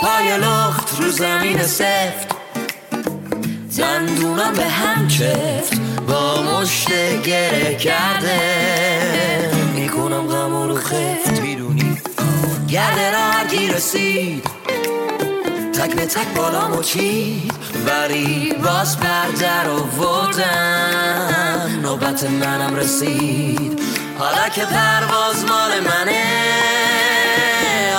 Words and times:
پای 0.00 0.38
لخت 0.38 1.00
رو 1.00 1.10
زمین 1.10 1.62
سفت. 1.62 2.28
دندونم 3.78 4.52
به 4.52 4.64
هم 4.64 5.08
چفت. 5.08 5.80
با 6.08 6.42
مشت 6.42 6.88
گره 7.22 7.74
کرده. 7.74 9.50
می‌کنم 9.74 10.26
غم 10.26 10.68
رو 10.68 10.76
خفت. 10.76 11.40
می‌دونی؟ 11.40 11.98
گرده 12.68 13.10
را 13.10 13.30
رسید. 13.76 14.50
تک 15.72 15.94
به 15.94 16.06
تک 16.06 16.34
بالا 16.36 16.82
چید. 16.82 17.52
ولی 17.86 18.54
باز 18.64 18.96
بر 18.96 19.68
و 19.68 20.02
ودم 20.02 21.80
نوبت 21.82 22.24
منم 22.24 22.76
رسید. 22.76 23.80
حالا 24.18 24.48
که 24.48 24.64
پرواز 24.64 25.44
مال 25.44 25.80
منه. 25.80 26.24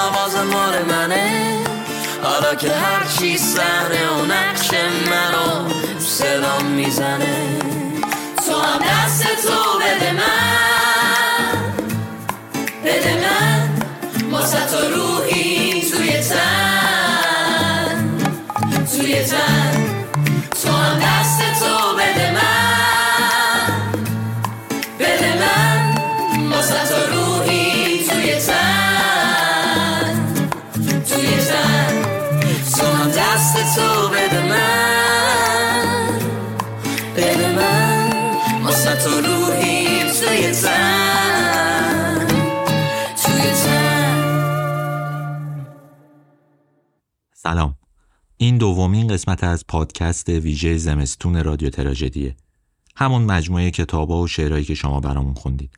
آواز 0.08 0.36
مال 0.36 0.86
منه. 0.90 1.41
حالا 2.32 2.56
که 2.56 2.72
هرچی 2.72 3.38
سهنه 3.38 4.10
و 4.10 4.26
نقش 4.26 4.70
منو 5.10 5.70
صدام 6.00 6.66
می‌زنه 6.66 7.60
تو 8.46 8.62
هم 8.62 8.80
دست 8.80 9.24
تو 9.24 9.80
بده 9.80 10.12
من. 10.12 11.74
بده 12.86 13.16
من 13.16 13.70
ما 14.32 14.42
تا 14.42 14.88
روحی 14.96 15.82
توی 15.92 16.20
تن. 16.20 18.20
توی 18.92 19.24
تن. 19.24 20.06
تو 20.64 20.72
هم 20.72 21.00
دست 21.00 21.60
تو 21.60 21.81
سلام. 47.34 47.76
این 48.38 48.58
دومین 48.58 49.08
قسمت 49.08 49.44
از 49.44 49.68
پادکست 49.68 50.30
ویژه 50.30 50.78
زمستون 50.78 51.44
رادیو 51.44 51.70
تراژدیه. 51.70 52.36
همون 52.96 53.22
مجموعه 53.22 53.72
کتابا 53.72 54.22
و 54.22 54.28
شعرهایی 54.28 54.66
که 54.66 54.74
شما 54.74 55.00
برامون 55.00 55.34
خوندید. 55.34 55.72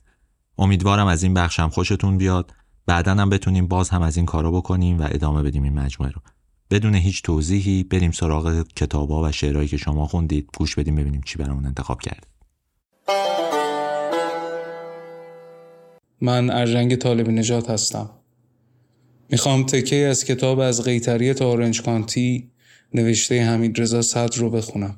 امیدوارم 0.57 1.07
از 1.07 1.23
این 1.23 1.33
بخشم 1.33 1.69
خوشتون 1.69 2.17
بیاد. 2.17 2.53
بعدا 2.85 3.15
هم 3.15 3.29
بتونیم 3.29 3.67
باز 3.67 3.89
هم 3.89 4.01
از 4.01 4.17
این 4.17 4.25
کارا 4.25 4.51
بکنیم 4.51 4.99
و 4.99 5.07
ادامه 5.11 5.43
بدیم 5.43 5.63
این 5.63 5.79
مجموعه 5.79 6.11
رو. 6.11 6.21
بدون 6.71 6.95
هیچ 6.95 7.21
توضیحی 7.21 7.83
بریم 7.83 8.11
سراغ 8.11 8.65
کتابا 8.75 9.23
و 9.23 9.31
شعرهایی 9.31 9.67
که 9.67 9.77
شما 9.77 10.07
خوندید. 10.07 10.49
گوش 10.57 10.75
بدیم 10.75 10.95
ببینیم 10.95 11.21
چی 11.25 11.37
برامون 11.37 11.65
انتخاب 11.65 12.01
کرد 12.01 12.32
من 16.23 16.49
ارجنگ 16.49 16.95
طالب 16.95 17.29
نجات 17.29 17.69
هستم. 17.69 18.09
می‌خوام 19.29 19.65
تکه 19.65 19.95
از 19.95 20.25
کتاب 20.25 20.59
از 20.59 20.81
قیتری 20.81 21.33
تا 21.33 21.49
اورنج 21.49 21.81
کانتی 21.81 22.51
نوشته 22.93 23.43
حمید 23.43 23.81
رضا 23.81 24.01
صدر 24.01 24.37
رو 24.37 24.49
بخونم. 24.49 24.97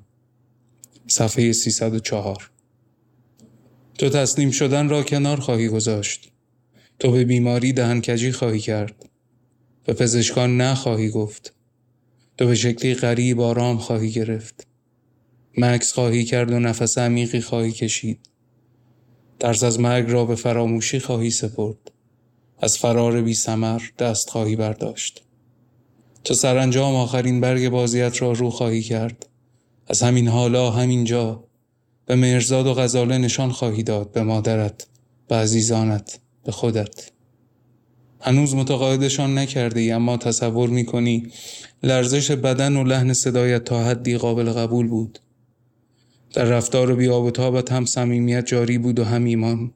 صفحه 1.07 1.53
304 1.53 2.51
تو 3.97 4.09
تسلیم 4.09 4.51
شدن 4.51 4.89
را 4.89 5.03
کنار 5.03 5.39
خواهی 5.39 5.67
گذاشت. 5.67 6.31
تو 6.99 7.11
به 7.11 7.25
بیماری 7.25 7.73
دهنکجی 7.73 8.31
خواهی 8.31 8.59
کرد. 8.59 9.09
به 9.85 9.93
پزشکان 9.93 10.61
نخواهی 10.61 11.09
گفت. 11.09 11.53
تو 12.37 12.47
به 12.47 12.55
شکلی 12.55 12.93
غریب 12.93 13.41
آرام 13.41 13.77
خواهی 13.77 14.11
گرفت. 14.11 14.67
مکس 15.57 15.93
خواهی 15.93 16.23
کرد 16.23 16.51
و 16.51 16.59
نفس 16.59 16.97
عمیقی 16.97 17.41
خواهی 17.41 17.71
کشید. 17.71 18.34
ترس 19.45 19.63
از 19.63 19.79
مرگ 19.79 20.11
را 20.11 20.25
به 20.25 20.35
فراموشی 20.35 20.99
خواهی 20.99 21.29
سپرد. 21.29 21.91
از 22.59 22.77
فرار 22.77 23.21
بی 23.21 23.33
سمر 23.33 23.81
دست 23.99 24.29
خواهی 24.29 24.55
برداشت. 24.55 25.23
تو 26.23 26.33
سرانجام 26.33 26.95
آخرین 26.95 27.41
برگ 27.41 27.69
بازیت 27.69 28.21
را 28.21 28.31
رو 28.31 28.49
خواهی 28.49 28.81
کرد. 28.81 29.25
از 29.87 30.03
همین 30.03 30.27
حالا 30.27 30.71
همین 30.71 31.03
جا 31.03 31.43
به 32.05 32.15
مرزاد 32.15 32.67
و 32.67 32.73
غزاله 32.73 33.17
نشان 33.17 33.51
خواهی 33.51 33.83
داد 33.83 34.11
به 34.11 34.23
مادرت 34.23 34.87
به 35.27 35.35
عزیزانت 35.35 36.19
به 36.45 36.51
خودت. 36.51 37.11
هنوز 38.21 38.55
متقاعدشان 38.55 39.37
نکرده 39.37 39.79
ای 39.79 39.91
اما 39.91 40.17
تصور 40.17 40.69
می 40.69 40.85
کنی 40.85 41.31
لرزش 41.83 42.31
بدن 42.31 42.75
و 42.75 42.83
لحن 42.83 43.13
صدایت 43.13 43.63
تا 43.63 43.83
حدی 43.83 44.17
قابل 44.17 44.51
قبول 44.51 44.87
بود. 44.87 45.19
در 46.35 46.43
رفتار 46.43 46.95
بی 46.95 47.07
و 47.07 47.29
تابت 47.29 47.71
هم 47.71 47.85
صمیمیت 47.85 48.45
جاری 48.45 48.77
بود 48.77 48.99
و 48.99 49.03
هم 49.03 49.23
ایمان. 49.23 49.71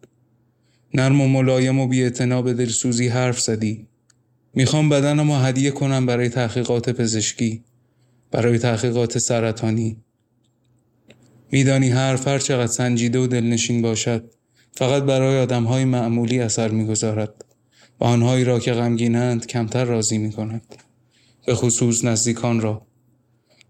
نرم 0.93 1.21
و 1.21 1.27
ملایم 1.27 1.79
و 1.79 1.87
بی 1.87 2.09
به 2.43 2.53
دلسوزی 2.53 3.07
حرف 3.07 3.39
زدی. 3.39 3.87
می‌خوام 4.53 4.89
بدنم 4.89 5.31
رو 5.31 5.37
هدیه 5.37 5.71
کنم 5.71 6.05
برای 6.05 6.29
تحقیقات 6.29 6.89
پزشکی 6.89 7.63
برای 8.31 8.57
تحقیقات 8.57 9.17
سرطانی. 9.17 9.97
میدانی 11.51 11.89
حرف 11.89 12.27
هر 12.27 12.39
چقدر 12.39 12.71
سنجیده 12.71 13.19
و 13.19 13.27
دلنشین 13.27 13.81
باشد 13.81 14.31
فقط 14.71 15.03
برای 15.03 15.39
آدم 15.39 15.63
های 15.63 15.85
معمولی 15.85 16.39
اثر 16.39 16.67
می‌گذارد. 16.71 17.45
و 17.99 18.03
آنهایی 18.03 18.43
را 18.43 18.59
که 18.59 18.73
غمگینند 18.73 19.47
کمتر 19.47 19.85
راضی 19.85 20.17
می 20.17 20.31
کند. 20.31 20.75
به 21.45 21.55
خصوص 21.55 22.05
نزدیکان 22.05 22.61
را. 22.61 22.87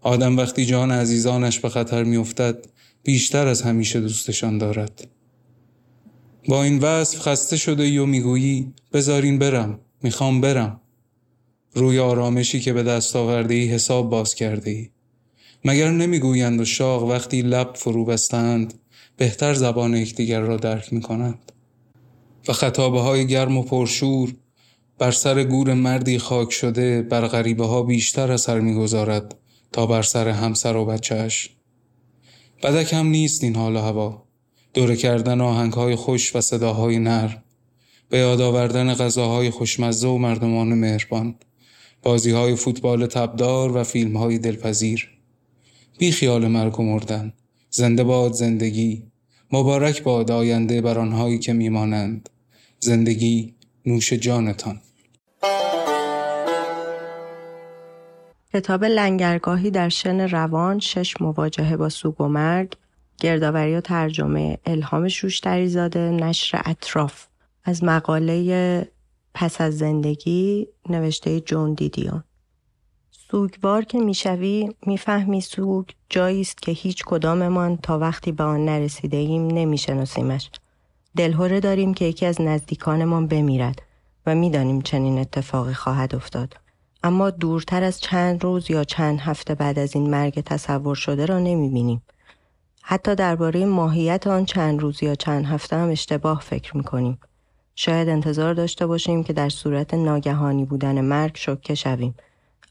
آدم 0.00 0.36
وقتی 0.36 0.66
جان 0.66 0.90
عزیزانش 0.90 1.60
به 1.60 1.68
خطر 1.68 2.04
میافتد 2.04 2.66
بیشتر 3.02 3.46
از 3.46 3.62
همیشه 3.62 4.00
دوستشان 4.00 4.58
دارد. 4.58 5.08
با 6.48 6.62
این 6.62 6.78
وصف 6.78 7.18
خسته 7.18 7.56
شده 7.56 7.82
ای 7.82 7.98
و 7.98 8.06
می‌گویی 8.06 8.72
بذارین 8.92 9.38
برم 9.38 9.80
می‌خوام 10.02 10.40
برم. 10.40 10.80
روی 11.74 11.98
آرامشی 11.98 12.60
که 12.60 12.72
به 12.72 12.82
دست 12.82 13.16
آورده 13.16 13.54
ای 13.54 13.68
حساب 13.68 14.10
باز 14.10 14.34
کرده 14.34 14.70
ای 14.70 14.88
مگر 15.64 15.90
نمی‌گویند 15.90 16.60
و 16.60 16.64
شاق 16.64 17.02
وقتی 17.02 17.42
لب 17.42 17.74
فرو 17.74 18.04
بستند 18.04 18.74
بهتر 19.16 19.54
زبان 19.54 19.94
یکدیگر 19.94 20.40
را 20.40 20.56
درک 20.56 20.92
می 20.92 21.00
کنند 21.00 21.52
و 22.48 22.52
خطابه 22.52 23.00
های 23.00 23.26
گرم 23.26 23.56
و 23.56 23.62
پرشور 23.62 24.34
بر 24.98 25.10
سر 25.10 25.44
گور 25.44 25.74
مردی 25.74 26.18
خاک 26.18 26.52
شده 26.52 27.02
بر 27.02 27.26
غریبه 27.26 27.66
ها 27.66 27.82
بیشتر 27.82 28.32
اثر 28.32 28.60
می‌گذارد 28.60 29.34
تا 29.72 29.86
بر 29.86 30.02
سر 30.02 30.28
همسر 30.28 30.76
و 30.76 30.84
بچهش 30.84 31.50
بدک 32.62 32.92
هم 32.92 33.06
نیست 33.06 33.44
این 33.44 33.56
حال 33.56 33.76
و 33.76 33.78
هوا. 33.78 34.26
دوره 34.74 34.96
کردن 34.96 35.40
آهنگ 35.40 35.72
های 35.72 35.94
خوش 35.94 36.36
و 36.36 36.40
صداهای 36.40 36.98
نر 36.98 37.36
به 38.08 38.18
یاد 38.18 38.40
آوردن 38.40 38.94
غذاهای 38.94 39.50
خوشمزه 39.50 40.08
و 40.08 40.18
مردمان 40.18 40.68
مهربان. 40.68 41.34
بازی 42.02 42.30
های 42.30 42.56
فوتبال 42.56 43.06
تبدار 43.06 43.76
و 43.76 43.84
فیلم 43.84 44.16
های 44.16 44.38
دلپذیر. 44.38 45.08
بی 45.98 46.12
خیال 46.12 46.48
مرگ 46.48 46.80
و 46.80 46.82
مردن. 46.82 47.32
زنده 47.70 48.04
باد 48.04 48.32
زندگی. 48.32 49.02
مبارک 49.52 50.02
باد 50.02 50.30
آینده 50.30 50.80
بر 50.80 50.98
آنهایی 50.98 51.38
که 51.38 51.52
میمانند. 51.52 52.28
زندگی 52.80 53.54
نوش 53.86 54.12
جانتان. 54.12 54.80
کتاب 58.52 58.84
لنگرگاهی 58.84 59.70
در 59.70 59.88
شن 59.88 60.20
روان 60.20 60.78
شش 60.78 61.20
مواجهه 61.20 61.76
با 61.76 61.88
سوگ 61.88 62.20
و 62.20 62.28
مرگ 62.28 62.72
گردآوری 63.20 63.74
و 63.74 63.80
ترجمه 63.80 64.58
الهام 64.66 65.08
شوشتری 65.08 65.68
زاده 65.68 66.00
نشر 66.00 66.62
اطراف. 66.64 67.26
از 67.64 67.84
مقاله 67.84 68.88
پس 69.34 69.60
از 69.60 69.78
زندگی 69.78 70.68
نوشته 70.88 71.40
جون 71.40 71.74
دیدیون 71.74 72.24
سوگوار 73.10 73.84
که 73.84 73.98
می‌شوی 73.98 74.70
می‌فهمی 74.86 75.40
سوگ 75.40 75.86
جایی 76.08 76.40
است 76.40 76.62
که 76.62 76.72
هیچ 76.72 77.04
کداممان 77.06 77.76
تا 77.76 77.98
وقتی 77.98 78.32
به 78.32 78.44
آن 78.44 78.64
نرسیده 78.64 79.16
ایم 79.16 79.46
نمیشناسیمش. 79.46 80.50
دلهوره 81.16 81.60
داریم 81.60 81.94
که 81.94 82.04
یکی 82.04 82.26
از 82.26 82.40
نزدیکانمان 82.40 83.26
بمیرد 83.26 83.82
و 84.26 84.34
می‌دانیم 84.34 84.80
چنین 84.80 85.18
اتفاقی 85.18 85.74
خواهد 85.74 86.14
افتاد. 86.14 86.56
اما 87.02 87.30
دورتر 87.30 87.82
از 87.82 88.00
چند 88.00 88.44
روز 88.44 88.70
یا 88.70 88.84
چند 88.84 89.20
هفته 89.20 89.54
بعد 89.54 89.78
از 89.78 89.94
این 89.94 90.10
مرگ 90.10 90.40
تصور 90.40 90.94
شده 90.94 91.26
را 91.26 91.38
نمی‌بینیم 91.38 92.02
حتی 92.82 93.14
درباره 93.14 93.64
ماهیت 93.64 94.26
آن 94.26 94.44
چند 94.44 94.80
روز 94.80 95.02
یا 95.02 95.14
چند 95.14 95.44
هفته 95.44 95.76
هم 95.76 95.88
اشتباه 95.90 96.40
فکر 96.40 96.76
می‌کنیم 96.76 97.18
شاید 97.74 98.08
انتظار 98.08 98.54
داشته 98.54 98.86
باشیم 98.86 99.24
که 99.24 99.32
در 99.32 99.48
صورت 99.48 99.94
ناگهانی 99.94 100.64
بودن 100.64 101.00
مرگ 101.00 101.36
شوکه 101.36 101.74
شویم 101.74 102.14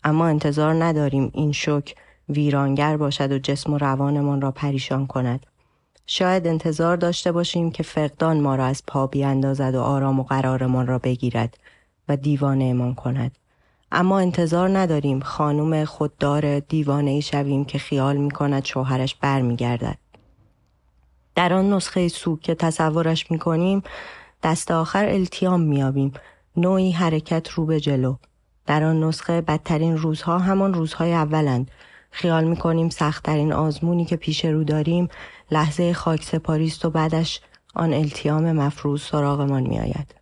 اما 0.03 0.27
انتظار 0.27 0.83
نداریم 0.83 1.31
این 1.33 1.51
شوک 1.51 1.95
ویرانگر 2.29 2.97
باشد 2.97 3.31
و 3.31 3.39
جسم 3.39 3.73
و 3.73 3.77
روانمان 3.77 4.41
را 4.41 4.51
پریشان 4.51 5.07
کند. 5.07 5.45
شاید 6.05 6.47
انتظار 6.47 6.97
داشته 6.97 7.31
باشیم 7.31 7.71
که 7.71 7.83
فقدان 7.83 8.39
ما 8.41 8.55
را 8.55 8.65
از 8.65 8.83
پا 8.87 9.07
بیاندازد 9.07 9.75
و 9.75 9.81
آرام 9.81 10.19
و 10.19 10.23
قرارمان 10.23 10.87
را 10.87 10.99
بگیرد 10.99 11.57
و 12.09 12.17
دیوانه 12.17 12.65
امان 12.65 12.95
کند. 12.95 13.31
اما 13.91 14.19
انتظار 14.19 14.77
نداریم 14.77 15.19
خانم 15.19 15.85
خوددار 15.85 16.59
دیوانه 16.59 17.11
ای 17.11 17.21
شویم 17.21 17.65
که 17.65 17.77
خیال 17.77 18.17
می 18.17 18.31
کند 18.31 18.65
شوهرش 18.65 19.15
برمیگردد. 19.15 19.97
در 21.35 21.53
آن 21.53 21.73
نسخه 21.73 22.07
سو 22.07 22.37
که 22.37 22.55
تصورش 22.55 23.31
می 23.31 23.39
کنیم 23.39 23.83
دست 24.43 24.71
آخر 24.71 25.05
التیام 25.05 25.61
میابیم 25.61 26.13
نوعی 26.57 26.91
حرکت 26.91 27.49
رو 27.49 27.65
به 27.65 27.79
جلو. 27.79 28.15
در 28.65 28.83
آن 28.83 29.03
نسخه 29.03 29.41
بدترین 29.41 29.97
روزها 29.97 30.39
همان 30.39 30.73
روزهای 30.73 31.13
اولند. 31.13 31.71
خیال 32.11 32.43
می‌کنیم 32.43 32.89
سختترین 32.89 33.53
آزمونی 33.53 34.05
که 34.05 34.15
پیش 34.15 34.45
رو 34.45 34.63
داریم 34.63 35.07
لحظه 35.51 35.93
خاک 35.93 36.23
سپاریست 36.23 36.85
و 36.85 36.89
بعدش 36.89 37.41
آن 37.75 37.93
التیام 37.93 38.51
مفروض 38.51 39.01
سراغمان 39.01 39.63
میآید. 39.63 40.18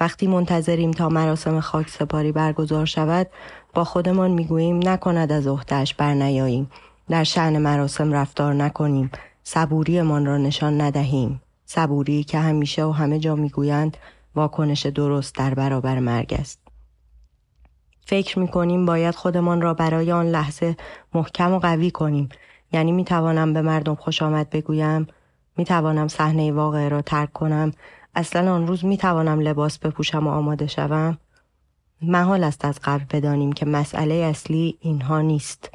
وقتی 0.00 0.26
منتظریم 0.26 0.90
تا 0.90 1.08
مراسم 1.08 1.60
خاک 1.60 1.88
سپاری 1.88 2.32
برگزار 2.32 2.86
شود 2.86 3.26
با 3.74 3.84
خودمان 3.84 4.30
می‌گوییم 4.30 4.88
نکند 4.88 5.32
از 5.32 5.46
عهدهاش 5.46 5.94
برنیاییم. 5.94 6.70
در 7.08 7.24
شعن 7.24 7.58
مراسم 7.58 8.12
رفتار 8.12 8.54
نکنیم. 8.54 9.10
صبوریمان 9.42 10.26
را 10.26 10.36
نشان 10.36 10.80
ندهیم. 10.80 11.42
صبوری 11.64 12.24
که 12.24 12.38
همیشه 12.38 12.84
و 12.84 12.90
همه 12.90 13.18
جا 13.18 13.34
می‌گویند 13.34 13.96
واکنش 14.34 14.86
درست 14.86 15.34
در 15.34 15.54
برابر 15.54 15.98
مرگ 15.98 16.36
است. 16.38 16.60
فکر 18.06 18.38
می 18.38 18.48
کنیم 18.48 18.86
باید 18.86 19.14
خودمان 19.14 19.60
را 19.60 19.74
برای 19.74 20.12
آن 20.12 20.26
لحظه 20.26 20.76
محکم 21.14 21.52
و 21.52 21.58
قوی 21.58 21.90
کنیم. 21.90 22.28
یعنی 22.72 22.92
می 22.92 23.04
توانم 23.04 23.52
به 23.52 23.62
مردم 23.62 23.94
خوش 23.94 24.22
آمد 24.22 24.50
بگویم 24.50 25.06
می 25.56 25.64
توانم 25.64 26.08
صحنه 26.08 26.52
واقعه 26.52 26.88
را 26.88 27.02
ترک 27.02 27.32
کنم. 27.32 27.72
اصلا 28.14 28.54
آن 28.54 28.66
روز 28.66 28.84
می 28.84 28.96
توانم 28.96 29.40
لباس 29.40 29.78
بپوشم 29.78 30.26
و 30.26 30.30
آماده 30.30 30.66
شوم. 30.66 31.18
محال 32.02 32.44
است 32.44 32.64
از 32.64 32.78
قبل 32.84 33.04
بدانیم 33.10 33.52
که 33.52 33.66
مسئله 33.66 34.14
اصلی 34.14 34.78
اینها 34.80 35.20
نیست. 35.20 35.70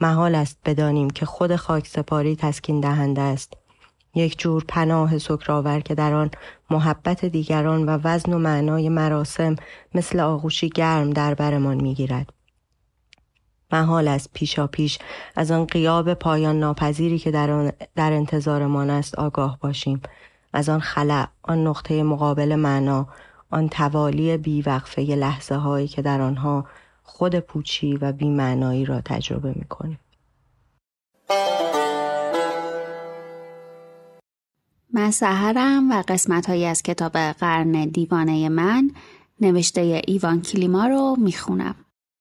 محال 0.00 0.34
است 0.34 0.58
بدانیم 0.64 1.10
که 1.10 1.26
خود 1.26 1.56
خاک 1.56 1.86
سپاری 1.86 2.36
تسکین 2.36 2.80
دهنده 2.80 3.20
است. 3.20 3.52
یک 4.14 4.38
جور 4.38 4.64
پناه 4.68 5.18
سکرآور 5.18 5.80
که 5.80 5.94
در 5.94 6.14
آن 6.14 6.30
محبت 6.70 7.24
دیگران 7.24 7.88
و 7.88 7.98
وزن 8.04 8.32
و 8.32 8.38
معنای 8.38 8.88
مراسم 8.88 9.56
مثل 9.94 10.20
آغوشی 10.20 10.68
گرم 10.68 11.10
در 11.10 11.34
برمان 11.34 11.80
می‌گیرد. 11.80 12.32
محال 13.72 14.08
است 14.08 14.30
پیشا 14.32 14.66
پیش 14.66 14.98
از 15.36 15.50
آن 15.50 15.64
قیاب 15.64 16.14
پایان 16.14 16.58
ناپذیری 16.58 17.18
که 17.18 17.30
در, 17.30 17.50
آن 17.50 17.72
در 17.94 18.12
انتظارمان 18.12 18.90
است 18.90 19.14
آگاه 19.14 19.58
باشیم. 19.60 20.00
از 20.52 20.68
آن 20.68 20.80
خلع 20.80 21.26
آن 21.42 21.66
نقطه 21.66 22.02
مقابل 22.02 22.54
معنا 22.54 23.08
آن 23.50 23.68
توالی 23.68 24.36
بیوقفه 24.36 25.02
لحظه 25.02 25.54
هایی 25.54 25.88
که 25.88 26.02
در 26.02 26.20
آنها 26.20 26.66
خود 27.02 27.38
پوچی 27.38 27.96
و 27.96 28.12
بیمعنایی 28.12 28.84
را 28.84 29.00
تجربه 29.00 29.52
می 29.56 29.64
کنیم. 29.64 29.98
من 34.94 35.10
سهرم 35.10 35.90
و 35.90 36.02
قسمت 36.08 36.48
هایی 36.48 36.64
از 36.64 36.82
کتاب 36.82 37.16
قرن 37.16 37.84
دیوانه 37.84 38.48
من 38.48 38.90
نوشته 39.40 40.02
ایوان 40.06 40.42
کلیما 40.42 40.86
رو 40.86 41.16
می‌خونم. 41.18 41.74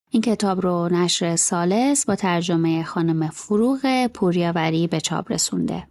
این 0.09 0.21
کتاب 0.21 0.61
رو 0.61 0.89
نشر 0.91 1.35
سالس 1.35 2.05
با 2.05 2.15
ترجمه 2.15 2.83
خانم 2.83 3.29
فروغ 3.29 4.07
پوریاوری 4.07 4.87
به 4.87 5.01
چاپ 5.01 5.31
رسونده. 5.31 5.90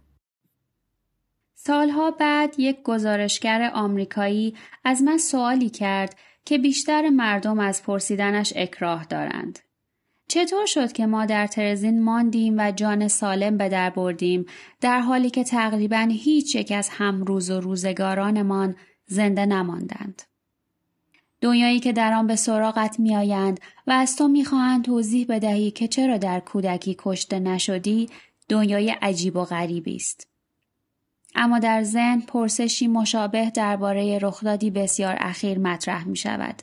سالها 1.63 2.11
بعد 2.11 2.55
یک 2.57 2.83
گزارشگر 2.83 3.71
آمریکایی 3.73 4.55
از 4.83 5.03
من 5.03 5.17
سوالی 5.17 5.69
کرد 5.69 6.15
که 6.45 6.57
بیشتر 6.57 7.09
مردم 7.09 7.59
از 7.59 7.83
پرسیدنش 7.83 8.53
اکراه 8.55 9.05
دارند. 9.05 9.59
چطور 10.27 10.65
شد 10.65 10.91
که 10.91 11.05
ما 11.05 11.25
در 11.25 11.47
ترزین 11.47 12.03
ماندیم 12.03 12.55
و 12.57 12.71
جان 12.71 13.07
سالم 13.07 13.57
به 13.57 13.69
در 13.69 13.89
بردیم 13.89 14.45
در 14.81 14.99
حالی 14.99 15.29
که 15.29 15.43
تقریبا 15.43 16.07
هیچ 16.11 16.55
یک 16.55 16.71
از 16.71 16.89
همروز 16.89 17.49
و 17.49 17.59
روزگارانمان 17.59 18.75
زنده 19.05 19.45
نماندند؟ 19.45 20.21
دنیایی 21.41 21.79
که 21.79 21.93
در 21.93 22.13
آن 22.13 22.27
به 22.27 22.35
سراغت 22.35 22.99
میآیند 22.99 23.59
و 23.87 23.91
از 23.91 24.15
تو 24.15 24.27
می‌خواهند 24.27 24.83
توضیح 24.83 25.25
بدهی 25.29 25.71
که 25.71 25.87
چرا 25.87 26.17
در 26.17 26.39
کودکی 26.39 26.95
کشته 26.99 27.39
نشدی 27.39 28.09
دنیای 28.49 28.89
عجیب 29.01 29.35
و 29.35 29.43
غریبی 29.43 29.95
است. 29.95 30.30
اما 31.35 31.59
در 31.59 31.83
ذهن 31.83 32.19
پرسشی 32.19 32.87
مشابه 32.87 33.49
درباره 33.49 34.19
رخدادی 34.21 34.71
بسیار 34.71 35.15
اخیر 35.19 35.59
مطرح 35.59 36.07
می 36.07 36.15
شود. 36.15 36.61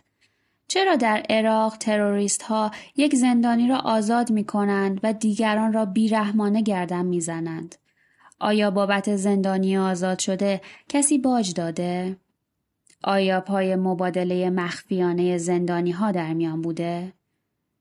چرا 0.68 0.96
در 0.96 1.22
عراق 1.30 1.76
تروریست 1.76 2.42
ها 2.42 2.70
یک 2.96 3.14
زندانی 3.14 3.68
را 3.68 3.78
آزاد 3.78 4.30
می 4.30 4.44
کنند 4.44 5.00
و 5.02 5.12
دیگران 5.12 5.72
را 5.72 5.84
بیرحمانه 5.84 6.62
گردن 6.62 7.04
می 7.06 7.20
زنند؟ 7.20 7.74
آیا 8.40 8.70
بابت 8.70 9.16
زندانی 9.16 9.78
آزاد 9.78 10.18
شده 10.18 10.60
کسی 10.88 11.18
باج 11.18 11.54
داده؟ 11.54 12.16
آیا 13.04 13.40
پای 13.40 13.76
مبادله 13.76 14.50
مخفیانه 14.50 15.38
زندانی 15.38 15.90
ها 15.90 16.12
در 16.12 16.34
میان 16.34 16.62
بوده؟ 16.62 17.12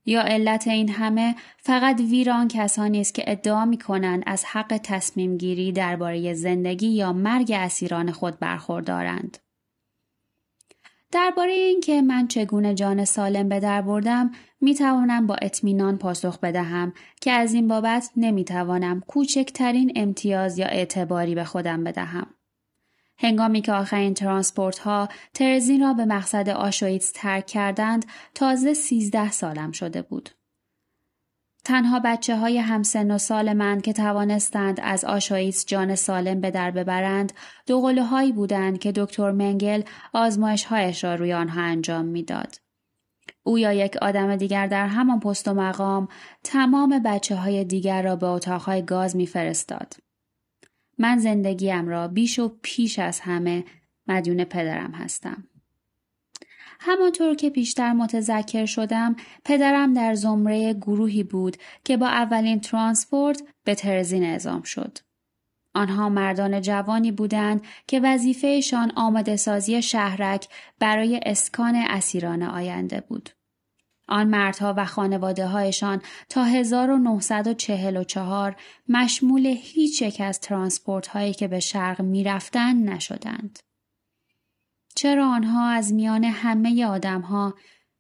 یا 0.08 0.22
علت 0.22 0.68
این 0.68 0.90
همه 0.90 1.36
فقط 1.58 2.00
ویران 2.00 2.48
کسانی 2.48 3.02
است 3.02 3.14
که 3.14 3.24
ادعا 3.28 3.66
می 3.66 3.78
کنند 3.78 4.24
از 4.26 4.46
حق 4.46 4.80
تصمیم 4.84 5.38
گیری 5.38 5.72
درباره 5.72 6.34
زندگی 6.34 6.88
یا 6.88 7.14
مرگ 7.14 7.52
اسیران 7.56 8.12
خود 8.12 8.40
برخوردارند؟ 8.40 9.38
درباره 11.12 11.52
اینکه 11.52 12.02
من 12.02 12.28
چگونه 12.28 12.74
جان 12.74 13.06
سالم 13.06 13.50
به 13.50 13.60
در 13.60 13.82
بردم 13.82 14.32
می 14.62 14.76
توانم 14.76 15.28
با 15.28 15.36
اطمینان 15.42 15.98
پاسخ 15.98 16.40
بدهم 16.40 16.94
که 17.22 17.32
از 17.32 17.54
این 17.54 17.68
بابت 17.68 18.12
نمی 18.18 18.44
توانم 18.44 19.00
کوچکترین 19.08 19.92
امتیاز 19.96 20.58
یا 20.58 20.68
اعتباری 20.68 21.36
به 21.36 21.44
خودم 21.44 21.84
بدهم. 21.84 22.37
هنگامی 23.20 23.62
که 23.62 23.74
آخرین 23.74 24.14
ترانسپورت 24.14 24.80
ها 24.80 25.10
ترزین 25.34 25.82
را 25.82 25.94
به 25.94 26.06
مقصد 26.06 26.50
آشویتس 26.50 27.12
ترک 27.16 27.48
کردند 27.48 28.06
تازه 28.36 28.74
سیزده 28.74 29.32
سالم 29.32 29.72
شده 29.72 30.02
بود. 30.02 30.30
تنها 31.68 32.02
بچه 32.06 32.36
های 32.38 32.58
همسن 32.58 33.12
و 33.12 33.18
سال 33.18 33.54
من 33.54 33.82
که 33.82 33.94
توانستند 33.94 34.80
از 34.84 35.06
آشاییس 35.06 35.66
جان 35.66 35.96
سالم 35.96 36.42
به 36.42 36.52
در 36.52 36.72
ببرند 36.72 37.34
دو 37.66 38.04
هایی 38.04 38.32
بودند 38.32 38.80
که 38.80 38.92
دکتر 38.92 39.32
منگل 39.32 39.82
آزمایش 40.14 40.66
هایش 40.66 41.04
را 41.04 41.16
روی 41.16 41.34
آنها 41.34 41.62
انجام 41.62 42.06
می‌داد. 42.06 42.56
او 43.44 43.60
یا 43.60 43.74
یک 43.74 43.98
آدم 43.98 44.36
دیگر 44.36 44.68
در 44.68 44.88
همان 44.88 45.20
پست 45.20 45.48
و 45.48 45.54
مقام 45.54 46.08
تمام 46.44 47.02
بچه 47.06 47.36
های 47.36 47.64
دیگر 47.64 48.02
را 48.02 48.16
به 48.16 48.28
اتاقهای 48.28 48.82
گاز 48.82 49.16
میفرستاد. 49.16 49.94
من 50.98 51.18
زندگیم 51.18 51.88
را 51.88 52.08
بیش 52.08 52.40
و 52.40 52.56
پیش 52.62 53.00
از 53.00 53.20
همه 53.20 53.64
مدیون 54.08 54.44
پدرم 54.44 54.92
هستم. 54.92 55.44
همانطور 56.80 57.36
که 57.36 57.50
پیشتر 57.50 57.94
متذکر 57.94 58.66
شدم 58.66 59.16
پدرم 59.46 59.94
در 59.94 60.16
زمره 60.16 60.74
گروهی 60.74 61.24
بود 61.24 61.58
که 61.84 61.98
با 61.98 62.08
اولین 62.08 62.60
ترانسپورت 62.60 63.42
به 63.64 63.76
ترزین 63.76 64.24
اعزام 64.24 64.62
شد. 64.62 64.98
آنها 65.74 66.10
مردان 66.10 66.62
جوانی 66.62 67.12
بودند 67.12 67.62
که 67.88 68.00
وظیفهشان 68.00 68.92
آماده 68.96 69.36
سازی 69.36 69.82
شهرک 69.82 70.48
برای 70.80 71.20
اسکان 71.26 71.76
اسیران 71.76 72.44
آینده 72.44 73.02
بود. 73.02 73.30
آن 74.08 74.28
مردها 74.28 74.74
و 74.78 74.86
خانواده 74.86 75.48
هایشان 75.48 76.02
تا 76.30 76.44
1944 76.44 78.56
مشمول 78.90 79.46
هیچ 79.46 80.02
یک 80.02 80.22
از 80.22 80.40
ترانسپورت 80.40 81.08
هایی 81.08 81.34
که 81.34 81.48
به 81.48 81.60
شرق 81.60 82.02
می 82.02 82.24
نشدند. 82.64 83.60
چرا 84.96 85.28
آنها 85.28 85.70
از 85.70 85.94
میان 85.94 86.24
همه 86.24 86.86
آدمها 86.86 87.54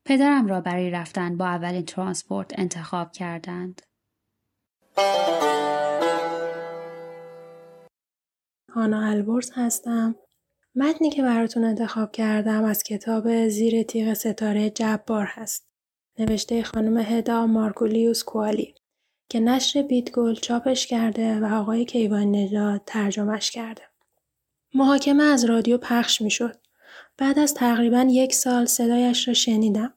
پدرم 0.06 0.48
را 0.48 0.62
برای 0.62 0.90
رفتن 0.90 1.38
با 1.38 1.48
اولین 1.48 1.86
ترانسپورت 1.86 2.60
انتخاب 2.60 3.12
کردند؟ 3.12 3.82
آنا 8.76 9.10
البرز 9.10 9.52
هستم. 9.56 10.16
متنی 10.76 11.10
که 11.10 11.22
براتون 11.22 11.64
انتخاب 11.64 12.12
کردم 12.12 12.64
از 12.64 12.84
کتاب 12.84 13.48
زیر 13.48 13.84
تیغ 13.84 14.14
ستاره 14.14 14.70
جبار 14.70 15.26
هست. 15.26 15.67
نوشته 16.20 16.64
خانم 16.64 16.98
هدا 16.98 17.46
مارکولیوس 17.46 18.24
کوالی 18.24 18.76
که 19.30 19.40
نشر 19.40 19.82
بیتگل 19.82 20.36
چاپش 20.36 20.88
کرده 20.88 21.40
و 21.40 21.54
آقای 21.54 21.86
کیوان 21.86 22.32
نژاد 22.32 22.82
ترجمهش 22.86 23.52
کرده. 23.52 23.82
محاکمه 24.74 25.24
از 25.24 25.46
رادیو 25.46 25.78
پخش 25.78 26.22
می 26.22 26.32
شد. 26.32 26.56
بعد 27.18 27.40
از 27.40 27.54
تقریبا 27.54 28.08
یک 28.10 28.34
سال 28.34 28.66
صدایش 28.66 29.28
را 29.28 29.34
شنیدم. 29.34 29.94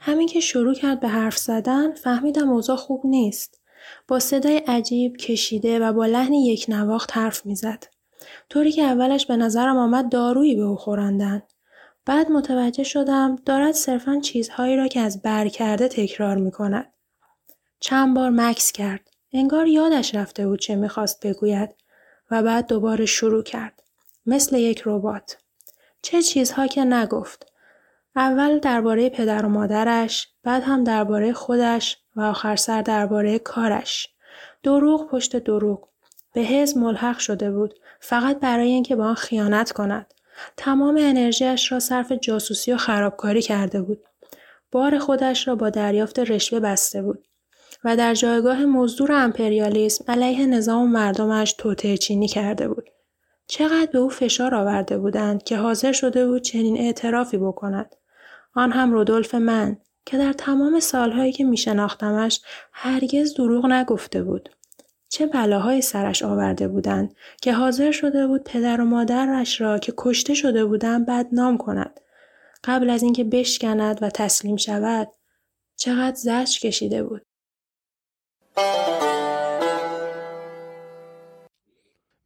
همین 0.00 0.28
که 0.28 0.40
شروع 0.40 0.74
کرد 0.74 1.00
به 1.00 1.08
حرف 1.08 1.38
زدن 1.38 1.94
فهمیدم 1.94 2.50
اوضاع 2.50 2.76
خوب 2.76 3.06
نیست. 3.06 3.60
با 4.08 4.18
صدای 4.18 4.56
عجیب 4.56 5.16
کشیده 5.16 5.78
و 5.78 5.92
با 5.92 6.06
لحن 6.06 6.32
یک 6.32 6.66
نواخت 6.68 7.16
حرف 7.16 7.46
می‌زد. 7.46 7.84
طوری 8.50 8.72
که 8.72 8.82
اولش 8.82 9.26
به 9.26 9.36
نظرم 9.36 9.76
آمد 9.76 10.08
دارویی 10.08 10.56
به 10.56 10.62
او 10.62 10.76
خورندن. 10.76 11.42
بعد 12.06 12.30
متوجه 12.30 12.84
شدم 12.84 13.36
دارد 13.36 13.74
صرفا 13.74 14.20
چیزهایی 14.20 14.76
را 14.76 14.88
که 14.88 15.00
از 15.00 15.22
بر 15.22 15.48
کرده 15.48 15.88
تکرار 15.88 16.36
می 16.36 16.50
کند. 16.50 16.92
چند 17.80 18.16
بار 18.16 18.30
مکس 18.30 18.72
کرد. 18.72 19.10
انگار 19.32 19.66
یادش 19.66 20.14
رفته 20.14 20.46
بود 20.46 20.60
چه 20.60 20.76
می‌خواست 20.76 21.26
بگوید 21.26 21.74
و 22.30 22.42
بعد 22.42 22.66
دوباره 22.66 23.06
شروع 23.06 23.42
کرد. 23.42 23.82
مثل 24.26 24.56
یک 24.56 24.82
ربات. 24.86 25.36
چه 26.02 26.22
چیزها 26.22 26.66
که 26.66 26.84
نگفت. 26.84 27.46
اول 28.16 28.58
درباره 28.58 29.08
پدر 29.08 29.46
و 29.46 29.48
مادرش، 29.48 30.28
بعد 30.42 30.62
هم 30.62 30.84
درباره 30.84 31.32
خودش 31.32 31.98
و 32.16 32.20
آخر 32.20 32.56
سر 32.56 32.82
درباره 32.82 33.38
کارش. 33.38 34.08
دروغ 34.62 35.10
پشت 35.10 35.36
دروغ. 35.36 35.88
به 36.32 36.40
حزب 36.40 36.78
ملحق 36.78 37.18
شده 37.18 37.50
بود 37.50 37.74
فقط 38.00 38.40
برای 38.40 38.68
اینکه 38.68 38.96
با 38.96 39.04
آن 39.04 39.14
خیانت 39.14 39.72
کند. 39.72 40.11
تمام 40.56 40.96
انرژیش 40.96 41.72
را 41.72 41.80
صرف 41.80 42.12
جاسوسی 42.12 42.72
و 42.72 42.76
خرابکاری 42.76 43.42
کرده 43.42 43.82
بود. 43.82 44.04
بار 44.72 44.98
خودش 44.98 45.48
را 45.48 45.54
با 45.54 45.70
دریافت 45.70 46.18
رشوه 46.18 46.60
بسته 46.60 47.02
بود. 47.02 47.26
و 47.84 47.96
در 47.96 48.14
جایگاه 48.14 48.64
مزدور 48.64 49.12
امپریالیسم 49.12 50.04
علیه 50.08 50.46
نظام 50.46 50.82
و 50.82 50.86
مردمش 50.86 51.52
توطعه 51.52 51.96
چینی 51.96 52.28
کرده 52.28 52.68
بود. 52.68 52.90
چقدر 53.46 53.88
به 53.92 53.98
او 53.98 54.08
فشار 54.08 54.54
آورده 54.54 54.98
بودند 54.98 55.42
که 55.42 55.56
حاضر 55.56 55.92
شده 55.92 56.26
بود 56.26 56.42
چنین 56.42 56.78
اعترافی 56.78 57.38
بکند. 57.38 57.96
آن 58.54 58.72
هم 58.72 58.92
رودولف 58.92 59.34
من 59.34 59.76
که 60.06 60.18
در 60.18 60.32
تمام 60.32 60.80
سالهایی 60.80 61.32
که 61.32 61.44
می 61.44 61.56
شناختمش 61.56 62.40
هرگز 62.72 63.34
دروغ 63.34 63.66
نگفته 63.66 64.22
بود. 64.22 64.48
چه 65.12 65.26
بلاهایی 65.26 65.82
سرش 65.82 66.22
آورده 66.22 66.68
بودند 66.68 67.14
که 67.42 67.52
حاضر 67.52 67.92
شده 67.92 68.26
بود 68.26 68.44
پدر 68.44 68.80
و 68.80 68.84
مادرش 68.84 69.60
را 69.60 69.78
که 69.78 69.92
کشته 69.98 70.34
شده 70.34 70.64
بودند 70.64 71.06
بدنام 71.06 71.58
کند. 71.58 72.00
قبل 72.64 72.90
از 72.90 73.02
اینکه 73.02 73.24
بشکند 73.24 74.02
و 74.02 74.10
تسلیم 74.10 74.56
شود 74.56 75.08
چقدر 75.76 76.16
زجر 76.16 76.60
کشیده 76.60 77.02
بود. 77.02 77.22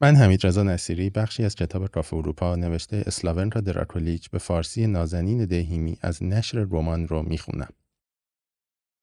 من 0.01 0.17
حمید 0.17 0.47
رضا 0.47 0.63
نصیری 0.63 1.11
بخشی 1.11 1.45
از 1.45 1.55
کتاب 1.55 1.89
راف 1.95 2.15
اروپا 2.15 2.57
نوشته 2.57 3.03
اسلاون 3.07 3.51
را 3.51 3.61
دراکولیچ 3.61 4.31
به 4.31 4.39
فارسی 4.39 4.87
نازنین 4.87 5.45
دهیمی 5.45 5.99
از 6.03 6.23
نشر 6.23 6.67
رمان 6.71 7.09
رو 7.09 7.23
می‌خونم. 7.23 7.73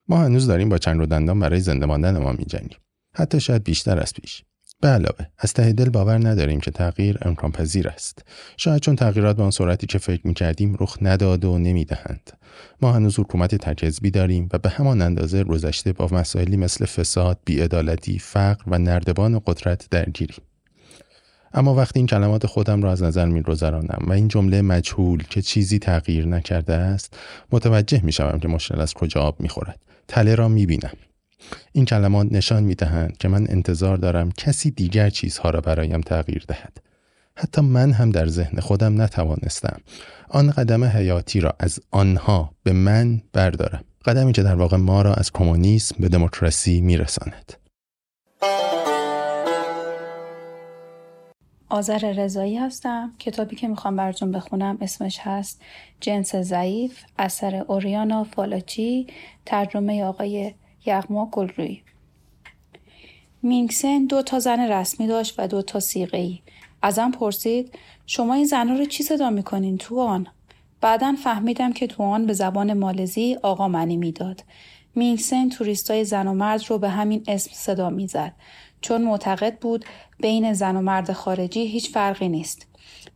ما 0.08 0.16
هنوز 0.16 0.46
داریم 0.46 0.68
با 0.68 0.78
چند 0.78 0.98
رو 0.98 1.06
دندان 1.06 1.40
برای 1.40 1.60
زنده 1.60 1.86
ماندن 1.86 2.18
ما 2.18 2.32
میجنگیم. 2.32 2.78
حتی 3.14 3.40
شاید 3.40 3.64
بیشتر 3.64 3.98
از 3.98 4.12
پیش. 4.12 4.42
به 4.84 4.88
علاوه 4.88 5.26
از 5.38 5.52
ته 5.52 5.72
دل 5.72 5.88
باور 5.88 6.28
نداریم 6.28 6.60
که 6.60 6.70
تغییر 6.70 7.18
امکان 7.22 7.52
پذیر 7.52 7.88
است 7.88 8.24
شاید 8.56 8.82
چون 8.82 8.96
تغییرات 8.96 9.36
به 9.36 9.42
آن 9.42 9.50
سرعتی 9.50 9.86
که 9.86 9.98
فکر 9.98 10.26
می‌کردیم 10.26 10.76
رخ 10.80 10.98
نداد 11.02 11.44
و 11.44 11.58
نمی‌دهند 11.58 12.30
ما 12.82 12.92
هنوز 12.92 13.18
حکومت 13.18 13.54
تکذبی 13.54 14.10
داریم 14.10 14.48
و 14.52 14.58
به 14.58 14.68
همان 14.68 15.02
اندازه 15.02 15.44
گذشته 15.44 15.92
با 15.92 16.08
مسائلی 16.12 16.56
مثل 16.56 16.84
فساد 16.84 17.38
بیعدالتی 17.44 18.18
فقر 18.18 18.62
و 18.66 18.78
نردبان 18.78 19.34
و 19.34 19.40
قدرت 19.46 19.86
درگیریم 19.90 20.42
اما 21.54 21.74
وقتی 21.74 21.98
این 21.98 22.06
کلمات 22.06 22.46
خودم 22.46 22.82
را 22.82 22.92
از 22.92 23.02
نظر 23.02 23.26
می 23.26 23.42
و 24.06 24.12
این 24.12 24.28
جمله 24.28 24.62
مجهول 24.62 25.22
که 25.22 25.42
چیزی 25.42 25.78
تغییر 25.78 26.26
نکرده 26.26 26.74
است 26.74 27.16
متوجه 27.52 28.00
می 28.04 28.12
شوم 28.12 28.38
که 28.38 28.48
مشکل 28.48 28.80
از 28.80 28.94
کجا 28.94 29.20
آب 29.20 29.40
می 29.40 29.48
خورد. 29.48 29.80
تله 30.08 30.34
را 30.34 30.48
می 30.48 30.66
بینم. 30.66 30.96
این 31.72 31.84
کلمات 31.84 32.32
نشان 32.32 32.62
می 32.62 32.74
دهند 32.74 33.16
که 33.16 33.28
من 33.28 33.46
انتظار 33.48 33.96
دارم 33.96 34.32
کسی 34.32 34.70
دیگر 34.70 35.10
چیزها 35.10 35.50
را 35.50 35.60
برایم 35.60 36.00
تغییر 36.00 36.44
دهد. 36.48 36.78
حتی 37.36 37.60
من 37.60 37.92
هم 37.92 38.10
در 38.10 38.26
ذهن 38.26 38.60
خودم 38.60 39.02
نتوانستم 39.02 39.80
آن 40.28 40.50
قدم 40.50 40.84
حیاتی 40.84 41.40
را 41.40 41.54
از 41.58 41.80
آنها 41.90 42.50
به 42.62 42.72
من 42.72 43.22
بردارم. 43.32 43.84
قدمی 44.04 44.32
که 44.32 44.42
در 44.42 44.54
واقع 44.54 44.76
ما 44.76 45.02
را 45.02 45.14
از 45.14 45.32
کمونیسم 45.32 45.96
به 46.00 46.08
دموکراسی 46.08 46.80
میرساند. 46.80 47.52
آذر 51.68 52.12
رضایی 52.12 52.56
هستم 52.56 53.12
کتابی 53.18 53.56
که 53.56 53.68
می‌خوام 53.68 53.96
براتون 53.96 54.32
بخونم 54.32 54.78
اسمش 54.80 55.18
هست 55.20 55.62
جنس 56.00 56.36
ضعیف 56.36 56.98
اثر 57.18 57.64
اوریانا 57.68 58.24
فالاچی 58.24 59.06
ترجمه 59.46 60.04
آقای 60.04 60.54
یغما 60.86 61.26
گلروی 61.32 61.82
مینکسن 63.42 64.06
دو 64.06 64.22
تا 64.22 64.38
زن 64.38 64.60
رسمی 64.60 65.06
داشت 65.06 65.34
و 65.38 65.48
دو 65.48 65.62
تا 65.62 65.80
سیغه 65.80 66.18
ای. 66.18 66.38
ازم 66.82 67.10
پرسید 67.10 67.78
شما 68.06 68.34
این 68.34 68.44
زنها 68.44 68.76
رو 68.76 68.84
چی 68.84 69.02
صدا 69.02 69.30
می‌کنین 69.30 69.78
تو 69.78 70.00
آن؟ 70.00 70.26
بعدا 70.80 71.14
فهمیدم 71.24 71.72
که 71.72 71.86
تو 71.86 72.02
آن 72.02 72.26
به 72.26 72.32
زبان 72.32 72.72
مالزی 72.72 73.36
آقا 73.42 73.68
منی 73.68 73.96
می‌داد. 73.96 74.44
مینکسن 74.94 75.48
توریستای 75.48 76.04
زن 76.04 76.28
و 76.28 76.34
مرد 76.34 76.64
رو 76.68 76.78
به 76.78 76.88
همین 76.88 77.24
اسم 77.28 77.50
صدا 77.54 77.90
می‌زد 77.90 78.32
چون 78.80 79.02
معتقد 79.02 79.58
بود 79.58 79.84
بین 80.20 80.52
زن 80.52 80.76
و 80.76 80.80
مرد 80.80 81.12
خارجی 81.12 81.66
هیچ 81.66 81.90
فرقی 81.90 82.28
نیست. 82.28 82.66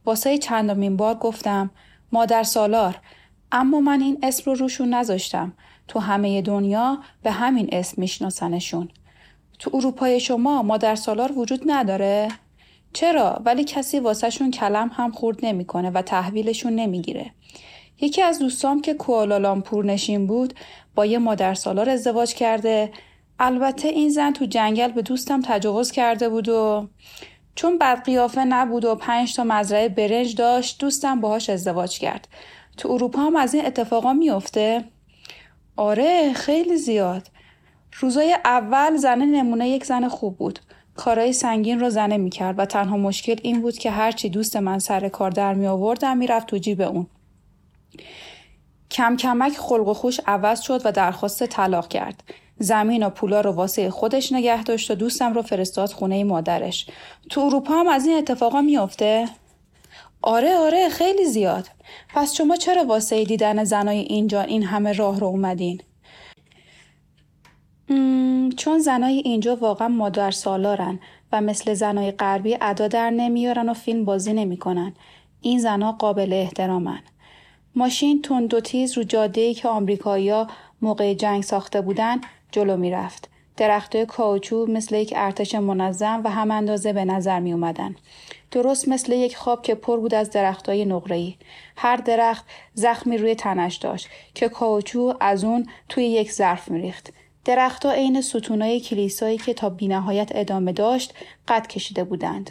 واسه 0.04 0.38
چندمین 0.38 0.96
بار 0.96 1.14
گفتم 1.14 1.70
مادر 2.12 2.42
سالار 2.42 3.00
اما 3.52 3.80
من 3.80 4.00
این 4.00 4.18
اسم 4.22 4.50
رو 4.50 4.56
روشون 4.56 4.94
نذاشتم. 4.94 5.52
تو 5.88 5.98
همه 5.98 6.42
دنیا 6.42 6.98
به 7.22 7.30
همین 7.30 7.68
اسم 7.72 7.94
میشناسنشون. 8.00 8.88
تو 9.58 9.70
اروپای 9.74 10.20
شما 10.20 10.62
مادر 10.62 10.94
سالار 10.94 11.38
وجود 11.38 11.62
نداره؟ 11.66 12.28
چرا؟ 12.92 13.42
ولی 13.44 13.64
کسی 13.64 13.98
واسهشون 13.98 14.50
کلم 14.50 14.90
هم 14.94 15.12
خورد 15.12 15.38
نمی‌کنه 15.42 15.90
و 15.90 16.02
تحویلشون 16.02 16.72
نمی‌گیره. 16.72 17.30
یکی 18.00 18.22
از 18.22 18.38
دوستام 18.38 18.80
که 18.80 18.94
کوالالامپور 18.94 19.84
نشین 19.84 20.26
بود 20.26 20.54
با 20.94 21.06
یه 21.06 21.18
مادر 21.18 21.54
سالار 21.54 21.90
ازدواج 21.90 22.34
کرده 22.34 22.92
البته 23.38 23.88
این 23.88 24.10
زن 24.10 24.32
تو 24.32 24.44
جنگل 24.44 24.88
به 24.88 25.02
دوستم 25.02 25.40
تجاوز 25.44 25.90
کرده 25.90 26.28
بود 26.28 26.48
و 26.48 26.88
چون 27.54 27.78
بد 27.78 28.04
قیافه 28.04 28.44
نبود 28.44 28.84
و 28.84 28.94
پنج 28.94 29.34
تا 29.36 29.44
مزرعه 29.44 29.88
برنج 29.88 30.34
داشت 30.34 30.80
دوستم 30.80 31.20
باهاش 31.20 31.50
ازدواج 31.50 31.98
کرد 31.98 32.28
تو 32.76 32.92
اروپا 32.92 33.20
هم 33.20 33.36
از 33.36 33.54
این 33.54 33.66
اتفاقا 33.66 34.12
میفته 34.12 34.84
آره 35.78 36.32
خیلی 36.32 36.76
زیاد. 36.76 37.26
روزای 38.00 38.36
اول 38.44 38.96
زنه 38.96 39.26
نمونه 39.26 39.68
یک 39.68 39.84
زن 39.84 40.08
خوب 40.08 40.36
بود. 40.36 40.58
کارهای 40.96 41.32
سنگین 41.32 41.80
رو 41.80 41.90
زنه 41.90 42.16
می‌کرد 42.16 42.58
و 42.58 42.64
تنها 42.64 42.96
مشکل 42.96 43.36
این 43.42 43.60
بود 43.60 43.78
که 43.78 43.90
هرچی 43.90 44.28
دوست 44.28 44.56
من 44.56 44.78
سر 44.78 45.08
کار 45.08 45.30
در 45.30 45.54
می 45.54 45.66
آوردم 45.66 46.16
می‌رفت 46.16 46.46
تو 46.46 46.58
جیب 46.58 46.80
اون. 46.80 47.06
کم 48.90 49.16
کمک 49.16 49.52
خلق 49.52 49.88
و 49.88 49.94
خوش 49.94 50.20
عوض 50.26 50.60
شد 50.60 50.80
و 50.84 50.92
درخواست 50.92 51.46
طلاق 51.46 51.88
کرد. 51.88 52.22
زمین 52.58 53.02
و 53.02 53.10
پولا 53.10 53.40
رو 53.40 53.52
واسه 53.52 53.90
خودش 53.90 54.32
نگه 54.32 54.62
داشت 54.62 54.90
و 54.90 54.94
دوستم 54.94 55.32
رو 55.32 55.42
فرستاد 55.42 55.88
خونه 55.88 56.24
مادرش. 56.24 56.86
تو 57.30 57.40
اروپا 57.40 57.74
هم 57.74 57.88
از 57.88 58.06
این 58.06 58.18
اتفاقا 58.18 58.60
میافته؟ 58.60 59.28
آره 60.22 60.56
آره 60.56 60.88
خیلی 60.88 61.24
زیاد 61.24 61.68
پس 62.08 62.34
شما 62.34 62.56
چرا 62.56 62.84
واسه 62.84 63.24
دیدن 63.24 63.64
زنای 63.64 63.98
اینجا 63.98 64.42
این 64.42 64.62
همه 64.62 64.92
راه 64.92 65.20
رو 65.20 65.26
اومدین 65.26 65.80
چون 68.56 68.78
زنای 68.78 69.22
اینجا 69.24 69.56
واقعا 69.56 69.88
مادر 69.88 70.30
سالارن 70.30 71.00
و 71.32 71.40
مثل 71.40 71.74
زنای 71.74 72.10
غربی 72.10 72.56
ادا 72.60 72.88
در 72.88 73.10
نمیارن 73.10 73.68
و 73.68 73.74
فیلم 73.74 74.04
بازی 74.04 74.32
نمی‌کنن 74.32 74.92
این 75.40 75.58
زنها 75.58 75.92
قابل 75.92 76.32
احترامن 76.32 77.00
ماشین 77.74 78.22
تند 78.22 78.54
و 78.54 78.60
تیز 78.60 78.98
رو 78.98 79.04
جاده 79.04 79.54
که 79.54 79.68
آمریکایی‌ها 79.68 80.46
موقع 80.82 81.14
جنگ 81.14 81.42
ساخته 81.42 81.80
بودن 81.80 82.20
جلو 82.52 82.76
می‌رفت. 82.76 83.28
درختای 83.56 84.06
کاوچو 84.06 84.66
مثل 84.66 84.96
یک 84.96 85.14
ارتش 85.16 85.54
منظم 85.54 86.20
و 86.24 86.30
هم 86.30 86.50
اندازه 86.50 86.92
به 86.92 87.04
نظر 87.04 87.40
می 87.40 87.52
اومدن. 87.52 87.96
درست 88.50 88.88
مثل 88.88 89.12
یک 89.12 89.36
خواب 89.36 89.62
که 89.62 89.74
پر 89.74 90.00
بود 90.00 90.14
از 90.14 90.30
درختای 90.30 90.84
نقره‌ای. 90.84 91.34
هر 91.76 91.96
درخت 91.96 92.44
زخمی 92.74 93.18
روی 93.18 93.34
تنش 93.34 93.76
داشت 93.76 94.08
که 94.34 94.48
کاوچو 94.48 95.14
از 95.20 95.44
اون 95.44 95.66
توی 95.88 96.04
یک 96.04 96.32
ظرف 96.32 96.70
میریخت. 96.70 97.12
درختها 97.44 97.92
عین 97.92 98.20
ستونای 98.20 98.80
کلیسایی 98.80 99.38
که 99.38 99.54
تا 99.54 99.70
بینهایت 99.70 100.30
ادامه 100.34 100.72
داشت 100.72 101.14
قد 101.48 101.66
کشیده 101.66 102.04
بودند. 102.04 102.50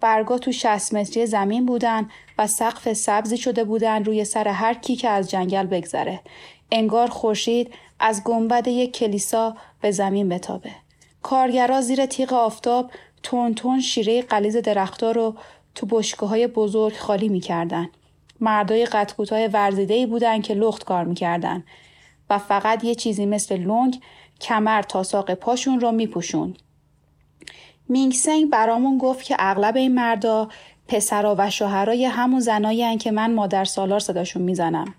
برگا 0.00 0.38
تو 0.38 0.52
60 0.52 0.94
متری 0.94 1.26
زمین 1.26 1.66
بودن 1.66 2.08
و 2.38 2.46
سقف 2.46 2.92
سبزی 2.92 3.36
شده 3.36 3.64
بودن 3.64 4.04
روی 4.04 4.24
سر 4.24 4.48
هر 4.48 4.74
کی 4.74 4.96
که 4.96 5.08
از 5.08 5.30
جنگل 5.30 5.66
بگذره. 5.66 6.20
انگار 6.70 7.08
خورشید 7.08 7.74
از 8.00 8.24
گنبد 8.24 8.68
یک 8.68 8.92
کلیسا 8.92 9.56
به 9.80 9.90
زمین 9.90 10.28
بتابه. 10.28 10.70
کارگرا 11.22 11.80
زیر 11.80 12.06
تیغ 12.06 12.32
آفتاب 12.32 12.90
تون 13.22 13.54
تون 13.54 13.80
شیره 13.80 14.22
قلیز 14.22 14.56
درختها 14.56 15.10
رو 15.10 15.34
تو 15.74 15.86
بشکه 15.86 16.26
های 16.26 16.46
بزرگ 16.46 16.96
خالی 16.96 17.28
می‌کردن. 17.28 17.88
مردای 18.40 18.86
قطکوتای 18.86 19.48
ورزیده 19.48 20.06
بودن 20.06 20.40
که 20.40 20.54
لخت 20.54 20.84
کار 20.84 21.04
می‌کردن 21.04 21.64
و 22.30 22.38
فقط 22.38 22.84
یه 22.84 22.94
چیزی 22.94 23.26
مثل 23.26 23.56
لنگ 23.56 24.00
کمر 24.40 24.82
تا 24.82 25.02
ساق 25.02 25.34
پاشون 25.34 25.80
رو 25.80 25.92
میپوشون. 25.92 26.54
مینگسنگ 27.88 28.50
برامون 28.50 28.98
گفت 28.98 29.24
که 29.24 29.36
اغلب 29.38 29.76
این 29.76 29.94
مردا 29.94 30.48
پسرا 30.88 31.34
و 31.38 31.50
شوهرای 31.50 32.04
همون 32.04 32.40
زنایی 32.40 32.96
که 32.96 33.10
من 33.10 33.34
مادر 33.34 33.64
سالار 33.64 34.00
صداشون 34.00 34.42
می‌زنم. 34.42 34.94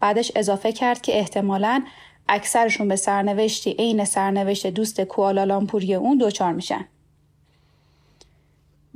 بعدش 0.00 0.32
اضافه 0.36 0.72
کرد 0.72 1.00
که 1.00 1.18
احتمالاً 1.18 1.82
اکثرشون 2.28 2.88
به 2.88 2.96
سرنوشتی 2.96 3.70
عین 3.70 4.04
سرنوشت 4.04 4.66
دوست 4.66 5.00
کوالالامپوری 5.00 5.94
اون 5.94 6.18
دوچار 6.18 6.52
میشن. 6.52 6.84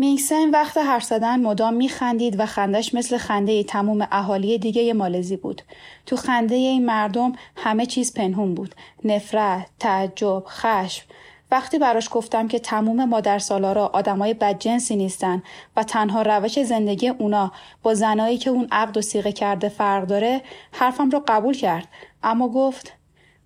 مینگسن 0.01 0.51
وقت 0.51 0.77
حرف 0.77 1.05
زدن 1.05 1.41
مدام 1.41 1.75
میخندید 1.75 2.41
و 2.41 2.47
خندش 2.47 2.95
مثل 2.95 3.19
خنده 3.19 3.63
تموم 3.63 4.09
اهالی 4.13 4.59
دیگه 4.59 4.93
مالزی 4.93 5.37
بود. 5.37 5.63
تو 6.07 6.17
خنده 6.17 6.55
این 6.55 6.87
مردم 6.87 7.33
همه 7.57 7.87
چیز 7.87 8.15
پنهون 8.15 8.55
بود. 8.55 8.75
نفرت، 9.05 9.67
تعجب، 9.79 10.45
خشم. 10.47 11.05
وقتی 11.51 11.79
براش 11.79 12.09
گفتم 12.13 12.49
که 12.49 12.59
تموم 12.59 13.05
مادر 13.05 13.39
سالارا 13.39 13.87
آدمای 13.87 14.35
بدجنسی 14.35 14.97
نیستن 14.97 15.43
و 15.77 15.83
تنها 15.83 16.23
روش 16.23 16.63
زندگی 16.63 17.09
اونا 17.09 17.53
با 17.83 17.95
زنایی 17.95 18.39
که 18.39 18.51
اون 18.51 18.69
عقد 18.73 18.97
و 18.97 19.03
سیغه 19.03 19.33
کرده 19.33 19.69
فرق 19.69 20.07
داره 20.07 20.43
حرفم 20.73 21.11
رو 21.11 21.23
قبول 21.29 21.55
کرد 21.55 21.89
اما 22.23 22.49
گفت 22.49 22.93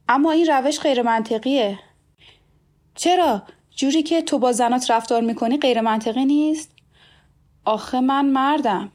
اما 0.08 0.30
این 0.30 0.46
روش 0.46 0.80
غیر 0.80 1.02
منطقیه 1.02 1.78
چرا 2.94 3.42
جوری 3.76 4.02
که 4.02 4.22
تو 4.22 4.38
با 4.38 4.52
زنات 4.52 4.90
رفتار 4.90 5.20
می‌کنی 5.20 5.58
غیر 5.58 5.80
منطقی 5.80 6.24
نیست؟ 6.24 6.70
آخه 7.64 8.00
من 8.00 8.26
مردم. 8.26 8.92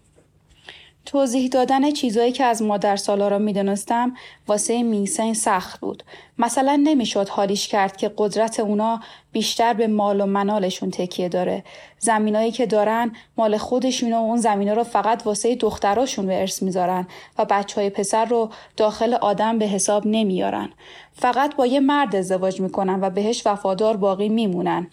توضیح 1.06 1.50
دادن 1.50 1.92
چیزایی 1.92 2.32
که 2.32 2.44
از 2.44 2.62
مادر 2.62 2.96
سالارا 2.96 3.38
می‌دونستم 3.38 4.14
واسه 4.48 4.84
میسین 4.84 5.34
سخت 5.34 5.80
بود. 5.80 6.04
مثلا 6.38 6.82
نمی‌شد 6.84 7.30
حالیش 7.30 7.68
کرد 7.68 7.98
که 7.98 8.12
قدرت 8.18 8.60
اونا 8.60 9.00
بیشتر 9.32 9.74
به 9.74 9.88
مال 9.88 10.22
و 10.22 10.26
منالشون 10.26 10.92
تکیه 10.92 11.30
داره. 11.30 11.64
زمینایی 12.00 12.52
که 12.52 12.66
دارن 12.66 13.12
مال 13.38 13.58
خودشون 13.58 14.14
و 14.14 14.16
اون 14.16 14.38
زمینا 14.38 14.74
رو 14.74 14.84
فقط 14.84 15.26
واسه 15.26 15.56
دختراشون 15.56 16.28
به 16.28 16.40
ارث 16.40 16.64
می‌ذارن 16.64 17.08
و 17.38 17.46
بچه 17.46 17.82
های 17.82 17.90
پسر 17.90 18.26
رو 18.26 18.50
داخل 18.78 19.14
آدم 19.14 19.60
به 19.60 19.66
حساب 19.66 20.08
نمیارن. 20.08 20.70
فقط 21.14 21.56
با 21.56 21.66
یه 21.66 21.80
مرد 21.80 22.16
ازدواج 22.16 22.62
می‌کنن 22.62 23.00
و 23.02 23.10
بهش 23.10 23.42
وفادار 23.46 23.98
باقی 23.98 24.30
میمونن. 24.30 24.88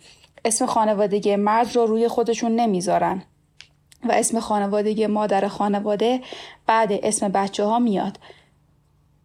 اسم 0.45 0.67
خانوادگی 0.67 1.37
مرد 1.37 1.77
رو 1.77 1.87
روی 1.87 2.09
خودشون 2.09 2.57
نمی‌ذارن. 2.57 3.23
و 4.09 4.13
اسم 4.13 4.41
خانوادگی 4.41 5.07
مادر 5.07 5.49
خانواده 5.49 6.21
بعد 6.67 6.93
اسم 6.93 7.29
بچه 7.29 7.65
ها 7.65 7.79
میاد. 7.79 8.19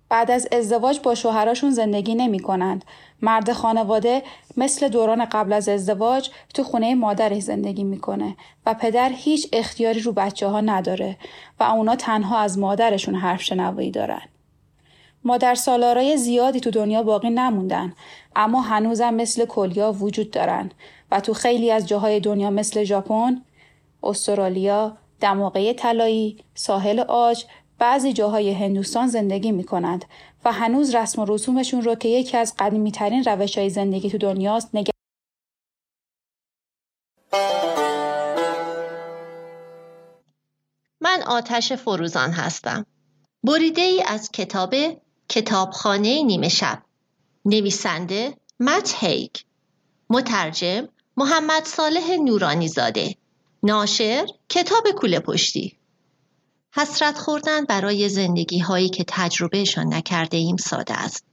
بعد 0.09 0.31
از 0.31 0.47
ازدواج 0.51 0.99
با 0.99 1.15
شوهراشون 1.15 1.71
زندگی 1.71 2.15
نمی 2.15 2.39
کنند. 2.39 2.85
مرد 3.21 3.51
خانواده 3.51 4.23
مثل 4.57 4.87
دوران 4.87 5.25
قبل 5.25 5.53
از 5.53 5.69
ازدواج 5.69 6.29
تو 6.53 6.63
خونه 6.63 6.95
مادرش 6.95 7.41
زندگی 7.41 7.83
می‌کنه 7.83 8.35
و 8.65 8.73
پدر 8.73 9.11
هیچ 9.15 9.47
اختیاری 9.53 9.99
رو 9.99 10.11
بچه 10.11 10.47
ها 10.47 10.61
نداره 10.61 11.17
و 11.59 11.63
اونا 11.63 11.95
تنها 11.95 12.39
از 12.39 12.59
مادرشون 12.59 13.15
حرف 13.15 13.41
شنوایی 13.41 13.91
دارن. 13.91 14.21
مادر 15.23 15.55
سالارای 15.55 16.17
زیادی 16.17 16.59
تو 16.59 16.71
دنیا 16.71 17.03
باقی 17.03 17.29
نموندن 17.29 17.93
اما 18.35 18.61
هنوزم 18.61 19.13
مثل 19.13 19.45
کلیا 19.45 19.91
وجود 19.91 20.31
دارن 20.31 20.71
و 21.11 21.19
تو 21.19 21.33
خیلی 21.33 21.71
از 21.71 21.87
جاهای 21.87 22.19
دنیا 22.19 22.49
مثل 22.49 22.83
ژاپن 22.83 23.41
استرالیا، 24.03 24.97
دماغه 25.21 25.73
طلایی، 25.73 26.37
ساحل 26.55 26.99
آج، 26.99 27.45
بعضی 27.79 28.13
جاهای 28.13 28.51
هندوستان 28.51 29.07
زندگی 29.07 29.51
می 29.51 29.63
کنند 29.63 30.05
و 30.45 30.51
هنوز 30.51 30.95
رسم 30.95 31.21
و 31.21 31.25
رسومشون 31.25 31.81
رو 31.81 31.95
که 31.95 32.09
یکی 32.09 32.37
از 32.37 32.55
قدیمی 32.59 32.91
ترین 32.91 33.23
روش 33.23 33.57
های 33.57 33.69
زندگی 33.69 34.09
تو 34.09 34.17
دنیاست 34.17 34.75
نگه 34.75 34.91
من 41.01 41.23
آتش 41.27 41.73
فروزان 41.73 42.31
هستم. 42.31 42.85
بریده 43.43 43.81
ای 43.81 44.03
از 44.07 44.31
کتاب 44.31 44.75
کتابخانه 45.29 46.23
نیمه 46.23 46.49
شب. 46.49 46.83
نویسنده 47.45 48.37
مت 48.59 48.95
هیک 48.99 49.45
مترجم 50.09 50.87
محمد 51.17 51.65
صالح 51.65 52.15
نورانی 52.23 52.67
زاده 52.67 53.15
ناشر 53.63 54.25
کتاب 54.49 54.91
کوله 54.91 55.19
پشتی 55.19 55.77
حسرت 56.75 57.17
خوردن 57.17 57.65
برای 57.65 58.09
زندگی 58.09 58.59
هایی 58.59 58.89
که 58.89 59.05
تجربهشان 59.07 59.93
نکرده 59.93 60.37
ایم 60.37 60.57
ساده 60.57 60.93
است. 60.93 61.25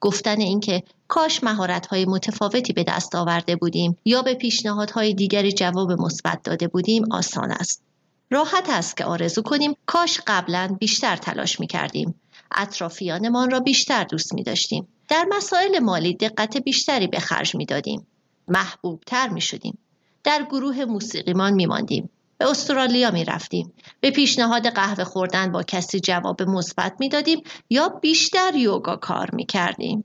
گفتن 0.00 0.40
اینکه 0.40 0.82
کاش 1.08 1.44
مهارت 1.44 1.86
های 1.86 2.04
متفاوتی 2.04 2.72
به 2.72 2.84
دست 2.84 3.14
آورده 3.14 3.56
بودیم 3.56 3.98
یا 4.04 4.22
به 4.22 4.34
پیشنهادهای 4.34 5.14
دیگری 5.14 5.52
جواب 5.52 5.92
مثبت 5.92 6.42
داده 6.42 6.68
بودیم 6.68 7.12
آسان 7.12 7.52
است. 7.52 7.82
راحت 8.30 8.70
است 8.70 8.96
که 8.96 9.04
آرزو 9.04 9.42
کنیم 9.42 9.74
کاش 9.86 10.20
قبلا 10.26 10.76
بیشتر 10.80 11.16
تلاش 11.16 11.60
می 11.60 11.66
کردیم. 11.66 12.14
اطرافیانمان 12.50 13.50
را 13.50 13.60
بیشتر 13.60 14.04
دوست 14.04 14.34
می 14.34 14.42
داشتیم. 14.42 14.88
در 15.08 15.26
مسائل 15.30 15.78
مالی 15.78 16.14
دقت 16.14 16.56
بیشتری 16.56 17.06
به 17.06 17.20
خرج 17.20 17.54
می 17.54 17.66
دادیم. 17.66 18.06
محبوب 18.48 19.02
تر 19.06 19.28
می 19.28 19.40
شدیم. 19.40 19.78
در 20.24 20.46
گروه 20.50 20.84
موسیقیمان 20.84 21.52
میماندیم 21.52 22.10
به 22.38 22.50
استرالیا 22.50 23.10
می 23.10 23.24
رفتیم. 23.24 23.72
به 24.00 24.10
پیشنهاد 24.10 24.66
قهوه 24.66 25.04
خوردن 25.04 25.52
با 25.52 25.62
کسی 25.62 26.00
جواب 26.00 26.42
مثبت 26.42 26.92
می 27.00 27.08
دادیم 27.08 27.42
یا 27.70 27.88
بیشتر 27.88 28.54
یوگا 28.54 28.96
کار 28.96 29.30
می 29.32 29.46
کردیم. 29.46 30.04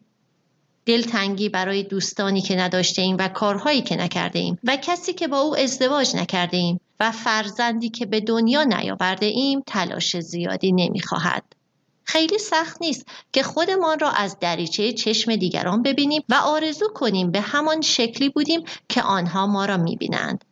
دلتنگی 0.86 1.50
برای 1.50 1.84
دوستانی 1.84 2.42
که 2.42 2.56
نداشته 2.56 3.02
ایم 3.02 3.16
و 3.20 3.28
کارهایی 3.28 3.82
که 3.82 3.96
نکرده 3.96 4.40
ایم 4.40 4.60
و 4.64 4.78
کسی 4.82 5.14
که 5.14 5.28
با 5.28 5.40
او 5.40 5.58
ازدواج 5.58 6.16
نکرده 6.16 6.58
ایم 6.58 6.80
و 7.00 7.12
فرزندی 7.12 7.90
که 7.90 8.06
به 8.06 8.20
دنیا 8.20 8.64
نیاورده 8.64 9.26
ایم 9.26 9.62
تلاش 9.68 10.20
زیادی 10.20 10.72
نمی 10.72 11.02
خواهد. 11.02 11.57
خیلی 12.08 12.40
سخت 12.40 12.82
نیست 12.82 13.06
که 13.34 13.44
خودمان 13.44 14.00
را 14.00 14.10
از 14.10 14.40
دریچه 14.40 14.94
چشم 14.94 15.36
دیگران 15.36 15.84
ببینیم 15.84 16.24
و 16.30 16.34
آرزو 16.34 16.88
کنیم 16.96 17.32
به 17.32 17.42
همان 17.42 17.82
شکلی 17.82 18.30
بودیم 18.30 18.64
که 18.90 19.02
آنها 19.02 19.48
ما 19.48 19.66
را 19.66 19.78
می‌بینند. 19.78 20.46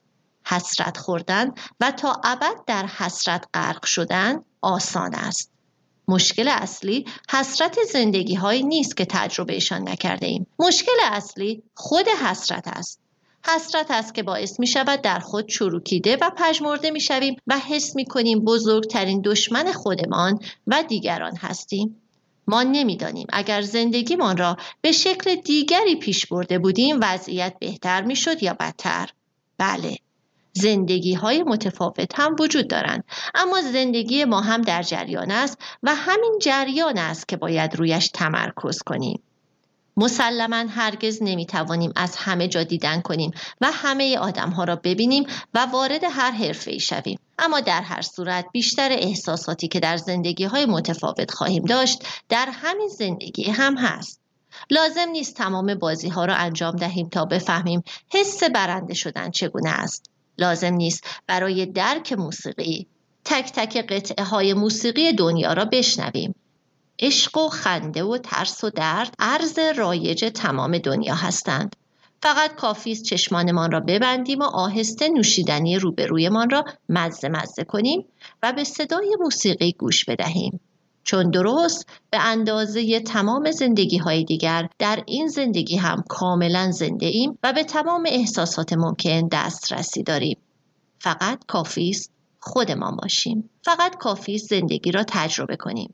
حسرت 0.47 0.97
خوردن 0.97 1.51
و 1.79 1.91
تا 1.91 2.21
ابد 2.23 2.55
در 2.67 2.85
حسرت 2.85 3.45
غرق 3.53 3.85
شدن 3.85 4.41
آسان 4.61 5.15
است. 5.15 5.51
مشکل 6.07 6.47
اصلی 6.47 7.05
حسرت 7.29 7.77
زندگی 7.93 8.35
هایی 8.35 8.63
نیست 8.63 8.97
که 8.97 9.05
تجربهشان 9.05 9.89
نکرده 9.89 10.27
ایم. 10.27 10.47
مشکل 10.59 10.97
اصلی 11.11 11.63
خود 11.75 12.07
حسرت 12.07 12.67
است. 12.67 13.04
حسرت 13.47 13.91
است 13.91 14.15
که 14.15 14.23
باعث 14.23 14.59
می 14.59 14.67
شود 14.67 15.01
در 15.01 15.19
خود 15.19 15.47
چروکیده 15.47 16.17
و 16.21 16.31
پژمرده 16.37 16.91
می 16.91 17.01
شویم 17.01 17.35
و 17.47 17.59
حس 17.59 17.95
می 17.95 18.05
کنیم 18.05 18.39
بزرگترین 18.39 19.21
دشمن 19.21 19.71
خودمان 19.71 20.39
و 20.67 20.83
دیگران 20.87 21.37
هستیم. 21.37 22.01
ما 22.47 22.63
نمی‌دانیم 22.63 23.27
اگر 23.33 23.61
زندگیمان 23.61 24.37
را 24.37 24.57
به 24.81 24.91
شکل 24.91 25.35
دیگری 25.35 25.95
پیش 25.95 26.25
برده 26.25 26.59
بودیم 26.59 26.97
وضعیت 27.01 27.55
بهتر 27.59 28.01
می 28.01 28.15
شد 28.15 28.43
یا 28.43 28.53
بدتر. 28.53 29.09
بله. 29.57 29.97
زندگی 30.53 31.13
های 31.13 31.43
متفاوت 31.43 32.19
هم 32.19 32.35
وجود 32.39 32.67
دارند 32.67 33.03
اما 33.35 33.61
زندگی 33.61 34.25
ما 34.25 34.41
هم 34.41 34.61
در 34.61 34.83
جریان 34.83 35.31
است 35.31 35.57
و 35.83 35.95
همین 35.95 36.39
جریان 36.41 36.97
است 36.97 37.27
که 37.27 37.37
باید 37.37 37.75
رویش 37.75 38.07
تمرکز 38.07 38.79
کنیم. 38.79 39.21
مسلما 39.97 40.65
هرگز 40.69 41.19
نمی‌توانیم 41.21 41.91
از 41.95 42.15
همه 42.15 42.47
جا 42.47 42.63
دیدن 42.63 43.01
کنیم 43.01 43.31
و 43.61 43.71
همه 43.73 44.17
آدم 44.17 44.49
ها 44.49 44.63
را 44.63 44.75
ببینیم 44.75 45.23
و 45.53 45.65
وارد 45.65 46.03
هر 46.03 46.31
حرفه 46.31 46.71
ای 46.71 46.79
شویم. 46.79 47.19
اما 47.39 47.59
در 47.59 47.81
هر 47.81 48.01
صورت 48.01 48.45
بیشتر 48.51 48.91
احساساتی 48.91 49.67
که 49.67 49.79
در 49.79 49.97
زندگی 49.97 50.43
های 50.43 50.65
متفاوت 50.65 51.31
خواهیم 51.31 51.63
داشت 51.65 52.03
در 52.29 52.49
همین 52.51 52.87
زندگی 52.87 53.43
هم 53.43 53.77
هست. 53.77 54.21
لازم 54.69 55.09
نیست 55.11 55.35
تمام 55.35 55.75
بازی 55.75 56.09
ها 56.09 56.25
را 56.25 56.35
انجام 56.35 56.75
دهیم 56.75 57.09
تا 57.09 57.25
بفهمیم 57.25 57.83
حس 58.13 58.43
برنده 58.43 58.93
شدن 58.93 59.31
چگونه 59.31 59.69
است. 59.69 60.09
لازم 60.37 60.73
نیست 60.73 61.03
برای 61.27 61.65
درک 61.65 62.13
موسیقی 62.13 62.87
تک 63.25 63.51
تک 63.51 63.77
قطعه 63.77 64.25
های 64.25 64.53
موسیقی 64.53 65.13
دنیا 65.13 65.53
را 65.53 65.65
بشنویم. 65.65 66.35
عشق 66.99 67.37
و 67.37 67.49
خنده 67.49 68.03
و 68.03 68.17
ترس 68.17 68.63
و 68.63 68.69
درد 68.69 69.13
عرض 69.19 69.59
رایج 69.59 70.31
تمام 70.33 70.77
دنیا 70.77 71.15
هستند. 71.15 71.75
فقط 72.23 72.55
کافی 72.55 72.91
است 72.91 73.03
چشمانمان 73.03 73.71
را 73.71 73.79
ببندیم 73.79 74.39
و 74.39 74.43
آهسته 74.43 75.09
نوشیدنی 75.09 75.79
روبرویمان 75.79 76.49
را 76.49 76.65
مزه 76.89 77.29
مزه 77.29 77.63
کنیم 77.63 78.05
و 78.43 78.53
به 78.53 78.63
صدای 78.63 79.15
موسیقی 79.19 79.71
گوش 79.71 80.05
بدهیم. 80.05 80.59
چون 81.03 81.31
درست 81.31 81.89
به 82.09 82.19
اندازه 82.19 82.99
تمام 82.99 83.51
زندگی 83.51 83.97
های 83.97 84.23
دیگر 84.23 84.69
در 84.79 85.03
این 85.05 85.27
زندگی 85.27 85.77
هم 85.77 86.03
کاملا 86.09 86.71
زنده 86.71 87.05
ایم 87.05 87.37
و 87.43 87.53
به 87.53 87.63
تمام 87.63 88.03
احساسات 88.07 88.73
ممکن 88.73 89.27
دسترسی 89.31 90.03
داریم. 90.03 90.37
فقط 90.99 91.39
کافی 91.47 91.89
است 91.89 92.11
خودمان 92.39 92.95
باشیم. 92.95 93.49
فقط 93.63 93.97
کافی 93.97 94.35
است 94.35 94.49
زندگی 94.49 94.91
را 94.91 95.03
تجربه 95.07 95.55
کنیم. 95.55 95.93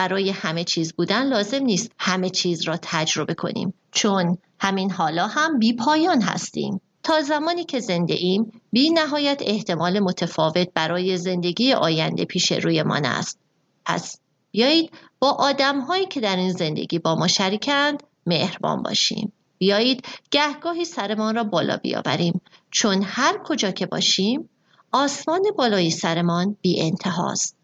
برای 0.00 0.30
همه 0.30 0.64
چیز 0.64 0.92
بودن 0.92 1.26
لازم 1.26 1.62
نیست 1.62 1.92
همه 1.98 2.30
چیز 2.30 2.62
را 2.62 2.78
تجربه 2.82 3.34
کنیم. 3.34 3.74
چون 3.92 4.38
همین 4.60 4.90
حالا 4.90 5.26
هم 5.26 5.58
بی 5.58 5.72
پایان 5.72 6.22
هستیم. 6.22 6.80
تا 7.02 7.22
زمانی 7.22 7.64
که 7.64 7.80
زنده 7.80 8.14
ایم 8.14 8.60
بی 8.72 8.90
نهایت 8.90 9.42
احتمال 9.46 10.00
متفاوت 10.00 10.68
برای 10.74 11.16
زندگی 11.16 11.72
آینده 11.72 12.24
پیش 12.24 12.52
رویمان 12.52 13.04
است. 13.04 13.38
پس 13.86 14.18
بیایید 14.50 14.90
با 15.18 15.30
آدم 15.30 15.80
هایی 15.80 16.06
که 16.06 16.20
در 16.20 16.36
این 16.36 16.52
زندگی 16.52 16.98
با 16.98 17.14
ما 17.14 17.26
شریکند 17.26 18.02
مهربان 18.26 18.82
باشیم. 18.82 19.32
بیایید 19.58 20.06
گهگاهی 20.30 20.84
سرمان 20.84 21.34
را 21.34 21.44
بالا 21.44 21.76
بیاوریم. 21.76 22.40
چون 22.70 23.02
هر 23.02 23.38
کجا 23.44 23.70
که 23.70 23.86
باشیم 23.86 24.48
آسمان 24.92 25.42
بالای 25.58 25.90
سرمان 25.90 26.56
بی 26.62 26.82
انتهاست. 26.82 27.59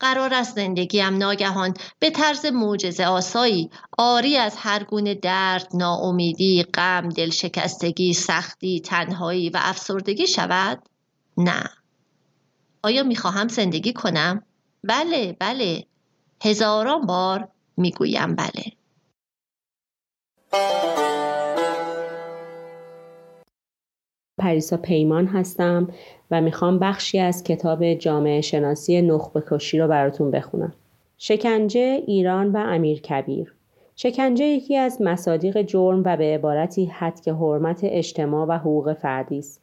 قرار 0.00 0.34
است 0.34 0.54
زندگیم 0.54 1.16
ناگهان 1.16 1.74
به 1.98 2.10
طرز 2.10 2.46
معجزه 2.46 3.04
آسایی 3.04 3.70
آری 3.98 4.36
از 4.36 4.54
هر 4.58 4.84
گونه 4.84 5.14
درد، 5.14 5.68
ناامیدی، 5.74 6.62
غم، 6.62 7.08
دلشکستگی، 7.08 8.12
سختی، 8.12 8.80
تنهایی 8.80 9.50
و 9.50 9.58
افسردگی 9.60 10.26
شود؟ 10.26 10.82
نه. 11.36 11.70
آیا 12.82 13.02
می‌خواهم 13.02 13.48
زندگی 13.48 13.92
کنم؟ 13.92 14.42
بله، 14.84 15.36
بله. 15.40 15.84
هزاران 16.42 17.06
بار 17.06 17.48
می‌گویم 17.76 18.34
بله. 18.36 18.64
پریسا 24.38 24.76
پیمان 24.76 25.26
هستم 25.26 25.88
و 26.30 26.40
می‌خوام 26.40 26.78
بخشی 26.78 27.18
از 27.18 27.44
کتاب 27.44 27.94
جامعه 27.94 28.40
شناسی 28.40 29.02
نخبه 29.02 29.42
کشی 29.50 29.78
رو 29.78 29.88
براتون 29.88 30.30
بخونم. 30.30 30.72
شکنجه 31.18 32.02
ایران 32.06 32.52
و 32.52 32.56
امیر 32.56 33.00
کبیر 33.00 33.54
شکنجه 33.96 34.44
یکی 34.44 34.76
از 34.76 35.02
مصادیق 35.02 35.62
جرم 35.62 36.02
و 36.04 36.16
به 36.16 36.24
عبارتی 36.24 36.84
حد 36.84 37.20
که 37.20 37.32
حرمت 37.32 37.80
اجتماع 37.82 38.46
و 38.46 38.58
حقوق 38.58 38.92
فردی 38.92 39.38
است. 39.38 39.62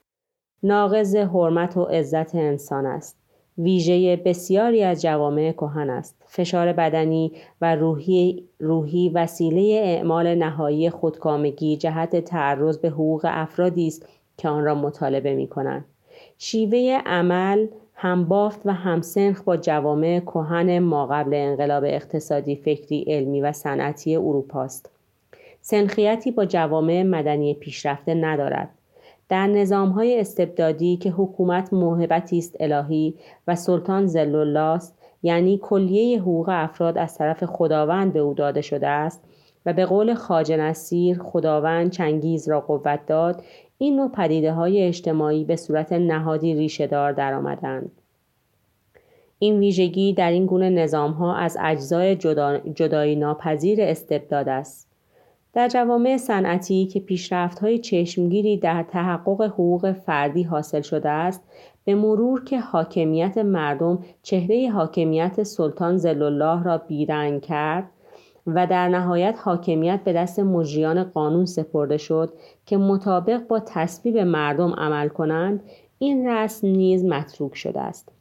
ناقض 0.64 1.16
حرمت 1.16 1.78
و 1.78 1.84
عزت 1.84 2.36
انسان 2.36 2.86
است. 2.86 3.18
ویژه 3.58 4.16
بسیاری 4.16 4.84
از 4.84 5.02
جوامع 5.02 5.52
کهن 5.52 5.90
است. 5.90 6.16
فشار 6.26 6.74
بدنی 6.74 7.32
و 7.62 7.76
روحی, 7.76 8.44
روحی 8.60 9.10
وسیله 9.10 9.62
اعمال 9.84 10.36
نهایی 10.36 10.90
خودکامگی 10.90 11.78
جهت 11.78 12.16
تعرض 12.16 12.78
به 12.78 12.90
حقوق 12.90 13.22
افرادی 13.30 13.88
است 13.88 14.10
که 14.38 14.50
آن 14.50 14.64
را 14.64 14.76
مطالبه 14.76 15.36
می 15.36 15.48
کنند. 15.48 15.86
شیوه 16.38 17.02
عمل 17.06 17.68
بافت 18.28 18.62
و 18.66 18.74
همسنخ 18.74 19.42
با 19.42 19.58
جوامع 19.58 20.20
کهن 20.20 20.80
ما 20.80 21.06
قبل 21.06 21.34
انقلاب 21.34 21.84
اقتصادی 21.84 22.56
فکری 22.56 23.06
علمی 23.08 23.42
و 23.42 23.52
صنعتی 23.52 24.16
اروپا 24.16 24.64
است. 24.64 24.90
سنخیتی 25.62 26.32
با 26.32 26.46
جوامع 26.46 27.04
مدنی 27.04 27.54
پیشرفته 27.54 28.14
ندارد. 28.14 28.70
در 29.30 29.48
نظام 29.48 29.90
های 29.90 30.20
استبدادی 30.20 30.98
که 30.98 31.10
حکومت 31.10 31.74
موهبتی 31.74 32.38
است 32.38 32.56
الهی 32.60 33.16
و 33.48 33.56
سلطان 33.56 34.08
زل 34.08 34.58
است 34.58 34.98
یعنی 35.24 35.60
کلیه 35.64 36.22
حقوق 36.22 36.50
افراد 36.50 36.98
از 36.98 37.18
طرف 37.18 37.44
خداوند 37.44 38.14
به 38.14 38.20
او 38.20 38.34
داده 38.34 38.62
شده 38.62 38.88
است 38.88 39.24
و 39.66 39.74
به 39.74 39.86
قول 39.86 40.14
خاجه 40.14 40.58
نصیر 40.58 41.20
خداوند 41.20 41.92
چنگیز 41.92 42.50
را 42.50 42.62
قوت 42.62 43.06
داد 43.06 43.44
این 43.78 43.96
نوع 43.96 44.12
پدیده 44.12 44.54
های 44.54 44.84
اجتماعی 44.84 45.44
به 45.44 45.56
صورت 45.56 45.92
نهادی 45.92 46.54
ریشه 46.54 46.88
دار 46.88 47.12
درآمدند. 47.12 47.92
این 49.40 49.60
ویژگی 49.60 50.14
در 50.14 50.32
این 50.32 50.46
گونه 50.46 50.70
نظام 50.70 51.12
ها 51.12 51.36
از 51.36 51.58
اجزای 51.62 52.16
جدا، 52.16 52.58
جدایی 52.58 53.16
ناپذیر 53.16 53.82
استبداد 53.82 54.50
است. 54.50 54.88
در 55.54 55.68
جوامع 55.68 56.18
صنعتی 56.18 56.86
که 56.86 57.00
پیشرفت 57.00 57.60
های 57.60 57.80
چشمگیری 57.80 58.58
در 58.58 58.84
تحقق 58.84 59.42
حقوق 59.42 59.92
فردی 59.92 60.44
حاصل 60.44 60.82
شده 60.82 61.10
است 61.10 61.44
به 61.86 61.96
مرور 61.96 62.44
که 62.44 62.60
حاکمیت 62.60 63.38
مردم 63.38 64.00
چهره 64.24 64.70
حاکمیت 64.70 65.44
سلطان 65.44 65.98
زلالله 65.98 66.64
را 66.64 66.78
بیرنگ 66.78 67.42
کرد 67.42 67.90
و 68.48 68.68
در 68.68 68.90
نهایت 68.90 69.40
حاکمیت 69.42 70.00
به 70.04 70.14
دست 70.14 70.40
مجریان 70.40 71.04
قانون 71.04 71.46
سپرده 71.46 71.98
شد 71.98 72.34
که 72.66 72.78
مطابق 72.78 73.48
با 73.48 73.60
تصویب 73.60 74.18
مردم 74.18 74.74
عمل 74.74 75.08
کنند 75.08 75.64
این 76.00 76.28
رسم 76.28 76.68
نیز 76.68 77.06
متروک 77.06 77.56
شده 77.56 77.80
است 77.80 78.12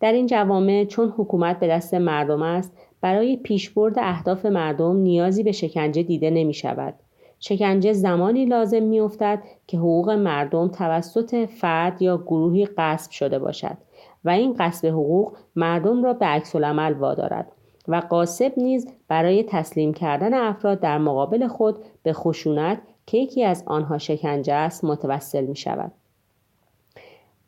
در 0.00 0.12
این 0.12 0.26
جوامع 0.26 0.84
چون 0.84 1.14
حکومت 1.16 1.60
به 1.60 1.68
دست 1.68 1.94
مردم 1.94 2.42
است 2.42 2.72
برای 3.00 3.36
پیشبرد 3.36 3.98
اهداف 3.98 4.46
مردم 4.46 4.96
نیازی 4.96 5.42
به 5.42 5.52
شکنجه 5.52 6.02
دیده 6.02 6.30
نمی 6.30 6.54
شود. 6.54 6.94
شکنجه 7.40 7.92
زمانی 7.92 8.44
لازم 8.46 8.82
می 8.82 9.00
افتد 9.00 9.42
که 9.66 9.78
حقوق 9.78 10.10
مردم 10.10 10.68
توسط 10.68 11.46
فرد 11.46 12.02
یا 12.02 12.16
گروهی 12.16 12.66
غصب 12.66 13.10
شده 13.10 13.38
باشد 13.38 13.76
و 14.24 14.30
این 14.30 14.56
قصب 14.58 14.88
حقوق 14.88 15.32
مردم 15.56 16.04
را 16.04 16.12
به 16.12 16.26
عکس 16.26 16.56
العمل 16.56 16.92
وادارد 16.92 17.52
و 17.88 18.02
قاسب 18.10 18.52
نیز 18.56 18.88
برای 19.08 19.42
تسلیم 19.42 19.94
کردن 19.94 20.34
افراد 20.34 20.80
در 20.80 20.98
مقابل 20.98 21.46
خود 21.48 21.78
به 22.02 22.12
خشونت 22.12 22.78
که 23.06 23.18
یکی 23.18 23.44
از 23.44 23.62
آنها 23.66 23.98
شکنجه 23.98 24.52
است 24.52 24.84
متوسل 24.84 25.44
می 25.44 25.56
شود. 25.56 25.92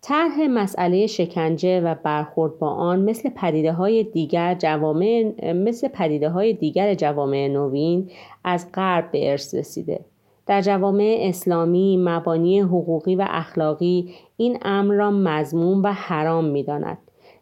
طرح 0.00 0.40
مسئله 0.50 1.06
شکنجه 1.06 1.80
و 1.80 1.94
برخورد 2.02 2.58
با 2.58 2.70
آن 2.70 3.00
مثل 3.00 3.30
پدیده 3.30 3.72
های 3.72 4.04
دیگر 4.04 4.54
جوامع 4.54 5.32
مثل 5.52 5.88
پدیده 5.88 6.28
های 6.28 6.52
دیگر 6.52 6.94
جوامع 6.94 7.48
نوین 7.48 8.10
از 8.44 8.72
غرب 8.74 9.10
به 9.10 9.30
ارث 9.30 9.54
رسیده 9.54 10.00
در 10.46 10.60
جوامع 10.60 11.18
اسلامی 11.20 11.96
مبانی 11.96 12.60
حقوقی 12.60 13.16
و 13.16 13.26
اخلاقی 13.28 14.14
این 14.36 14.58
امر 14.62 14.94
را 14.94 15.10
مضموم 15.10 15.82
و 15.82 15.92
حرام 15.92 16.44
می 16.44 16.62
داند. 16.62 16.98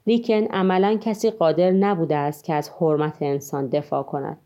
لیکن 0.06 0.44
عملا 0.44 0.98
کسی 1.00 1.30
قادر 1.30 1.70
نبوده 1.70 2.16
است 2.16 2.44
که 2.44 2.54
از 2.54 2.70
حرمت 2.80 3.16
انسان 3.20 3.66
دفاع 3.68 4.02
کند 4.02 4.38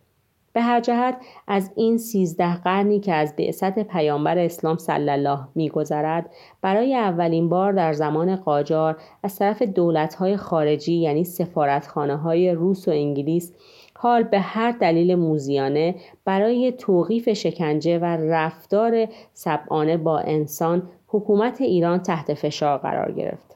به 0.52 0.60
هر 0.60 0.80
جهت 0.80 1.16
از 1.46 1.70
این 1.76 1.98
سیزده 1.98 2.56
قرنی 2.56 3.00
که 3.00 3.14
از 3.14 3.36
بعثت 3.36 3.78
پیامبر 3.78 4.38
اسلام 4.38 4.76
صلی 4.76 5.10
الله 5.10 5.38
میگذرد 5.54 6.30
برای 6.62 6.94
اولین 6.94 7.48
بار 7.48 7.72
در 7.72 7.92
زمان 7.92 8.36
قاجار 8.36 8.96
از 9.22 9.38
طرف 9.38 9.62
دولتهای 9.62 10.36
خارجی 10.36 10.94
یعنی 10.94 11.24
سفارتخانه 11.24 12.16
های 12.16 12.50
روس 12.50 12.88
و 12.88 12.90
انگلیس 12.90 13.52
حال 14.02 14.22
به 14.22 14.40
هر 14.40 14.70
دلیل 14.70 15.14
موزیانه 15.14 15.94
برای 16.24 16.72
توقیف 16.72 17.28
شکنجه 17.28 17.98
و 17.98 18.04
رفتار 18.04 19.08
سبعانه 19.32 19.96
با 19.96 20.18
انسان 20.18 20.82
حکومت 21.06 21.60
ایران 21.60 21.98
تحت 21.98 22.34
فشار 22.34 22.78
قرار 22.78 23.12
گرفت. 23.12 23.49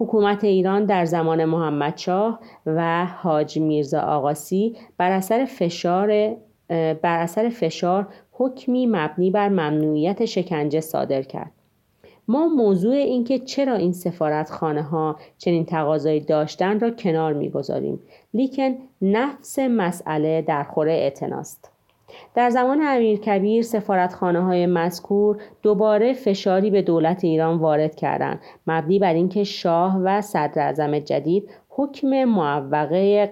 حکومت 0.00 0.44
ایران 0.44 0.84
در 0.84 1.04
زمان 1.04 1.44
محمد 1.44 1.96
شاه 1.96 2.40
و 2.66 3.06
حاج 3.06 3.58
میرزا 3.58 4.00
آقاسی 4.00 4.76
بر 4.98 5.10
اثر 5.10 5.44
فشار 5.44 6.36
بر 7.02 7.18
اثر 7.18 7.48
فشار 7.48 8.06
حکمی 8.32 8.86
مبنی 8.86 9.30
بر 9.30 9.48
ممنوعیت 9.48 10.24
شکنجه 10.24 10.80
صادر 10.80 11.22
کرد. 11.22 11.52
ما 12.28 12.48
موضوع 12.48 12.94
اینکه 12.94 13.38
چرا 13.38 13.74
این 13.74 13.92
سفارت 13.92 14.50
خانه 14.50 14.82
ها 14.82 15.16
چنین 15.38 15.64
تقاضایی 15.64 16.20
داشتن 16.20 16.80
را 16.80 16.90
کنار 16.90 17.32
می‌گذاریم 17.32 18.00
لیکن 18.34 18.74
نفس 19.02 19.58
مسئله 19.58 20.42
در 20.42 20.62
خوره 20.62 20.92
اعتناست. 20.92 21.69
در 22.34 22.50
زمان 22.50 22.80
امیرکبیر 22.82 23.62
سفارتخانه 23.62 24.44
های 24.44 24.66
مذکور 24.66 25.42
دوباره 25.62 26.12
فشاری 26.12 26.70
به 26.70 26.82
دولت 26.82 27.24
ایران 27.24 27.58
وارد 27.58 27.94
کردند 27.94 28.40
مبنی 28.66 28.98
بر 28.98 29.14
اینکه 29.14 29.44
شاه 29.44 29.98
و 29.98 30.20
صدر 30.20 31.00
جدید 31.00 31.50
حکم 31.68 32.24
معوقه 32.24 33.26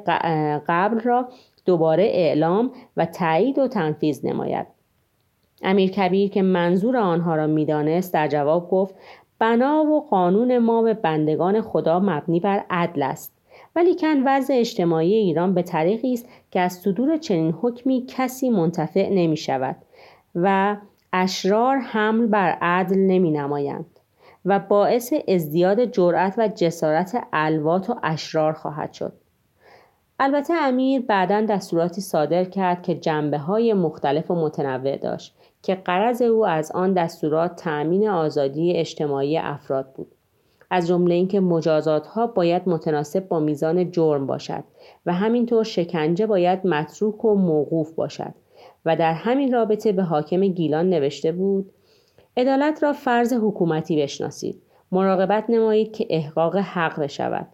قبل 0.68 1.00
را 1.00 1.28
دوباره 1.66 2.04
اعلام 2.04 2.70
و 2.96 3.06
تایید 3.06 3.58
و 3.58 3.68
تنفیذ 3.68 4.24
نماید. 4.24 4.66
امیر 5.62 5.90
کبیر 5.90 6.30
که 6.30 6.42
منظور 6.42 6.96
آنها 6.96 7.36
را 7.36 7.46
می‌دانست 7.46 8.14
در 8.14 8.28
جواب 8.28 8.70
گفت 8.70 8.94
بنا 9.38 9.84
و 9.84 10.06
قانون 10.10 10.58
ما 10.58 10.82
به 10.82 10.94
بندگان 10.94 11.60
خدا 11.60 12.00
مبنی 12.00 12.40
بر 12.40 12.64
عدل 12.70 13.02
است. 13.02 13.37
ولیکن 13.76 14.22
وضع 14.24 14.54
اجتماعی 14.54 15.14
ایران 15.14 15.54
به 15.54 15.62
طریقی 15.62 16.12
است 16.12 16.28
که 16.50 16.60
از 16.60 16.72
صدور 16.72 17.16
چنین 17.16 17.52
حکمی 17.52 18.04
کسی 18.08 18.50
منتفع 18.50 19.08
نمی 19.10 19.36
شود 19.36 19.76
و 20.34 20.76
اشرار 21.12 21.78
حمل 21.78 22.26
بر 22.26 22.58
عدل 22.60 22.98
نمی 22.98 23.30
نمایند 23.30 23.86
و 24.44 24.58
باعث 24.58 25.12
ازدیاد 25.28 25.84
جرأت 25.84 26.34
و 26.38 26.48
جسارت 26.48 27.26
الوات 27.32 27.90
و 27.90 27.96
اشرار 28.02 28.52
خواهد 28.52 28.92
شد. 28.92 29.12
البته 30.20 30.54
امیر 30.54 31.02
بعدا 31.02 31.40
دستوراتی 31.40 32.00
صادر 32.00 32.44
کرد 32.44 32.82
که 32.82 32.94
جنبه 32.94 33.38
های 33.38 33.74
مختلف 33.74 34.30
و 34.30 34.34
متنوع 34.34 34.96
داشت 34.96 35.36
که 35.62 35.74
قرض 35.74 36.22
او 36.22 36.46
از 36.46 36.72
آن 36.72 36.92
دستورات 36.92 37.56
تأمین 37.56 38.08
آزادی 38.08 38.72
اجتماعی 38.72 39.38
افراد 39.38 39.92
بود. 39.92 40.14
از 40.70 40.88
جمله 40.88 41.14
اینکه 41.14 41.40
مجازات 41.40 42.06
ها 42.06 42.26
باید 42.26 42.68
متناسب 42.68 43.28
با 43.28 43.40
میزان 43.40 43.90
جرم 43.90 44.26
باشد 44.26 44.64
و 45.06 45.12
همینطور 45.12 45.64
شکنجه 45.64 46.26
باید 46.26 46.66
متروک 46.66 47.24
و 47.24 47.34
موقوف 47.34 47.92
باشد. 47.92 48.34
و 48.84 48.96
در 48.96 49.12
همین 49.12 49.52
رابطه 49.52 49.92
به 49.92 50.02
حاکم 50.02 50.40
گیلان 50.40 50.90
نوشته 50.90 51.32
بود 51.32 51.70
عدالت 52.36 52.82
را 52.82 52.92
فرض 52.92 53.32
حکومتی 53.32 54.02
بشناسید. 54.02 54.62
مراقبت 54.92 55.44
نمایید 55.48 55.92
که 55.92 56.06
احقاق 56.10 56.56
حق 56.56 57.00
بشود. 57.00 57.46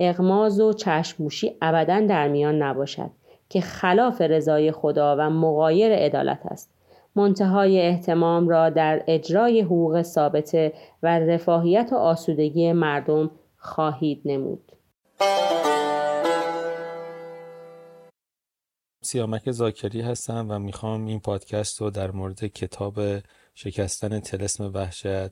اغماز 0.00 0.60
و 0.60 0.72
چشموشی 0.72 1.56
ابدا 1.62 2.00
در 2.00 2.28
میان 2.28 2.62
نباشد 2.62 3.10
که 3.48 3.60
خلاف 3.60 4.20
رضای 4.20 4.72
خدا 4.72 5.16
و 5.18 5.30
مقایر 5.30 5.92
عدالت 5.92 6.40
است. 6.44 6.70
منتهای 7.14 7.80
احتمام 7.80 8.48
را 8.48 8.70
در 8.70 9.04
اجرای 9.06 9.60
حقوق 9.60 10.02
ثابته 10.02 10.72
و 11.02 11.18
رفاهیت 11.18 11.88
و 11.92 11.96
آسودگی 11.96 12.72
مردم 12.72 13.30
خواهید 13.56 14.22
نمود. 14.24 14.72
سیامک 19.02 19.50
زاکری 19.50 20.00
هستم 20.00 20.46
و 20.50 20.58
می‌خوام 20.58 21.06
این 21.06 21.20
پادکست 21.20 21.80
رو 21.80 21.90
در 21.90 22.10
مورد 22.10 22.44
کتاب 22.44 23.00
شکستن 23.54 24.20
تلسم 24.20 24.70
وحشت 24.74 25.30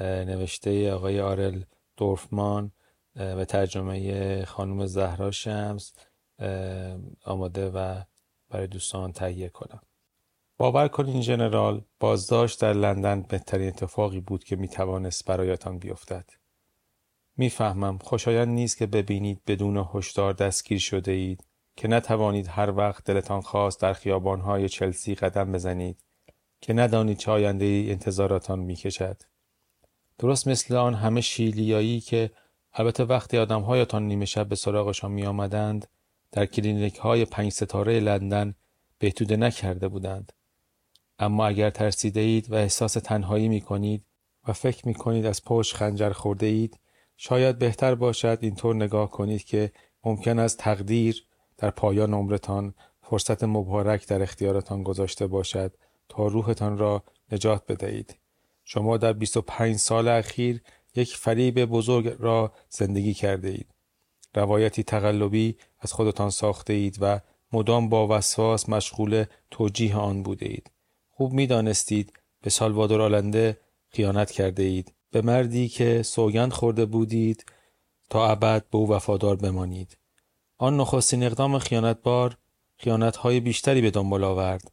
نوشته 0.00 0.92
آقای 0.92 1.20
آرل 1.20 1.62
دورفمان 1.96 2.72
و 3.16 3.44
ترجمه 3.44 4.44
خانم 4.44 4.86
زهرا 4.86 5.30
شمس 5.30 5.92
آماده 7.24 7.70
و 7.70 8.02
برای 8.50 8.66
دوستان 8.66 9.12
تهیه 9.12 9.48
کنم. 9.48 9.80
باور 10.60 10.88
کنین 10.88 11.22
ژنرال 11.22 11.84
بازداشت 12.00 12.60
در 12.60 12.72
لندن 12.72 13.22
بهترین 13.22 13.68
اتفاقی 13.68 14.20
بود 14.20 14.44
که 14.44 14.56
می‌توانست 14.56 15.24
برایتان 15.24 15.78
بیفتد 15.78 16.30
می‌فهمم 17.36 17.98
خوشایند 17.98 18.48
نیست 18.48 18.76
که 18.76 18.86
ببینید 18.86 19.42
بدون 19.46 19.86
هشدار 19.94 20.32
دستگیر 20.32 20.78
شده 20.78 21.12
اید 21.12 21.44
که 21.76 21.88
نتوانید 21.88 22.46
هر 22.48 22.70
وقت 22.70 23.04
دلتان 23.04 23.40
خواست 23.40 23.80
در 23.80 23.92
خیابانهای 23.92 24.68
چلسی 24.68 25.14
قدم 25.14 25.52
بزنید 25.52 26.04
که 26.60 26.72
ندانید 26.72 27.18
چه 27.18 27.30
آینده 27.30 27.64
ای 27.64 27.90
انتظاراتان 27.90 28.58
می‌کشد 28.58 29.22
درست 30.18 30.48
مثل 30.48 30.76
آن 30.76 30.94
همه 30.94 31.20
شیلیایی 31.20 32.00
که 32.00 32.30
البته 32.72 33.04
وقتی 33.04 33.38
آدمهایتان 33.38 34.06
نیمه 34.06 34.24
شب 34.24 34.48
به 34.48 34.56
سراغشان 34.56 35.12
می 35.12 35.26
آمدند 35.26 35.86
در 36.32 36.46
کلینیک 36.46 36.96
های 36.96 37.24
پنج 37.24 37.52
ستاره 37.52 38.00
لندن 38.00 38.54
بهتوده 38.98 39.36
نکرده 39.36 39.88
بودند. 39.88 40.32
اما 41.18 41.46
اگر 41.46 41.70
ترسیده 41.70 42.20
اید 42.20 42.50
و 42.50 42.54
احساس 42.54 42.92
تنهایی 42.92 43.48
می 43.48 43.60
کنید 43.60 44.04
و 44.48 44.52
فکر 44.52 44.88
می 44.88 44.94
کنید 44.94 45.26
از 45.26 45.44
پشت 45.44 45.76
خنجر 45.76 46.10
خورده 46.10 46.46
اید 46.46 46.78
شاید 47.16 47.58
بهتر 47.58 47.94
باشد 47.94 48.38
اینطور 48.40 48.74
نگاه 48.74 49.10
کنید 49.10 49.44
که 49.44 49.72
ممکن 50.04 50.38
است 50.38 50.58
تقدیر 50.58 51.24
در 51.58 51.70
پایان 51.70 52.14
عمرتان 52.14 52.74
فرصت 53.02 53.44
مبارک 53.44 54.08
در 54.08 54.22
اختیارتان 54.22 54.82
گذاشته 54.82 55.26
باشد 55.26 55.74
تا 56.08 56.26
روحتان 56.26 56.78
را 56.78 57.02
نجات 57.32 57.66
بدهید. 57.72 58.16
شما 58.64 58.96
در 58.96 59.12
25 59.12 59.76
سال 59.76 60.08
اخیر 60.08 60.62
یک 60.94 61.16
فریب 61.16 61.64
بزرگ 61.64 62.16
را 62.18 62.52
زندگی 62.68 63.14
کرده 63.14 63.48
اید. 63.48 63.74
روایتی 64.34 64.82
تقلبی 64.82 65.56
از 65.80 65.92
خودتان 65.92 66.30
ساخته 66.30 66.72
اید 66.72 66.98
و 67.00 67.20
مدام 67.52 67.88
با 67.88 68.06
وسواس 68.16 68.68
مشغول 68.68 69.24
توجیه 69.50 69.96
آن 69.96 70.22
بوده 70.22 70.46
اید. 70.46 70.70
خوب 71.18 71.32
می 71.32 71.46
دانستید 71.46 72.12
به 72.42 72.50
سالوادور 72.50 73.02
آلنده 73.02 73.58
خیانت 73.88 74.30
کرده 74.30 74.62
اید. 74.62 74.94
به 75.10 75.22
مردی 75.22 75.68
که 75.68 76.02
سوگند 76.02 76.52
خورده 76.52 76.84
بودید 76.84 77.44
تا 78.10 78.28
ابد 78.28 78.64
به 78.70 78.78
او 78.78 78.90
وفادار 78.90 79.36
بمانید. 79.36 79.98
آن 80.58 80.76
نخستین 80.76 81.22
اقدام 81.22 81.58
خیانتبار 81.58 82.38
خیانتهای 82.76 83.40
بیشتری 83.40 83.80
به 83.80 83.90
دنبال 83.90 84.24
آورد. 84.24 84.72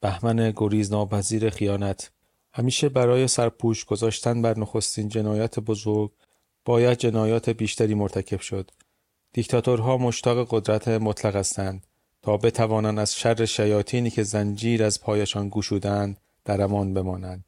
بهمن 0.00 0.52
گریز 0.56 0.92
ناپذیر 0.92 1.50
خیانت 1.50 2.10
همیشه 2.52 2.88
برای 2.88 3.28
سرپوش 3.28 3.84
گذاشتن 3.84 4.42
بر 4.42 4.58
نخستین 4.58 5.08
جنایت 5.08 5.58
بزرگ 5.58 6.10
باید 6.64 6.98
جنایات 6.98 7.50
بیشتری 7.50 7.94
مرتکب 7.94 8.40
شد. 8.40 8.70
دیکتاتورها 9.32 9.98
مشتاق 9.98 10.46
قدرت 10.50 10.88
مطلق 10.88 11.36
هستند 11.36 11.86
تا 12.26 12.36
بتوانند 12.36 12.98
از 12.98 13.14
شر 13.14 13.44
شیاطینی 13.44 14.10
که 14.10 14.22
زنجیر 14.22 14.84
از 14.84 15.00
پایشان 15.00 15.48
گشودند 15.48 16.20
در 16.44 16.62
امان 16.62 16.94
بمانند. 16.94 17.44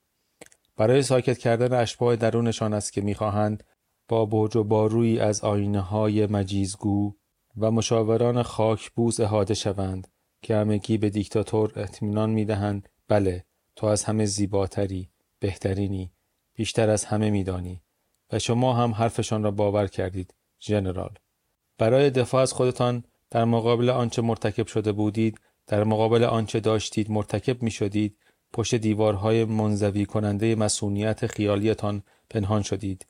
برای 0.76 1.02
ساکت 1.02 1.38
کردن 1.38 1.72
اشباه 1.72 2.16
درونشان 2.16 2.74
است 2.74 2.92
که 2.92 3.00
می‌خواهند 3.00 3.64
با 4.08 4.26
برج 4.26 4.56
و 4.56 4.64
باروی 4.64 5.20
از 5.20 5.40
آینه 5.40 5.80
های 5.80 6.26
مجیزگو 6.26 7.14
و 7.56 7.70
مشاوران 7.70 8.42
خاکبوس 8.42 9.20
احاطه 9.20 9.54
شوند 9.54 10.08
که 10.42 10.56
همگی 10.56 10.98
به 10.98 11.10
دیکتاتور 11.10 11.72
اطمینان 11.76 12.30
می‌دهند 12.30 12.88
بله 13.08 13.44
تو 13.76 13.86
از 13.86 14.04
همه 14.04 14.24
زیباتری 14.24 15.10
بهترینی 15.38 16.12
بیشتر 16.54 16.90
از 16.90 17.04
همه 17.04 17.30
میدانی 17.30 17.82
و 18.32 18.38
شما 18.38 18.72
هم 18.72 18.92
حرفشان 18.92 19.42
را 19.42 19.50
باور 19.50 19.86
کردید 19.86 20.34
ژنرال 20.60 21.14
برای 21.78 22.10
دفاع 22.10 22.42
از 22.42 22.52
خودتان 22.52 23.04
در 23.30 23.44
مقابل 23.44 23.90
آنچه 23.90 24.22
مرتکب 24.22 24.66
شده 24.66 24.92
بودید 24.92 25.40
در 25.66 25.84
مقابل 25.84 26.24
آنچه 26.24 26.60
داشتید 26.60 27.10
مرتکب 27.10 27.62
می 27.62 27.70
شدید 27.70 28.16
پشت 28.52 28.74
دیوارهای 28.74 29.44
منزوی 29.44 30.06
کننده 30.06 30.54
مسئولیت 30.54 31.26
خیالیتان 31.26 32.02
پنهان 32.30 32.62
شدید. 32.62 33.06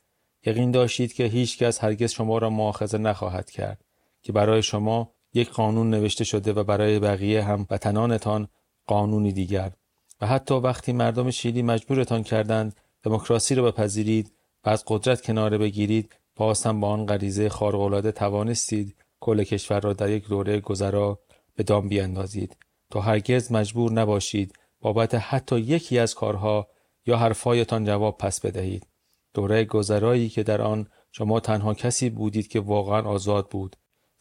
یقین 0.46 0.70
داشتید 0.70 1.12
که 1.12 1.24
هیچ 1.24 1.58
کس 1.58 1.84
هرگز 1.84 2.10
شما 2.10 2.38
را 2.38 2.50
مؤاخذه 2.50 2.98
نخواهد 2.98 3.50
کرد 3.50 3.84
که 4.22 4.32
برای 4.32 4.62
شما 4.62 5.12
یک 5.34 5.50
قانون 5.50 5.90
نوشته 5.90 6.24
شده 6.24 6.52
و 6.52 6.64
برای 6.64 6.98
بقیه 6.98 7.44
هم 7.44 7.66
وطنانتان 7.70 8.48
قانونی 8.86 9.32
دیگر. 9.32 9.72
و 10.20 10.26
حتی 10.26 10.54
وقتی 10.54 10.92
مردم 10.92 11.30
شیلی 11.30 11.62
مجبورتان 11.62 12.22
کردند 12.22 12.76
دموکراسی 13.02 13.54
را 13.54 13.70
بپذیرید 13.70 14.32
و 14.64 14.70
از 14.70 14.84
قدرت 14.86 15.20
کناره 15.20 15.58
بگیرید 15.58 16.12
باز 16.36 16.62
هم 16.62 16.80
با 16.80 16.88
آن 16.88 17.06
غریزه 17.06 17.48
خارق‌العاده 17.48 18.12
توانستید 18.12 18.96
کل 19.20 19.44
کشور 19.44 19.80
را 19.80 19.92
در 19.92 20.10
یک 20.10 20.28
دوره 20.28 20.60
گذرا 20.60 21.20
به 21.56 21.62
دام 21.62 21.88
بیاندازید 21.88 22.56
تا 22.90 23.00
هرگز 23.00 23.52
مجبور 23.52 23.92
نباشید 23.92 24.52
بابت 24.80 25.14
حتی 25.14 25.60
یکی 25.60 25.98
از 25.98 26.14
کارها 26.14 26.68
یا 27.06 27.16
حرفهایتان 27.16 27.84
جواب 27.84 28.18
پس 28.18 28.40
بدهید. 28.40 28.86
دوره 29.34 29.64
گذرایی 29.64 30.28
که 30.28 30.42
در 30.42 30.62
آن 30.62 30.86
شما 31.12 31.40
تنها 31.40 31.74
کسی 31.74 32.10
بودید 32.10 32.48
که 32.48 32.60
واقعا 32.60 33.02
آزاد 33.02 33.48
بود 33.48 33.76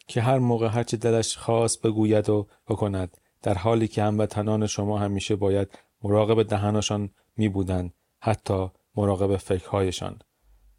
که 0.07 0.21
هر 0.21 0.39
موقع 0.39 0.67
هرچه 0.67 0.97
دلش 0.97 1.37
خواست 1.37 1.81
بگوید 1.81 2.29
و 2.29 2.47
بکند 2.67 3.17
در 3.41 3.53
حالی 3.53 3.87
که 3.87 4.03
هموطنان 4.03 4.67
شما 4.67 4.99
همیشه 4.99 5.35
باید 5.35 5.79
مراقب 6.03 6.43
دهنشان 6.43 7.09
می 7.37 7.49
بودند 7.49 7.93
حتی 8.19 8.67
مراقب 8.95 9.37
فکرهایشان. 9.37 10.19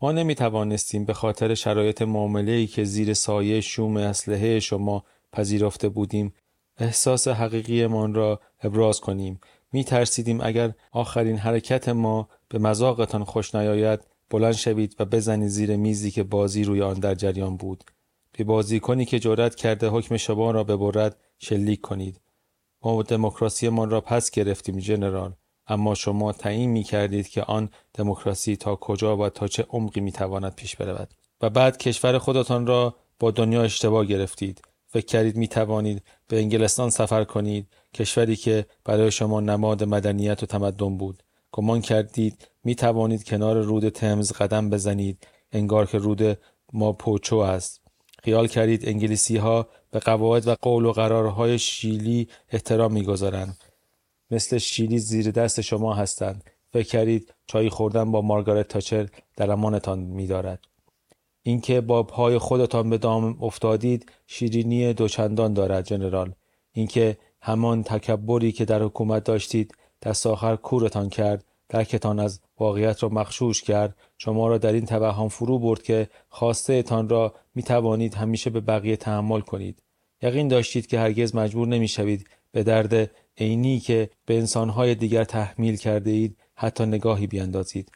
ما 0.00 0.12
نمی 0.12 0.34
توانستیم 0.34 1.04
به 1.04 1.14
خاطر 1.14 1.54
شرایط 1.54 2.02
معامله 2.02 2.66
که 2.66 2.84
زیر 2.84 3.14
سایه 3.14 3.60
شوم 3.60 3.96
اسلحه 3.96 4.60
شما 4.60 5.04
پذیرفته 5.32 5.88
بودیم 5.88 6.34
احساس 6.76 7.28
حقیقیمان 7.28 8.14
را 8.14 8.40
ابراز 8.62 9.00
کنیم. 9.00 9.40
می 9.72 9.84
ترسیدیم 9.84 10.40
اگر 10.40 10.72
آخرین 10.92 11.36
حرکت 11.36 11.88
ما 11.88 12.28
به 12.48 12.58
مذاقتان 12.58 13.24
خوش 13.24 13.54
نیاید 13.54 14.00
بلند 14.30 14.54
شوید 14.54 14.96
و 14.98 15.04
بزنید 15.04 15.48
زیر 15.48 15.76
میزی 15.76 16.10
که 16.10 16.22
بازی 16.22 16.64
روی 16.64 16.82
آن 16.82 16.94
در 16.94 17.14
جریان 17.14 17.56
بود. 17.56 17.84
به 18.32 18.44
بازیکنی 18.44 19.04
که 19.04 19.18
جرأت 19.18 19.54
کرده 19.54 19.88
حکم 19.88 20.16
شما 20.16 20.50
را 20.50 20.64
ببرد 20.64 21.16
شلیک 21.38 21.80
کنید. 21.80 22.20
ما 22.82 23.02
دموکراسیمان 23.02 23.90
را 23.90 24.00
پس 24.00 24.30
گرفتیم 24.30 24.78
ژنرال 24.78 25.32
اما 25.68 25.94
شما 25.94 26.32
تعیین 26.32 26.70
می 26.70 26.82
کردید 26.82 27.28
که 27.28 27.42
آن 27.42 27.70
دموکراسی 27.94 28.56
تا 28.56 28.76
کجا 28.76 29.16
و 29.16 29.28
تا 29.28 29.48
چه 29.48 29.66
عمقی 29.70 30.00
می 30.00 30.12
تواند 30.12 30.54
پیش 30.54 30.76
برود. 30.76 31.08
و 31.40 31.50
بعد 31.50 31.78
کشور 31.78 32.18
خودتان 32.18 32.66
را 32.66 32.94
با 33.18 33.30
دنیا 33.30 33.62
اشتباه 33.62 34.04
گرفتید. 34.04 34.62
فکر 34.86 35.06
کردید 35.06 35.36
می 35.36 35.48
توانید 35.48 36.02
به 36.28 36.38
انگلستان 36.38 36.90
سفر 36.90 37.24
کنید 37.24 37.66
کشوری 37.94 38.36
که 38.36 38.66
برای 38.84 39.10
شما 39.10 39.40
نماد 39.40 39.84
مدنیت 39.84 40.42
و 40.42 40.46
تمدن 40.46 40.96
بود. 40.96 41.22
گمان 41.52 41.80
کردید 41.80 42.48
می 42.64 42.74
توانید 42.74 43.24
کنار 43.24 43.62
رود 43.62 43.88
تمز 43.88 44.32
قدم 44.32 44.70
بزنید 44.70 45.26
انگار 45.52 45.86
که 45.86 45.98
رود 45.98 46.38
ما 46.72 46.92
پوچو 46.92 47.36
است. 47.36 47.80
خیال 48.22 48.46
کردید 48.46 48.88
انگلیسی 48.88 49.36
ها 49.36 49.68
به 49.90 49.98
قواعد 49.98 50.48
و 50.48 50.54
قول 50.62 50.84
و 50.84 50.92
قرارهای 50.92 51.58
شیلی 51.58 52.28
احترام 52.50 52.92
می‌گذارند. 52.92 53.56
مثل 54.30 54.58
شیلی 54.58 54.98
زیر 54.98 55.30
دست 55.30 55.60
شما 55.60 55.94
هستند. 55.94 56.44
فکر 56.72 56.88
کردید 56.88 57.34
چای 57.46 57.68
خوردن 57.68 58.12
با 58.12 58.22
مارگارت 58.22 58.68
تاچر 58.68 59.08
در 59.36 59.50
امانتان 59.50 59.98
میدارد. 59.98 60.64
اینکه 61.42 61.80
با 61.80 62.02
پای 62.02 62.38
خودتان 62.38 62.90
به 62.90 62.98
دام 62.98 63.42
افتادید 63.42 64.12
شیرینی 64.26 64.92
دوچندان 64.92 65.52
دارد 65.52 65.86
جنرال. 65.86 66.32
اینکه 66.72 67.18
همان 67.42 67.82
تکبری 67.82 68.52
که 68.52 68.64
در 68.64 68.82
حکومت 68.82 69.24
داشتید 69.24 69.74
دست 70.02 70.26
آخر 70.26 70.56
کورتان 70.56 71.08
کرد 71.08 71.44
درکتان 71.68 72.18
از 72.18 72.40
واقعیت 72.60 73.02
را 73.02 73.08
مخشوش 73.08 73.62
کرد. 73.62 73.96
شما 74.18 74.48
را 74.48 74.58
در 74.58 74.72
این 74.72 74.86
توهم 74.86 75.28
فرو 75.28 75.58
برد 75.58 75.82
که 75.82 76.08
خواسته 76.28 76.82
تان 76.82 77.08
را 77.08 77.34
می 77.54 77.62
توانید 77.62 78.14
همیشه 78.14 78.50
به 78.50 78.60
بقیه 78.60 78.96
تحمل 78.96 79.40
کنید. 79.40 79.82
یقین 80.22 80.48
داشتید 80.48 80.86
که 80.86 80.98
هرگز 80.98 81.34
مجبور 81.34 81.68
نمی 81.68 81.88
شوید 81.88 82.26
به 82.52 82.62
درد 82.62 83.10
عینی 83.38 83.80
که 83.80 84.10
به 84.26 84.38
انسانهای 84.38 84.94
دیگر 84.94 85.24
تحمیل 85.24 85.76
کرده 85.76 86.10
اید 86.10 86.36
حتی 86.54 86.86
نگاهی 86.86 87.26
بیاندازید. 87.26 87.92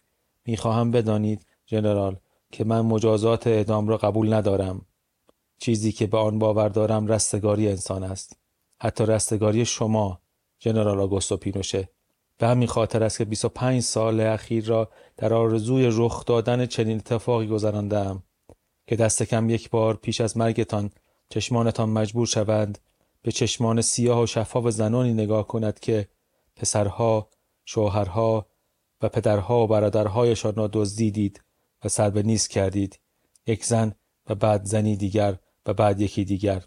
می‌خواهم 0.46 0.90
بدانید 0.90 1.46
جنرال 1.66 2.16
که 2.50 2.64
من 2.64 2.80
مجازات 2.80 3.46
اعدام 3.46 3.88
را 3.88 3.96
قبول 3.96 4.32
ندارم. 4.32 4.86
چیزی 5.58 5.92
که 5.92 6.06
به 6.06 6.18
آن 6.18 6.38
باور 6.38 6.68
دارم 6.68 7.06
رستگاری 7.06 7.68
انسان 7.68 8.02
است. 8.02 8.36
حتی 8.80 9.06
رستگاری 9.06 9.64
شما 9.64 10.20
جنرال 10.58 11.00
آگوستو 11.00 11.36
پینوشه. 11.36 11.88
به 12.38 12.46
همین 12.48 12.68
خاطر 12.68 13.04
است 13.04 13.18
که 13.18 13.24
25 13.24 13.82
سال 13.82 14.20
اخیر 14.20 14.64
را 14.64 14.90
در 15.16 15.34
آرزوی 15.34 15.88
رخ 15.92 16.24
دادن 16.24 16.66
چنین 16.66 16.96
اتفاقی 16.96 17.46
گذراندم 17.46 18.22
که 18.86 18.96
دست 18.96 19.22
کم 19.22 19.50
یک 19.50 19.70
بار 19.70 19.96
پیش 19.96 20.20
از 20.20 20.36
مرگتان 20.36 20.90
چشمانتان 21.28 21.88
مجبور 21.88 22.26
شوند 22.26 22.78
به 23.22 23.32
چشمان 23.32 23.80
سیاه 23.80 24.22
و 24.22 24.26
شفاف 24.26 24.68
زنانی 24.68 25.12
نگاه 25.12 25.46
کند 25.46 25.80
که 25.80 26.08
پسرها، 26.56 27.28
شوهرها 27.64 28.46
و 29.02 29.08
پدرها 29.08 29.64
و 29.64 29.66
برادرهایشان 29.66 30.54
را 30.54 30.70
دزدیدید 30.72 31.42
و 31.84 31.88
سر 31.88 32.10
به 32.10 32.22
نیست 32.22 32.50
کردید. 32.50 32.98
یک 33.46 33.64
زن 33.64 33.94
و 34.28 34.34
بعد 34.34 34.64
زنی 34.64 34.96
دیگر 34.96 35.38
و 35.66 35.74
بعد 35.74 36.00
یکی 36.00 36.24
دیگر. 36.24 36.62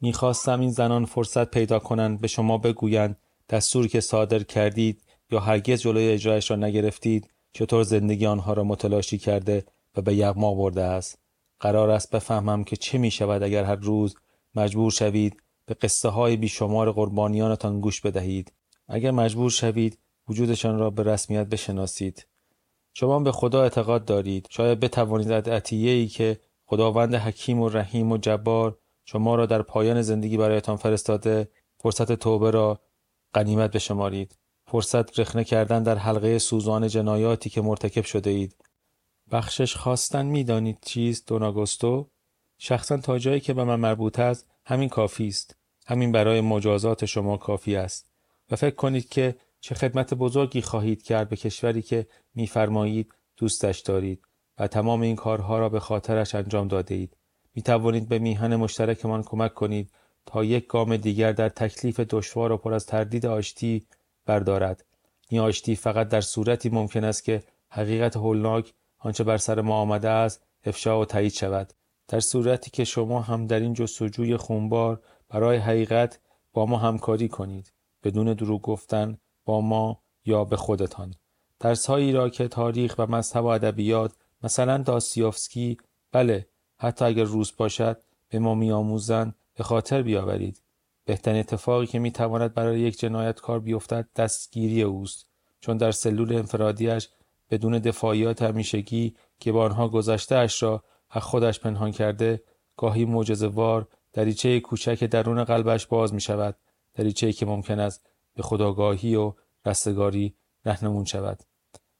می‌خواستم 0.00 0.60
این 0.60 0.70
زنان 0.70 1.04
فرصت 1.04 1.50
پیدا 1.50 1.78
کنند 1.78 2.20
به 2.20 2.28
شما 2.28 2.58
بگویند 2.58 3.18
دستوری 3.48 3.88
که 3.88 4.00
صادر 4.00 4.42
کردید 4.42 5.02
یا 5.30 5.40
هرگز 5.40 5.80
جلوی 5.80 6.08
اجرایش 6.08 6.50
را 6.50 6.56
نگرفتید 6.56 7.30
چطور 7.52 7.82
زندگی 7.82 8.26
آنها 8.26 8.52
را 8.52 8.64
متلاشی 8.64 9.18
کرده 9.18 9.64
و 9.96 10.02
به 10.02 10.14
یغما 10.14 10.54
برده 10.54 10.82
است. 10.82 11.18
قرار 11.60 11.90
است 11.90 12.10
بفهمم 12.10 12.64
که 12.64 12.76
چه 12.76 12.98
می 12.98 13.10
شود 13.10 13.42
اگر 13.42 13.64
هر 13.64 13.76
روز 13.76 14.16
مجبور 14.54 14.90
شوید 14.90 15.42
به 15.68 15.74
قصه 15.74 16.08
های 16.08 16.36
بیشمار 16.36 16.92
قربانیانتان 16.92 17.80
گوش 17.80 18.00
بدهید. 18.00 18.52
اگر 18.88 19.10
مجبور 19.10 19.50
شوید 19.50 19.98
وجودشان 20.28 20.78
را 20.78 20.90
به 20.90 21.02
رسمیت 21.02 21.46
بشناسید. 21.46 22.26
شما 22.94 23.20
به 23.20 23.32
خدا 23.32 23.62
اعتقاد 23.62 24.04
دارید. 24.04 24.46
شاید 24.50 24.80
بتوانید 24.80 25.30
از 25.30 25.62
ای 25.72 26.06
که 26.06 26.40
خداوند 26.66 27.14
حکیم 27.14 27.60
و 27.60 27.68
رحیم 27.68 28.12
و 28.12 28.16
جبار 28.16 28.78
شما 29.04 29.34
را 29.34 29.46
در 29.46 29.62
پایان 29.62 30.02
زندگی 30.02 30.36
برایتان 30.36 30.76
فرستاده 30.76 31.48
فرصت 31.78 32.12
توبه 32.12 32.50
را 32.50 32.80
غنیمت 33.34 33.70
بشمارید. 33.70 34.38
فرصت 34.66 35.20
رخنه 35.20 35.44
کردن 35.44 35.82
در 35.82 35.98
حلقه 35.98 36.38
سوزان 36.38 36.88
جنایاتی 36.88 37.50
که 37.50 37.60
مرتکب 37.60 38.04
شده 38.04 38.30
اید. 38.30 38.56
بخشش 39.30 39.76
خواستن 39.76 40.26
می‌دانید 40.26 40.78
چیست 40.82 41.28
دوناگوستو 41.28 42.10
شخصا 42.58 42.96
تا 42.96 43.18
جایی 43.18 43.40
که 43.40 43.54
به 43.54 43.64
من 43.64 43.80
مربوط 43.80 44.18
است 44.18 44.46
همین 44.64 44.88
کافی 44.88 45.28
است. 45.28 45.57
همین 45.88 46.12
برای 46.12 46.40
مجازات 46.40 47.04
شما 47.04 47.36
کافی 47.36 47.76
است 47.76 48.10
و 48.50 48.56
فکر 48.56 48.74
کنید 48.74 49.08
که 49.08 49.36
چه 49.60 49.74
خدمت 49.74 50.14
بزرگی 50.14 50.62
خواهید 50.62 51.02
کرد 51.02 51.28
به 51.28 51.36
کشوری 51.36 51.82
که 51.82 52.06
میفرمایید 52.34 53.14
دوستش 53.36 53.80
دارید 53.80 54.22
و 54.58 54.66
تمام 54.66 55.00
این 55.00 55.16
کارها 55.16 55.58
را 55.58 55.68
به 55.68 55.80
خاطرش 55.80 56.34
انجام 56.34 56.68
داده 56.68 56.94
اید. 56.94 57.16
می 57.54 57.62
توانید 57.62 58.08
به 58.08 58.18
میهن 58.18 58.56
مشترکمان 58.56 59.22
کمک 59.22 59.54
کنید 59.54 59.90
تا 60.26 60.44
یک 60.44 60.66
گام 60.66 60.96
دیگر 60.96 61.32
در 61.32 61.48
تکلیف 61.48 62.00
دشوار 62.00 62.52
و 62.52 62.56
پر 62.56 62.74
از 62.74 62.86
تردید 62.86 63.26
آشتی 63.26 63.86
بردارد. 64.26 64.84
این 65.28 65.40
آشتی 65.40 65.76
فقط 65.76 66.08
در 66.08 66.20
صورتی 66.20 66.68
ممکن 66.68 67.04
است 67.04 67.24
که 67.24 67.42
حقیقت 67.68 68.16
هولناک 68.16 68.74
آنچه 68.98 69.24
بر 69.24 69.36
سر 69.36 69.60
ما 69.60 69.74
آمده 69.74 70.08
است 70.08 70.46
افشا 70.64 71.00
و 71.00 71.04
تایید 71.04 71.32
شود. 71.32 71.72
در 72.08 72.20
صورتی 72.20 72.70
که 72.70 72.84
شما 72.84 73.22
هم 73.22 73.46
در 73.46 73.60
این 73.60 73.74
جستجوی 73.74 74.36
خونبار 74.36 75.00
برای 75.28 75.56
حقیقت 75.56 76.20
با 76.52 76.66
ما 76.66 76.76
همکاری 76.78 77.28
کنید. 77.28 77.72
بدون 78.02 78.34
دروغ 78.34 78.62
گفتن 78.62 79.18
با 79.44 79.60
ما 79.60 80.02
یا 80.24 80.44
به 80.44 80.56
خودتان. 80.56 81.14
درسهایی 81.60 82.12
را 82.12 82.28
که 82.28 82.48
تاریخ 82.48 82.94
و 82.98 83.06
مذهب 83.06 83.44
و 83.44 83.46
ادبیات 83.46 84.12
مثلا 84.42 84.78
داستیوفسکی 84.78 85.76
بله 86.12 86.46
حتی 86.78 87.04
اگر 87.04 87.24
روز 87.24 87.52
باشد 87.56 88.00
به 88.28 88.38
ما 88.38 88.54
میآموزند 88.54 89.34
به 89.54 89.64
خاطر 89.64 90.02
بیاورید. 90.02 90.62
بهترین 91.04 91.40
اتفاقی 91.40 91.86
که 91.86 91.98
می‌تواند 91.98 92.54
برای 92.54 92.80
یک 92.80 92.98
جنایتکار 92.98 93.60
بیفتد 93.60 94.08
دستگیری 94.16 94.82
اوست. 94.82 95.28
چون 95.60 95.76
در 95.76 95.90
سلول 95.90 96.34
انفرادیش 96.34 97.08
بدون 97.50 97.78
دفاعیات 97.78 98.42
همیشگی 98.42 99.14
که 99.40 99.52
با 99.52 99.64
آنها 99.64 99.88
گذشته 99.88 100.36
اش 100.36 100.62
را 100.62 100.84
از 101.10 101.22
خودش 101.22 101.60
پنهان 101.60 101.90
کرده 101.90 102.42
گاهی 102.76 103.04
معجزه‌وار 103.04 103.88
دریچه 104.18 104.60
کوچک 104.60 105.04
درون 105.04 105.44
قلبش 105.44 105.86
باز 105.86 106.14
می 106.14 106.20
شود 106.20 106.56
دریچه 106.94 107.32
که 107.32 107.46
ممکن 107.46 107.80
است 107.80 108.06
به 108.34 108.42
خداگاهی 108.42 109.16
و 109.16 109.32
رستگاری 109.66 110.34
رهنمون 110.64 111.04
شود. 111.04 111.42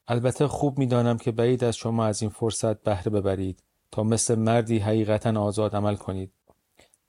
البته 0.09 0.46
خوب 0.46 0.78
می‌دانم 0.78 1.18
که 1.18 1.33
بعید 1.33 1.64
از 1.64 1.76
شما 1.76 2.04
از 2.04 2.22
این 2.22 2.31
فرصت 2.31 2.83
بهره 2.83 3.11
ببرید 3.11 3.62
تا 3.90 4.02
مثل 4.02 4.35
مردی 4.35 4.78
حقیقتا 4.78 5.40
آزاد 5.40 5.76
عمل 5.76 5.96
کنید. 5.96 6.33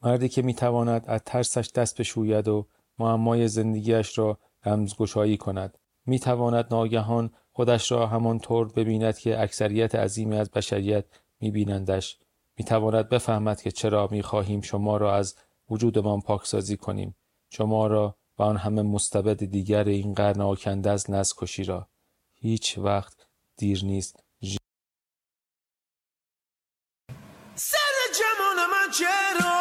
مردی 0.01 0.29
که 0.29 0.41
می‌تواند 0.41 1.03
از 1.07 1.21
ترسش 1.25 1.69
دست 1.75 1.99
بشوید 1.99 2.47
و 2.47 2.67
معمای 2.99 3.47
زندگیش 3.47 4.17
را 4.17 4.37
رمزگشایی 4.65 5.37
کند. 5.37 5.77
می‌تواند 6.05 6.65
ناگهان 6.71 7.29
خودش 7.53 7.91
را 7.91 8.07
همانطور 8.07 8.67
ببیند 8.67 9.17
که 9.17 9.41
اکثریت 9.41 9.95
عظیمی 9.95 10.35
از 10.35 10.51
بشریت 10.51 11.05
میبینندش. 11.41 12.19
می‌تواند 12.59 13.09
بفهمد 13.09 13.61
که 13.61 13.71
چرا 13.71 14.07
می‌خواهیم 14.11 14.61
شما 14.61 14.97
را 14.97 15.15
از 15.15 15.35
وجودمان 15.69 16.21
پاکسازی 16.21 16.77
کنیم. 16.77 17.15
شما 17.49 17.87
را 17.87 18.15
و 18.37 18.43
آن 18.43 18.57
همه 18.57 18.81
مستبد 18.81 19.45
دیگر 19.45 19.83
این 19.83 20.13
قرن 20.13 20.41
آکنده 20.41 20.89
از 20.89 21.11
نزکشی 21.11 21.63
را. 21.63 21.89
هیچ 22.33 22.77
وقت 22.77 23.27
دیر 23.57 23.85
نیست. 23.85 24.23
سر 27.55 27.97
جمال 28.19 28.57
من 28.71 28.91
چرا 28.99 29.58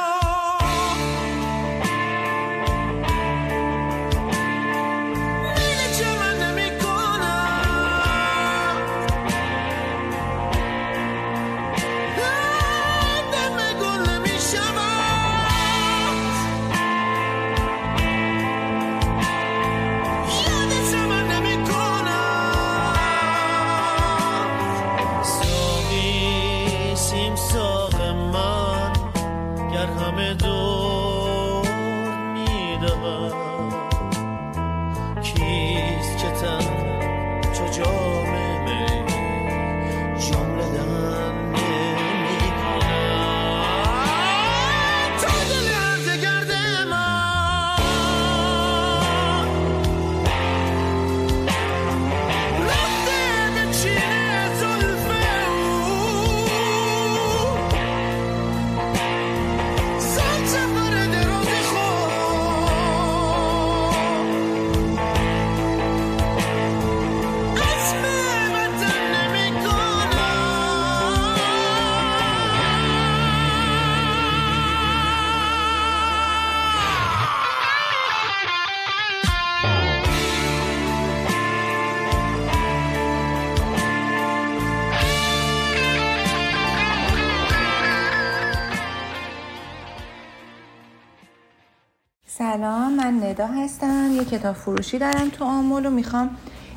سلام 92.52 92.94
من 92.96 93.22
ندا 93.22 93.46
هستم 93.46 94.10
یه 94.12 94.24
کتاب 94.24 94.56
فروشی 94.56 94.98
دارم 94.98 95.28
تو 95.28 95.44
آمول 95.44 95.86
و 95.86 95.90
می‌خوام 95.90 96.30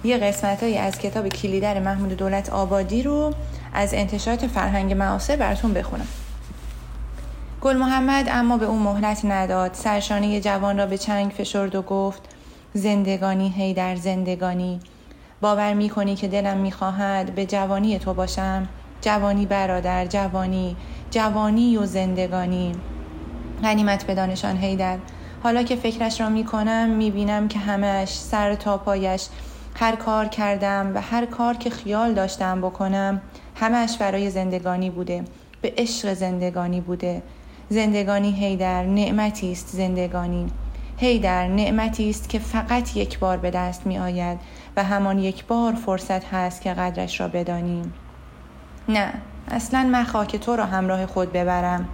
یه 0.04 0.18
قسمت 0.18 0.64
از 0.64 1.00
کتاب 1.00 1.28
کلیدر 1.28 1.80
محمود 1.80 2.14
دولت 2.14 2.50
آبادی 2.50 3.04
رو 3.04 3.34
از 3.74 3.94
انتشارات 3.94 4.48
فرهنگ 4.48 4.94
معاصر 4.94 5.36
براتون 5.36 5.74
بخونم. 5.74 6.08
گل 7.62 7.78
محمد 7.78 8.28
اما 8.32 8.58
به 8.58 8.66
اون 8.66 8.82
مهلت 8.82 9.26
نداد. 9.26 9.74
سرشانه 9.74 10.42
جوان 10.42 10.78
را 10.78 10.86
به 10.86 10.98
چنگ 10.98 11.32
فشرد 11.32 11.76
و 11.76 11.82
گفت 11.82 12.22
زندگانی 12.74 13.50
هی 13.50 13.74
در 13.74 13.96
زندگانی. 13.96 14.80
باور 15.42 15.74
می 15.74 15.90
کنی 15.90 16.16
که 16.16 16.28
دلم 16.28 16.58
می 16.58 16.72
خواهد 16.72 17.36
به 17.36 17.46
جوانی 17.46 18.00
تو 18.00 18.14
باشم. 18.14 18.68
جوانی 19.02 19.46
برادر 19.46 20.06
جوانی. 20.06 20.76
جوانی 21.12 21.78
و 21.78 21.86
زندگانی. 21.86 22.72
غنیمت 23.64 24.08
بدانشان 24.08 24.58
هیدر 24.58 24.98
حالا 25.44 25.64
که 25.64 25.76
فکرش 25.76 26.22
را 26.22 26.30
می 26.30 26.46
کنم 26.46 26.90
می 26.90 27.12
بینم 27.12 27.48
که 27.48 27.60
همش 27.60 28.10
سر 28.10 28.56
تا 28.56 28.78
پایش 28.78 29.28
هر 29.76 29.96
کار 29.96 30.26
کردم 30.26 30.92
و 30.96 31.02
هر 31.02 31.26
کار 31.26 31.54
که 31.54 31.70
خیال 31.70 32.14
داشتم 32.14 32.62
بکنم 32.62 33.22
همش 33.56 33.98
برای 33.98 34.30
زندگانی 34.30 34.90
بوده 34.90 35.24
به 35.62 35.74
عشق 35.78 36.14
زندگانی 36.14 36.82
بوده. 36.82 37.22
زندگانی 37.70 38.32
هیدر 38.32 38.86
نعمتی 38.86 39.52
است 39.52 39.68
زندگانی. 39.68 40.48
هیدر 40.98 41.48
نعمتی 41.48 42.10
است 42.10 42.30
که 42.30 42.40
فقط 42.40 42.98
یک 42.98 43.20
بار 43.20 43.38
به 43.38 43.52
دست 43.52 43.88
می 43.88 44.00
آید 44.00 44.40
و 44.78 44.84
همان 44.84 45.20
یک 45.20 45.46
بار 45.46 45.74
فرصت 45.74 46.26
هست 46.26 46.62
که 46.62 46.74
قدرش 46.74 47.22
را 47.22 47.28
بدانیم. 47.28 47.94
نه 48.90 49.14
اصلا 49.48 49.90
مخواه 49.92 50.28
که 50.28 50.38
تو 50.38 50.56
را 50.56 50.66
همراه 50.66 51.06
خود 51.06 51.34
ببرم. 51.34 51.90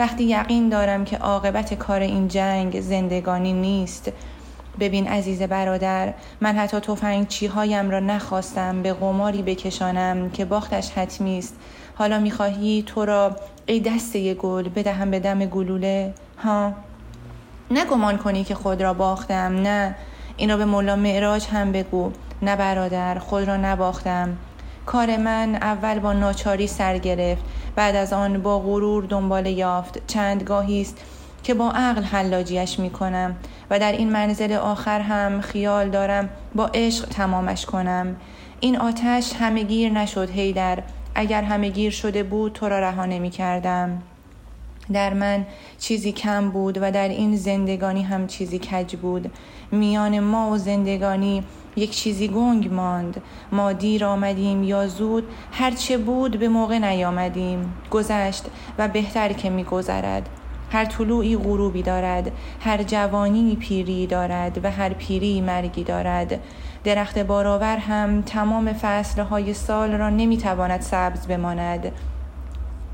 وقتی 0.00 0.24
یقین 0.24 0.68
دارم 0.68 1.04
که 1.04 1.16
عاقبت 1.16 1.74
کار 1.74 2.00
این 2.00 2.28
جنگ 2.28 2.80
زندگانی 2.80 3.52
نیست 3.52 4.12
ببین 4.80 5.08
عزیز 5.08 5.42
برادر 5.42 6.14
من 6.40 6.56
حتی 6.56 6.80
تفنگ 6.80 7.28
چیهایم 7.28 7.90
را 7.90 8.00
نخواستم 8.00 8.82
به 8.82 8.92
قماری 8.92 9.42
بکشانم 9.42 10.30
که 10.30 10.44
باختش 10.44 10.90
حتمی 10.90 11.38
است. 11.38 11.56
حالا 11.94 12.18
می‌خواهی 12.18 12.84
تو 12.86 13.04
را 13.04 13.36
ای 13.66 13.80
دسته 13.80 14.34
گل 14.34 14.68
بدهم 14.68 15.10
به 15.10 15.20
دم 15.20 15.44
گلوله؟ 15.44 16.14
ها؟ 16.38 16.72
نگمان 17.70 18.18
کنی 18.18 18.44
که 18.44 18.54
خود 18.54 18.82
را 18.82 18.94
باختم 18.94 19.62
نه. 19.62 19.94
این 20.36 20.56
به 20.56 20.64
مولا 20.64 20.96
معراج 20.96 21.46
هم 21.46 21.72
بگو. 21.72 22.12
نه 22.42 22.56
برادر 22.56 23.18
خود 23.18 23.44
را 23.48 23.56
نباختم. 23.56 24.36
کار 24.86 25.16
من 25.16 25.54
اول 25.54 25.98
با 25.98 26.12
ناچاری 26.12 26.66
سر 26.66 26.98
گرفت 26.98 27.42
بعد 27.76 27.96
از 27.96 28.12
آن 28.12 28.42
با 28.42 28.58
غرور 28.58 29.04
دنبال 29.04 29.46
یافت. 29.46 30.06
چند 30.06 30.42
گاهی 30.42 30.80
است 30.80 30.98
که 31.42 31.54
با 31.54 31.70
عقل 31.70 32.02
حلاجیش 32.02 32.78
می 32.78 32.90
کنم 32.90 33.36
و 33.70 33.78
در 33.78 33.92
این 33.92 34.12
منزل 34.12 34.52
آخر 34.52 35.00
هم 35.00 35.40
خیال 35.40 35.90
دارم 35.90 36.28
با 36.54 36.70
عشق 36.74 37.08
تمامش 37.08 37.66
کنم. 37.66 38.16
این 38.60 38.78
آتش 38.78 39.32
همه 39.38 39.62
گیر 39.62 39.92
نشد 39.92 40.30
هیدر. 40.30 40.82
اگر 41.14 41.42
همه 41.42 41.68
گیر 41.68 41.90
شده 41.90 42.22
بود 42.22 42.52
تو 42.52 42.68
را 42.68 42.78
رها 42.78 43.06
نمی 43.06 43.30
کردم 43.30 44.02
در 44.92 45.14
من 45.14 45.46
چیزی 45.78 46.12
کم 46.12 46.50
بود 46.50 46.78
و 46.82 46.90
در 46.90 47.08
این 47.08 47.36
زندگانی 47.36 48.02
هم 48.02 48.26
چیزی 48.26 48.58
کج 48.58 48.96
بود. 48.96 49.32
میان 49.72 50.20
ما 50.20 50.50
و 50.50 50.58
زندگانی 50.58 51.44
یک 51.76 51.90
چیزی 51.90 52.28
گنگ 52.28 52.72
ماند. 52.72 53.22
ما 53.52 53.72
دیر 53.72 54.04
آمدیم 54.04 54.62
یا 54.62 54.86
زود 54.86 55.24
هرچه 55.52 55.98
بود 55.98 56.38
به 56.38 56.48
موقع 56.48 56.78
نیامدیم. 56.78 57.72
گذشت 57.90 58.44
و 58.78 58.88
بهتر 58.88 59.32
که 59.32 59.50
میگذرد. 59.50 60.28
هر 60.72 60.84
طلوعی 60.84 61.36
غروبی 61.36 61.82
دارد 61.82 62.32
هر 62.60 62.82
جوانی 62.82 63.56
پیری 63.56 64.06
دارد 64.06 64.64
و 64.64 64.70
هر 64.70 64.92
پیری 64.92 65.40
مرگی 65.40 65.84
دارد. 65.84 66.40
درخت 66.84 67.18
بارآور 67.18 67.76
هم 67.76 68.22
تمام 68.22 68.72
فصلهای 68.72 69.54
سال 69.54 69.92
را 69.92 70.10
نمی‌تواند 70.10 70.80
سبز 70.80 71.26
بماند. 71.26 71.92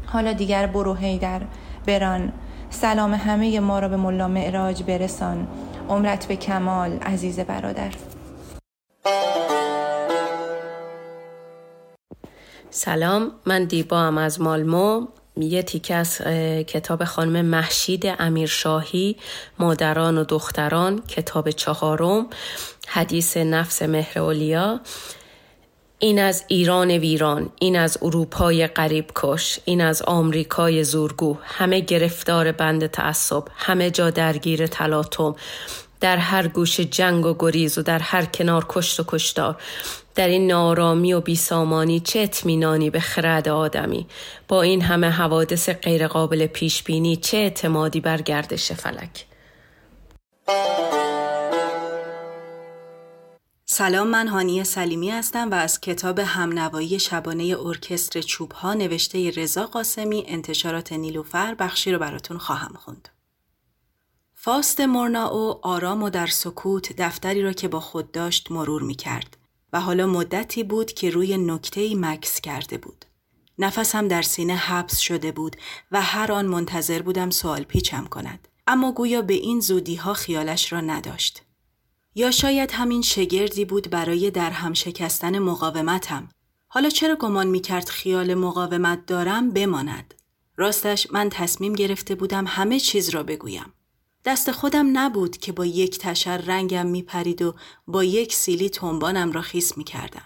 حالا 0.07 0.33
دیگر 0.33 0.67
برو 0.67 0.95
هیدر 0.95 1.41
بران. 1.87 2.33
سلام 2.71 3.15
همه 3.15 3.61
ما 3.61 3.79
را 3.79 3.89
به 3.89 3.97
ملا 3.97 4.29
معراج 4.29 4.83
برسان. 4.83 5.47
عمرت 5.89 6.27
به 6.27 6.37
کمال 6.37 6.99
عزیز 6.99 7.41
برادر. 7.41 7.91
سلام 12.77 13.33
من 13.47 13.65
دیبا 13.65 14.01
هم 14.01 14.19
از 14.19 14.41
مالمو. 14.41 15.07
یه 15.37 15.63
تیکه 15.63 15.95
از 15.95 16.19
کتاب 16.67 17.05
خانم 17.05 17.45
محشید 17.47 18.07
امیرشاهی 18.19 19.17
مادران 19.59 20.19
و 20.19 20.25
دختران 20.25 21.03
کتاب 21.09 21.51
چهارم 21.51 22.27
حدیث 22.89 23.37
نفس 23.37 23.83
مهر 23.83 24.19
اولیا. 24.19 24.81
این 25.99 26.19
از 26.19 26.45
ایران 26.49 26.91
ویران 26.91 27.51
این 27.61 27.77
از 27.77 27.99
اروپای 28.03 28.67
قریب 28.67 29.07
کش 29.15 29.59
این 29.65 29.81
از 29.81 30.03
آمریکای 30.03 30.85
زورگو 30.85 31.37
همه 31.43 31.81
گرفتار 31.81 32.53
بند 32.53 32.87
تعصب 32.87 33.43
همه 33.57 33.91
جا 33.91 34.11
درگیر 34.11 34.67
تلاطم. 34.67 35.37
در 36.01 36.17
هر 36.17 36.49
گوش 36.49 36.81
جنگ 36.81 37.27
و 37.27 37.35
گریز 37.39 37.79
و 37.79 37.83
در 37.83 37.99
هر 37.99 38.25
کنار 38.25 38.67
کشت 38.69 39.01
و 39.01 39.05
کشتار. 39.07 39.57
در 40.17 40.29
این 40.29 40.47
نارامی 40.47 41.13
و 41.13 41.21
بیسامانی 41.21 42.01
چه 42.01 42.21
اطمینانی 42.21 42.91
به 42.91 43.01
خرد 43.01 43.49
آدمی؟ 43.49 44.07
با 44.49 44.63
این 44.63 44.83
همه 44.83 45.11
حوادث 45.11 45.69
غیرقابل 45.69 46.47
پیش 46.47 46.83
بینی 46.83 47.17
چه 47.17 47.37
اعتمادی 47.37 48.01
بر 48.01 48.23
گردش 48.23 48.73
فلک؟ 48.73 49.27
سلام 53.65 54.09
من 54.09 54.29
هانی 54.29 54.65
سلیمی 54.65 55.11
هستم 55.11 55.51
و 55.51 55.55
از 55.55 55.81
کتاب 55.81 56.19
همنوایی 56.19 56.99
شبانه 56.99 57.57
ارکستر 57.61 58.21
چوب 58.21 58.53
ها 58.53 58.75
نوشته 58.75 59.31
رضا 59.31 59.67
قاسمی 59.67 60.25
انتشارات 60.27 60.93
نیلوفر 60.93 61.55
بخشی 61.55 61.93
رو 61.93 61.99
براتون 61.99 62.39
خواهم 62.39 62.75
خوند. 62.75 63.09
فاست 64.35 64.81
مرناو 64.81 65.61
آرام 65.63 66.03
و 66.03 66.11
در 66.11 66.27
سکوت 66.27 66.93
دفتری 66.99 67.43
را 67.43 67.53
که 67.53 67.69
با 67.69 67.81
خود 67.81 68.13
داشت 68.13 68.51
مرور 68.51 68.83
می 68.83 68.95
کرد 68.95 69.37
و 69.73 69.81
حالا 69.81 70.07
مدتی 70.07 70.65
بود 70.65 70.93
که 70.93 71.11
روی 71.11 71.39
نکته 71.39 71.95
مکس 71.95 72.41
کرده 72.41 72.79
بود. 72.79 73.05
نفسم 73.59 74.09
در 74.09 74.23
سینه 74.23 74.57
حبس 74.57 74.99
شده 74.99 75.33
بود 75.33 75.57
و 75.93 76.03
هر 76.03 76.33
آن 76.33 76.47
منتظر 76.47 77.03
بودم 77.03 77.31
سوال 77.31 77.63
پیچم 77.63 78.05
کند. 78.05 78.49
اما 78.67 78.93
گویا 78.93 79.23
به 79.23 79.35
این 79.35 79.61
زودی 79.61 79.95
ها 79.95 80.15
خیالش 80.15 80.73
را 80.73 80.81
نداشت. 80.81 81.43
یا 82.15 82.31
شاید 82.31 82.71
همین 82.73 83.03
شگردی 83.03 83.65
بود 83.65 83.91
برای 83.91 84.31
در 84.31 84.51
هم 84.51 84.73
شکستن 84.73 85.39
مقاومتم. 85.39 86.29
حالا 86.69 86.91
چرا 86.91 87.17
گمان 87.17 87.47
می 87.47 87.61
کرد 87.61 87.89
خیال 87.89 88.35
مقاومت 88.35 89.07
دارم 89.07 89.51
بماند؟ 89.51 90.15
راستش 90.57 91.07
من 91.13 91.29
تصمیم 91.29 91.73
گرفته 91.73 92.15
بودم 92.15 92.45
همه 92.49 92.81
چیز 92.81 93.09
را 93.09 93.23
بگویم. 93.23 93.73
دست 94.27 94.53
خودم 94.53 94.99
نبود 94.99 95.37
که 95.37 95.53
با 95.53 95.67
یک 95.67 95.99
تشر 95.99 96.37
رنگم 96.37 96.87
می 96.87 97.03
پرید 97.03 97.43
و 97.43 97.55
با 97.87 98.05
یک 98.05 98.35
سیلی 98.35 98.71
تنبانم 98.71 99.33
را 99.33 99.41
خیس 99.41 99.79
می 99.79 99.85
کردم. 99.85 100.25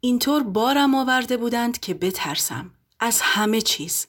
اینطور 0.00 0.42
بارم 0.42 0.94
آورده 0.94 1.36
بودند 1.36 1.80
که 1.80 1.94
بترسم. 1.94 2.70
از 3.00 3.20
همه 3.22 3.60
چیز. 3.60 4.06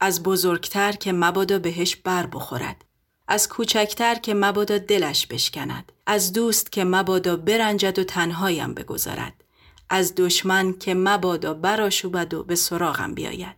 از 0.00 0.22
بزرگتر 0.22 0.92
که 0.92 1.12
مبادا 1.12 1.58
بهش 1.58 1.96
بر 1.96 2.26
بخورد. 2.26 2.84
از 3.28 3.48
کوچکتر 3.48 4.14
که 4.14 4.34
مبادا 4.34 4.78
دلش 4.78 5.26
بشکند. 5.26 5.92
از 6.06 6.32
دوست 6.32 6.72
که 6.72 6.84
مبادا 6.84 7.36
برنجد 7.36 7.98
و 7.98 8.04
تنهایم 8.04 8.74
بگذارد. 8.74 9.44
از 9.90 10.14
دشمن 10.16 10.72
که 10.72 10.94
مبادا 10.94 11.54
براشوبد 11.54 12.34
و 12.34 12.44
به 12.44 12.54
سراغم 12.54 13.14
بیاید. 13.14 13.56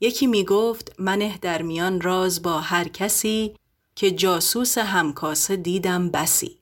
یکی 0.00 0.26
می 0.26 0.44
گفت 0.44 0.92
منه 0.98 1.38
در 1.38 1.62
میان 1.62 2.00
راز 2.00 2.42
با 2.42 2.60
هر 2.60 2.88
کسی 2.88 3.54
که 3.94 4.10
جاسوس 4.10 4.78
همکاسه 4.78 5.56
دیدم 5.56 6.10
بسی. 6.10 6.58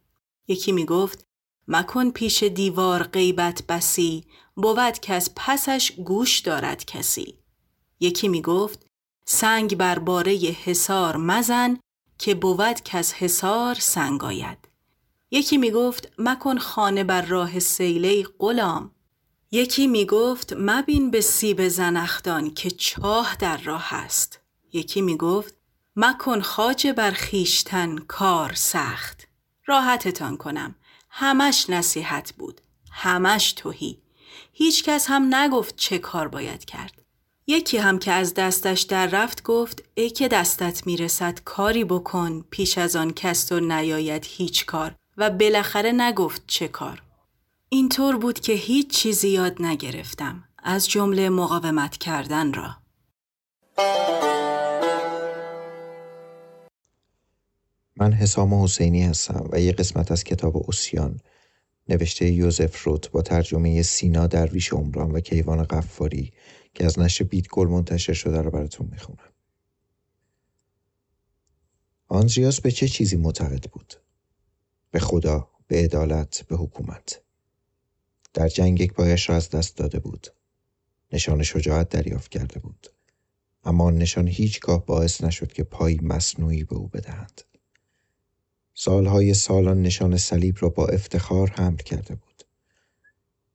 یکی 0.48 0.72
می 0.72 0.84
گفت 0.84 1.24
مکن 1.68 2.10
پیش 2.10 2.42
دیوار 2.42 3.02
غیبت 3.02 3.62
بسی 3.68 4.24
بود 4.54 4.98
که 4.98 5.14
از 5.14 5.30
پسش 5.36 5.92
گوش 5.92 6.38
دارد 6.38 6.84
کسی. 6.84 7.38
یکی 8.00 8.28
می 8.28 8.42
گفت 8.42 8.86
سنگ 9.26 9.76
بر 9.76 9.98
باره 9.98 10.32
حسار 10.36 11.16
مزن 11.16 11.78
که 12.18 12.34
بود 12.34 12.80
که 12.80 12.98
از 12.98 13.12
حسار 13.12 13.74
سنگ 13.74 14.24
آید. 14.24 14.58
یکی 15.30 15.56
می 15.56 15.70
گفت 15.70 16.12
مکن 16.18 16.58
خانه 16.58 17.04
بر 17.04 17.22
راه 17.22 17.58
سیله 17.58 18.22
غلام. 18.38 18.90
یکی 19.50 19.86
می 19.86 20.06
گفت 20.06 20.52
مبین 20.58 21.10
به 21.10 21.20
سیب 21.20 21.68
زنختان 21.68 22.50
که 22.50 22.70
چاه 22.70 23.36
در 23.40 23.56
راه 23.56 23.94
است. 23.94 24.40
یکی 24.72 25.02
می 25.02 25.16
گفت 25.16 25.59
مکن 26.02 26.40
خاج 26.40 26.86
بر 26.86 27.10
خیشتن 27.10 27.98
کار 27.98 28.52
سخت. 28.54 29.28
راحتتان 29.66 30.36
کنم. 30.36 30.74
همش 31.10 31.70
نصیحت 31.70 32.32
بود. 32.38 32.60
همش 32.92 33.52
توهی. 33.52 34.02
هیچ 34.52 34.84
کس 34.84 35.06
هم 35.10 35.34
نگفت 35.34 35.76
چه 35.76 35.98
کار 35.98 36.28
باید 36.28 36.64
کرد. 36.64 37.02
یکی 37.46 37.76
هم 37.78 37.98
که 37.98 38.12
از 38.12 38.34
دستش 38.34 38.80
در 38.80 39.06
رفت 39.06 39.42
گفت 39.42 39.82
ای 39.94 40.10
که 40.10 40.28
دستت 40.28 40.86
می‌رسد 40.86 41.38
کاری 41.44 41.84
بکن 41.84 42.44
پیش 42.50 42.78
از 42.78 42.96
آن 42.96 43.12
کس 43.12 43.52
و 43.52 43.60
نیاید 43.60 44.24
هیچ 44.28 44.66
کار 44.66 44.94
و 45.16 45.30
بالاخره 45.30 45.92
نگفت 45.92 46.42
چه 46.46 46.68
کار. 46.68 47.02
اینطور 47.68 48.16
بود 48.16 48.40
که 48.40 48.52
هیچ 48.52 48.90
چیزی 48.90 49.28
یاد 49.28 49.62
نگرفتم 49.62 50.44
از 50.62 50.88
جمله 50.88 51.28
مقاومت 51.28 51.96
کردن 51.96 52.52
را. 52.52 52.76
من 58.00 58.12
حسام 58.12 58.54
حسینی 58.54 59.02
هستم 59.02 59.48
و 59.52 59.60
یه 59.60 59.72
قسمت 59.72 60.12
از 60.12 60.24
کتاب 60.24 60.56
اوسیان 60.56 61.20
نوشته 61.88 62.30
یوزف 62.30 62.82
روت 62.82 63.10
با 63.10 63.22
ترجمه 63.22 63.82
سینا 63.82 64.26
درویش 64.26 64.72
عمران 64.72 65.10
و 65.10 65.20
کیوان 65.20 65.62
قفاری 65.62 66.32
که 66.74 66.84
از 66.84 66.98
نشر 66.98 67.24
بیت 67.24 67.48
گل 67.48 67.68
منتشر 67.68 68.12
شده 68.12 68.42
رو 68.42 68.50
براتون 68.50 68.88
می‌خونم. 68.92 69.32
آندریاس 72.08 72.60
به 72.60 72.70
چه 72.70 72.88
چیزی 72.88 73.16
معتقد 73.16 73.70
بود؟ 73.70 73.94
به 74.90 74.98
خدا، 74.98 75.50
به 75.66 75.76
عدالت، 75.84 76.44
به 76.48 76.56
حکومت. 76.56 77.20
در 78.34 78.48
جنگ 78.48 78.80
یک 78.80 78.92
پایش 78.92 79.28
را 79.28 79.36
از 79.36 79.50
دست 79.50 79.76
داده 79.76 79.98
بود. 79.98 80.26
نشان 81.12 81.42
شجاعت 81.42 81.88
دریافت 81.88 82.30
کرده 82.30 82.60
بود. 82.60 82.86
اما 83.64 83.90
نشان 83.90 84.28
هیچگاه 84.28 84.86
باعث 84.86 85.24
نشد 85.24 85.52
که 85.52 85.64
پای 85.64 85.98
مصنوعی 86.02 86.64
به 86.64 86.76
او 86.76 86.88
بدهند. 86.88 87.42
سالهای 88.82 89.34
سالان 89.34 89.82
نشان 89.82 90.16
صلیب 90.16 90.56
را 90.58 90.68
با 90.68 90.86
افتخار 90.86 91.50
حمل 91.50 91.76
کرده 91.76 92.14
بود. 92.14 92.44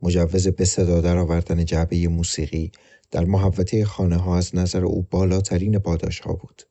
مجوز 0.02 0.48
به 0.48 0.66
صدا 0.66 1.02
در 1.02 1.18
آوردن 1.18 1.66
جعبه 1.66 2.08
موسیقی 2.08 2.72
در 3.12 3.26
محوطه 3.26 3.86
خانه 3.86 4.18
ها 4.18 4.38
از 4.38 4.56
نظر 4.56 4.86
او 4.86 5.02
بالاترین 5.02 5.80
پاداش 5.80 6.20
ها 6.20 6.34
بود. 6.34 6.62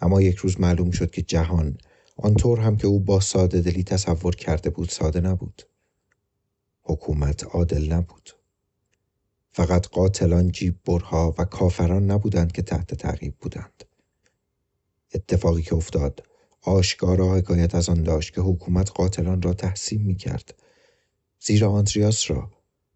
اما 0.00 0.22
یک 0.22 0.36
روز 0.36 0.60
معلوم 0.60 0.90
شد 0.90 1.10
که 1.10 1.22
جهان 1.22 1.78
آنطور 2.16 2.60
هم 2.60 2.76
که 2.76 2.86
او 2.86 3.00
با 3.00 3.20
ساده 3.20 3.60
دلی 3.60 3.84
تصور 3.84 4.36
کرده 4.36 4.70
بود 4.70 4.88
ساده 4.88 5.20
نبود. 5.20 5.62
حکومت 6.82 7.44
عادل 7.44 7.92
نبود. 7.92 8.30
فقط 9.52 9.86
قاتلان 9.86 10.50
جیب 10.50 10.78
برها 10.84 11.34
و 11.38 11.44
کافران 11.44 12.10
نبودند 12.10 12.52
که 12.52 12.62
تحت 12.62 12.94
تعقیب 12.94 13.34
بودند. 13.40 13.84
اتفاقی 15.14 15.62
که 15.62 15.74
افتاد 15.74 16.33
آشکارا 16.64 17.34
حکایت 17.34 17.74
از 17.74 17.88
آن 17.88 18.02
داشت 18.02 18.34
که 18.34 18.40
حکومت 18.40 18.90
قاتلان 18.90 19.42
را 19.42 19.54
تحسین 19.54 20.02
می 20.02 20.14
کرد. 20.14 20.54
زیرا 21.40 21.72
آندریاس 21.72 22.30
را 22.30 22.50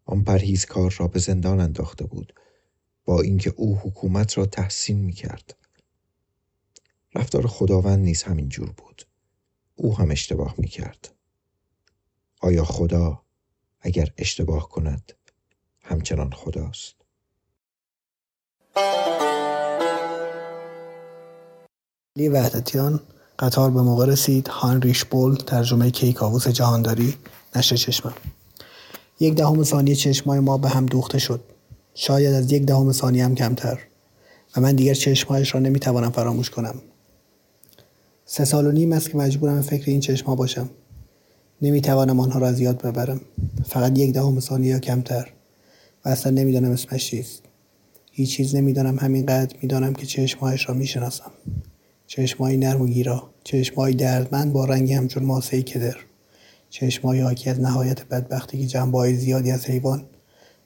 آن 0.05 0.23
پرهیزکار 0.23 0.95
را 0.99 1.07
به 1.07 1.19
زندان 1.19 1.59
انداخته 1.59 2.05
بود 2.05 2.33
با 3.05 3.21
اینکه 3.21 3.53
او 3.55 3.77
حکومت 3.77 4.37
را 4.37 4.45
تحسین 4.45 4.99
می 4.99 5.13
کرد. 5.13 5.55
رفتار 7.15 7.47
خداوند 7.47 7.99
نیز 7.99 8.23
همین 8.23 8.49
جور 8.49 8.71
بود. 8.71 9.07
او 9.75 9.97
هم 9.97 10.11
اشتباه 10.11 10.55
می 10.57 10.67
کرد. 10.67 11.15
آیا 12.41 12.63
خدا 12.63 13.21
اگر 13.81 14.13
اشتباه 14.17 14.69
کند 14.69 15.13
همچنان 15.81 16.31
خداست؟ 16.31 16.95
لی 22.15 22.29
وحدتیان 22.29 23.07
قطار 23.39 23.71
به 23.71 23.81
موقع 23.81 24.05
رسید. 24.05 24.47
هانریش 24.47 25.05
بول 25.05 25.35
ترجمه 25.35 25.91
کیکاووس 25.91 26.47
جهانداری 26.47 27.15
نشر 27.55 27.75
چشمم. 27.75 28.13
یک 29.19 29.35
دهم 29.35 29.63
ثانیه 29.63 29.95
چشمای 29.95 30.39
ما 30.39 30.57
به 30.57 30.69
هم 30.69 30.85
دوخته 30.85 31.19
شد. 31.19 31.43
شاید 31.93 32.33
از 32.33 32.51
یک 32.51 32.65
دهم 32.65 32.91
ثانیه 32.91 33.25
هم 33.25 33.35
کمتر 33.35 33.79
و 34.57 34.61
من 34.61 34.75
دیگر 34.75 34.93
چشمهایش 34.93 35.53
را 35.53 35.59
نمی‌توانم 35.59 36.11
فراموش 36.11 36.49
کنم. 36.49 36.75
سه 38.25 38.45
سال 38.45 38.67
و 38.67 38.71
نیم 38.71 38.93
است 38.93 39.09
که 39.09 39.17
مجبورم 39.17 39.61
فکر 39.61 39.91
این 39.91 39.99
چشمها 39.99 40.35
باشم. 40.35 40.69
نمی‌توانم 41.61 42.19
آنها 42.19 42.39
را 42.39 42.47
از 42.47 42.59
یاد 42.59 42.81
ببرم. 42.81 43.21
فقط 43.65 43.97
یک 43.99 44.13
دهم 44.13 44.39
ثانیه 44.39 44.69
یا 44.69 44.79
کمتر 44.79 45.27
و 46.05 46.09
اصلا 46.09 46.31
نمی‌دانم 46.31 46.71
اسمش 46.71 47.07
چیست. 47.07 47.41
هیچ 48.11 48.35
چیز 48.35 48.55
نمی‌دانم. 48.55 48.99
همینقدر 48.99 49.55
می‌دانم 49.61 49.93
که 49.93 50.05
چشمهایش 50.05 50.69
را 50.69 50.75
می‌شناسم. 50.75 51.31
چشمایی 52.09 52.57
نرم 52.57 52.81
و 52.81 52.87
گیرا. 52.87 53.29
چشمایی 53.43 53.95
دردمند 53.95 54.53
با 54.53 54.65
رنگی 54.65 54.93
همچون 54.93 55.23
ماسه 55.23 55.61
کدر. 55.61 55.95
چشمایی 56.69 57.21
حاکی 57.21 57.49
از 57.49 57.59
نهایت 57.59 58.05
بدبختی 58.05 58.59
که 58.59 58.67
جنبه 58.67 59.13
زیادی 59.13 59.51
از 59.51 59.65
حیوان 59.65 60.05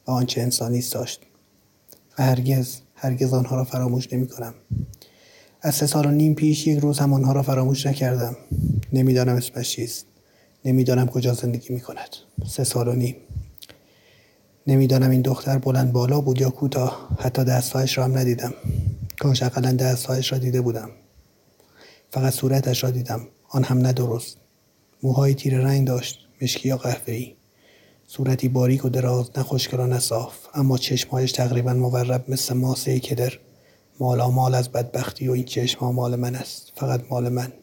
و 0.07 0.11
آنچه 0.11 0.41
انسانی 0.41 0.83
داشت. 0.91 1.21
و 2.19 2.23
هرگز 2.23 2.77
هرگز 2.95 3.33
آنها 3.33 3.55
را 3.55 3.63
فراموش 3.63 4.13
نمی 4.13 4.27
کنم. 4.27 4.53
از 5.61 5.75
سه 5.75 5.87
سال 5.87 6.05
و 6.05 6.11
نیم 6.11 6.33
پیش 6.33 6.67
یک 6.67 6.79
روز 6.79 6.99
هم 6.99 7.13
آنها 7.13 7.33
را 7.33 7.41
فراموش 7.41 7.85
نکردم. 7.85 8.35
نمی‌دانم 8.93 9.35
اسمش 9.35 9.69
چیست. 9.69 10.05
نمی‌دانم 10.65 11.07
کجا 11.07 11.33
زندگی 11.33 11.73
می 11.73 11.79
کند 11.79 12.09
سه 12.47 12.63
سال 12.63 12.87
و 12.87 12.93
نیم. 12.93 13.15
نمی‌دانم 14.67 15.09
این 15.09 15.21
دختر 15.21 15.57
بلند 15.57 15.91
بالا 15.91 16.21
بود 16.21 16.41
یا 16.41 16.49
کوتاه. 16.49 17.17
حتی 17.19 17.43
دستهایش 17.43 17.97
را 17.97 18.03
هم 18.03 18.17
ندیدم. 18.17 18.53
کاش 19.19 19.43
اقلا 19.43 19.71
دستهایش 19.71 20.31
را 20.31 20.37
دیده 20.37 20.61
بودم. 20.61 20.89
فقط 22.13 22.33
صورتش 22.33 22.83
را 22.83 22.89
دیدم. 22.89 23.27
آن 23.49 23.63
هم 23.63 23.77
نه 23.77 23.93
موهای 25.03 25.33
تیر 25.33 25.57
رنگ 25.57 25.87
داشت. 25.87 26.19
مشکی 26.41 26.69
یا 26.69 26.77
قهوه‌ای. 26.77 27.35
صورتی 28.07 28.47
باریک 28.47 28.85
و 28.85 28.89
دراز 28.89 29.31
نه 29.37 29.43
و 29.73 29.87
نه 29.87 29.99
صاف. 29.99 30.33
اما 30.53 30.77
چشمهایش 30.77 31.31
تقریبا 31.31 31.73
مورب 31.73 32.25
مثل 32.27 32.53
ماسه 32.53 32.99
کدر. 32.99 33.39
مالا 33.99 34.29
مال 34.29 34.55
از 34.55 34.69
بدبختی 34.69 35.27
و 35.27 35.31
این 35.31 35.43
چشم 35.43 35.85
مال 35.85 36.15
من 36.15 36.35
است. 36.35 36.71
فقط 36.75 37.01
مال 37.09 37.29
من. 37.29 37.53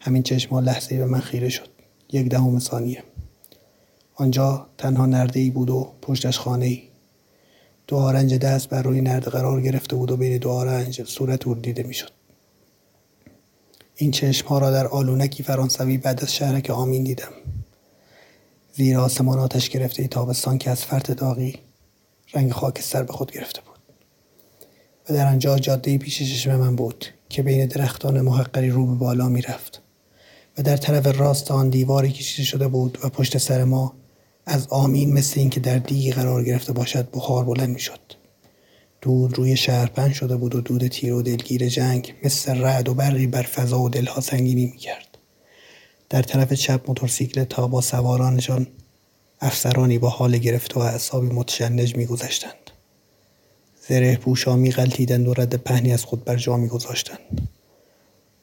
همین 0.00 0.22
چشم 0.22 0.50
ها 0.50 0.60
لحظه 0.60 0.96
به 0.96 1.04
من 1.04 1.20
خیره 1.20 1.48
شد. 1.48 1.68
یک 2.12 2.28
دهم 2.28 2.58
ثانیه. 2.58 3.02
آنجا 4.14 4.66
تنها 4.78 5.06
نرده 5.06 5.40
ای 5.40 5.50
بود 5.50 5.70
و 5.70 5.92
پشتش 6.02 6.38
خانه 6.38 6.66
ای 6.66 6.82
دو 7.86 7.96
آرنج 7.96 8.34
دست 8.34 8.68
بر 8.68 8.82
روی 8.82 9.00
نرده 9.00 9.30
قرار 9.30 9.62
گرفته 9.62 9.96
بود 9.96 10.10
و 10.10 10.16
بین 10.16 10.38
دو 10.38 10.50
آرنج 10.50 11.02
صورت 11.02 11.46
او 11.46 11.54
دیده 11.54 11.82
می‌شد. 11.82 12.17
این 14.00 14.10
چشم 14.10 14.48
ها 14.48 14.58
را 14.58 14.70
در 14.70 14.86
آلونکی 14.86 15.42
فرانسوی 15.42 15.98
بعد 15.98 16.22
از 16.22 16.34
شهرک 16.34 16.70
آمین 16.70 17.04
دیدم 17.04 17.32
زیر 18.72 18.98
آسمان 18.98 19.38
آتش 19.38 19.68
گرفته 19.68 20.08
تابستان 20.08 20.58
که 20.58 20.70
از 20.70 20.84
فرط 20.84 21.10
داغی 21.10 21.58
رنگ 22.34 22.52
خاکستر 22.52 23.02
به 23.02 23.12
خود 23.12 23.32
گرفته 23.32 23.60
بود 23.60 23.78
و 25.08 25.14
در 25.14 25.26
آنجا 25.26 25.58
جاده 25.58 25.98
پیش 25.98 26.18
چشم 26.18 26.56
من 26.56 26.76
بود 26.76 27.06
که 27.28 27.42
بین 27.42 27.66
درختان 27.66 28.20
محقری 28.20 28.70
رو 28.70 28.86
به 28.86 28.94
بالا 28.94 29.28
می 29.28 29.42
رفت 29.42 29.82
و 30.58 30.62
در 30.62 30.76
طرف 30.76 31.18
راست 31.20 31.50
آن 31.50 31.68
دیواری 31.68 32.10
کشیده 32.10 32.46
شده 32.46 32.68
بود 32.68 32.98
و 33.04 33.08
پشت 33.08 33.38
سر 33.38 33.64
ما 33.64 33.94
از 34.46 34.66
آمین 34.68 35.12
مثل 35.12 35.40
اینکه 35.40 35.60
در 35.60 35.78
دیگی 35.78 36.12
قرار 36.12 36.44
گرفته 36.44 36.72
باشد 36.72 37.08
بخار 37.12 37.44
بلند 37.44 37.68
می 37.68 37.80
شد. 37.80 38.00
دود 39.00 39.38
روی 39.38 39.56
شهر 39.56 39.86
پن 39.86 40.12
شده 40.12 40.36
بود 40.36 40.54
و 40.54 40.60
دود 40.60 40.86
تیر 40.86 41.12
و 41.12 41.22
دلگیر 41.22 41.68
جنگ 41.68 42.14
مثل 42.24 42.60
رعد 42.60 42.88
و 42.88 42.94
برقی 42.94 43.26
بر 43.26 43.42
فضا 43.42 43.80
و 43.80 43.88
دلها 43.88 44.20
سنگینی 44.20 44.66
می‌کرد. 44.66 45.18
در 46.10 46.22
طرف 46.22 46.52
چپ 46.52 46.80
موتورسیکل 46.88 47.44
تا 47.44 47.66
با 47.66 47.80
سوارانشان 47.80 48.66
افسرانی 49.40 49.98
با 49.98 50.08
حال 50.08 50.38
گرفت 50.38 50.76
و 50.76 50.80
اعصابی 50.80 51.26
متشنج 51.26 51.96
میگذشتند. 51.96 52.70
زره 53.88 54.16
پوشا 54.16 54.56
میغلطیدند 54.56 55.28
و 55.28 55.34
رد 55.34 55.54
پهنی 55.54 55.92
از 55.92 56.04
خود 56.04 56.24
بر 56.24 56.36
جا 56.36 56.56
میگذاشتند. 56.56 57.48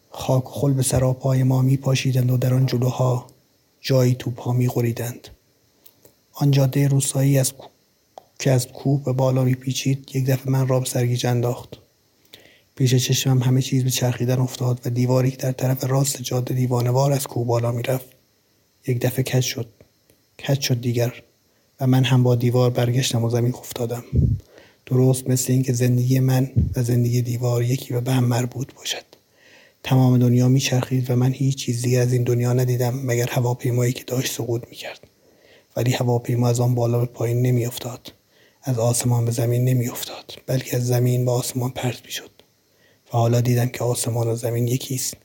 خاک 0.09 0.49
و 0.49 0.59
خل 0.59 0.73
به 0.73 0.83
سراپای 0.83 1.43
ما 1.43 1.61
میپاشیدند 1.61 2.31
و 2.31 2.37
در 2.37 2.53
آن 2.53 2.65
جلوها 2.65 3.27
جایی 3.81 4.15
توپها 4.15 4.53
میخوریدند. 4.53 5.27
آن 6.33 6.51
جاده 6.51 6.87
روستایی 6.87 7.39
از 7.39 7.53
که 8.39 8.51
از 8.51 8.67
کوه 8.67 9.03
به 9.03 9.13
بالا 9.13 9.43
میپیچید 9.43 10.11
یک 10.13 10.25
دفعه 10.25 10.51
من 10.51 10.67
را 10.67 10.79
به 10.79 10.85
سرگیج 10.85 11.25
انداخت. 11.25 11.77
پیش 12.75 12.95
چشمم 12.95 13.43
همه 13.43 13.61
چیز 13.61 13.83
به 13.83 13.89
چرخیدن 13.89 14.39
افتاد 14.39 14.81
و 14.85 14.89
دیواری 14.89 15.31
که 15.31 15.37
در 15.37 15.51
طرف 15.51 15.83
راست 15.83 16.21
جاده 16.21 16.53
دیوانوار 16.53 17.11
از 17.11 17.27
کوه 17.27 17.47
بالا 17.47 17.71
می‌رفت 17.71 18.05
یک 18.87 18.99
دفعه 18.99 19.23
کج 19.23 19.43
شد. 19.43 19.67
کج 20.47 20.59
شد 20.61 20.81
دیگر 20.81 21.13
و 21.81 21.87
من 21.87 22.03
هم 22.03 22.23
با 22.23 22.35
دیوار 22.35 22.69
برگشتم 22.69 23.23
و 23.23 23.29
زمین 23.29 23.53
افتادم. 23.53 24.03
درست 24.85 25.29
مثل 25.29 25.53
اینکه 25.53 25.73
زندگی 25.73 26.19
من 26.19 26.51
و 26.75 26.83
زندگی 26.83 27.21
دیوار 27.21 27.63
یکی 27.63 27.93
و 27.93 28.01
به 28.01 28.11
هم 28.11 28.23
مربوط 28.23 28.73
باشد. 28.73 29.05
تمام 29.83 30.17
دنیا 30.17 30.47
میچرخید 30.47 31.11
و 31.11 31.15
من 31.15 31.31
هیچ 31.31 31.55
چیزی 31.55 31.97
از 31.97 32.13
این 32.13 32.23
دنیا 32.23 32.53
ندیدم 32.53 33.01
مگر 33.03 33.29
هواپیمایی 33.29 33.93
که 33.93 34.03
داشت 34.03 34.33
سقوط 34.33 34.63
می‌کرد. 34.69 34.99
ولی 35.75 35.91
هواپیما 35.91 36.49
از 36.49 36.59
آن 36.59 36.75
بالا 36.75 36.99
به 36.99 37.05
پایین 37.05 37.41
نمیافتاد. 37.41 38.11
از 38.67 38.79
آسمان 38.79 39.25
به 39.25 39.31
زمین 39.31 39.63
نمیافتاد 39.63 40.41
بلکه 40.47 40.77
از 40.77 40.87
زمین 40.87 41.25
به 41.25 41.31
آسمان 41.31 41.71
پرت 41.71 42.05
می‌شد. 42.05 42.31
و 43.07 43.17
حالا 43.17 43.41
دیدم 43.41 43.65
که 43.65 43.83
آسمان 43.83 44.27
و 44.27 44.35
زمین 44.35 44.67
یکیست 44.67 45.17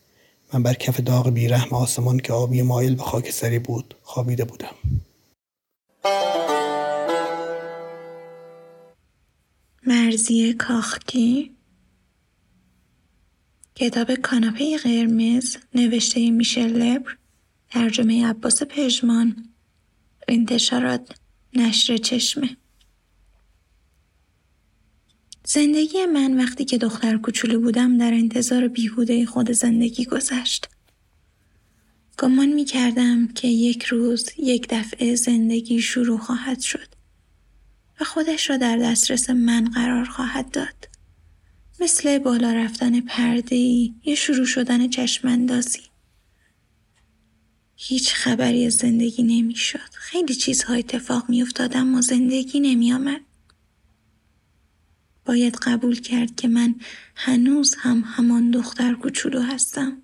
من 0.52 0.62
بر 0.62 0.74
کف 0.74 1.00
داغ 1.00 1.30
بیرحم 1.30 1.76
آسمان 1.76 2.18
که 2.18 2.32
آبی 2.32 2.62
مایل 2.62 2.94
به 2.94 3.02
خاکستری 3.02 3.58
بود 3.58 3.94
خوابیده 4.02 4.44
بودم. 4.44 4.74
مرزی 9.86 10.54
کاختی؟ 10.54 11.56
کتاب 13.74 14.14
کاناپه 14.14 14.76
قرمز 14.78 15.56
نوشته 15.74 16.30
میشل 16.30 16.68
لبر 16.68 17.16
ترجمه 17.70 18.26
عباس 18.26 18.62
پژمان. 18.62 19.48
انتشارات 20.28 21.18
نشر 21.54 21.96
چشمه. 21.96 22.56
زندگی 25.44 26.06
من 26.06 26.36
وقتی 26.36 26.64
که 26.64 26.78
دختر 26.78 27.16
کوچولو 27.16 27.60
بودم 27.60 27.98
در 27.98 28.12
انتظار 28.12 28.68
بیهوده 28.68 29.26
خود 29.26 29.50
زندگی 29.50 30.04
گذشت. 30.04 30.68
گمان 32.18 32.48
می 32.48 32.64
کردم 32.64 33.28
که 33.28 33.48
یک 33.48 33.84
روز 33.84 34.30
یک 34.38 34.66
دفعه 34.70 35.14
زندگی 35.14 35.80
شروع 35.80 36.18
خواهد 36.18 36.60
شد 36.60 36.88
و 38.00 38.04
خودش 38.04 38.50
را 38.50 38.56
در 38.56 38.76
دسترس 38.76 39.30
من 39.30 39.64
قرار 39.64 40.04
خواهد 40.04 40.50
داد. 40.50 40.88
مثل 41.80 42.18
بالا 42.18 42.52
رفتن 42.52 43.00
پرده 43.00 43.56
یا 44.04 44.14
شروع 44.16 44.46
شدن 44.46 44.88
چشمندازی. 44.88 45.80
هیچ 47.76 48.14
خبری 48.14 48.66
از 48.66 48.74
زندگی 48.74 49.22
نمی‌شد. 49.22 49.90
خیلی 49.94 50.34
چیزها 50.34 50.74
اتفاق 50.74 51.30
می 51.30 51.42
افتاد 51.42 51.76
اما 51.76 52.00
زندگی 52.00 52.60
نمی 52.60 52.92
آمد. 52.92 53.20
باید 55.30 55.56
قبول 55.56 56.00
کرد 56.00 56.36
که 56.36 56.48
من 56.48 56.74
هنوز 57.14 57.74
هم 57.78 58.04
همان 58.06 58.50
دختر 58.50 58.94
کوچولو 58.94 59.42
هستم. 59.42 60.02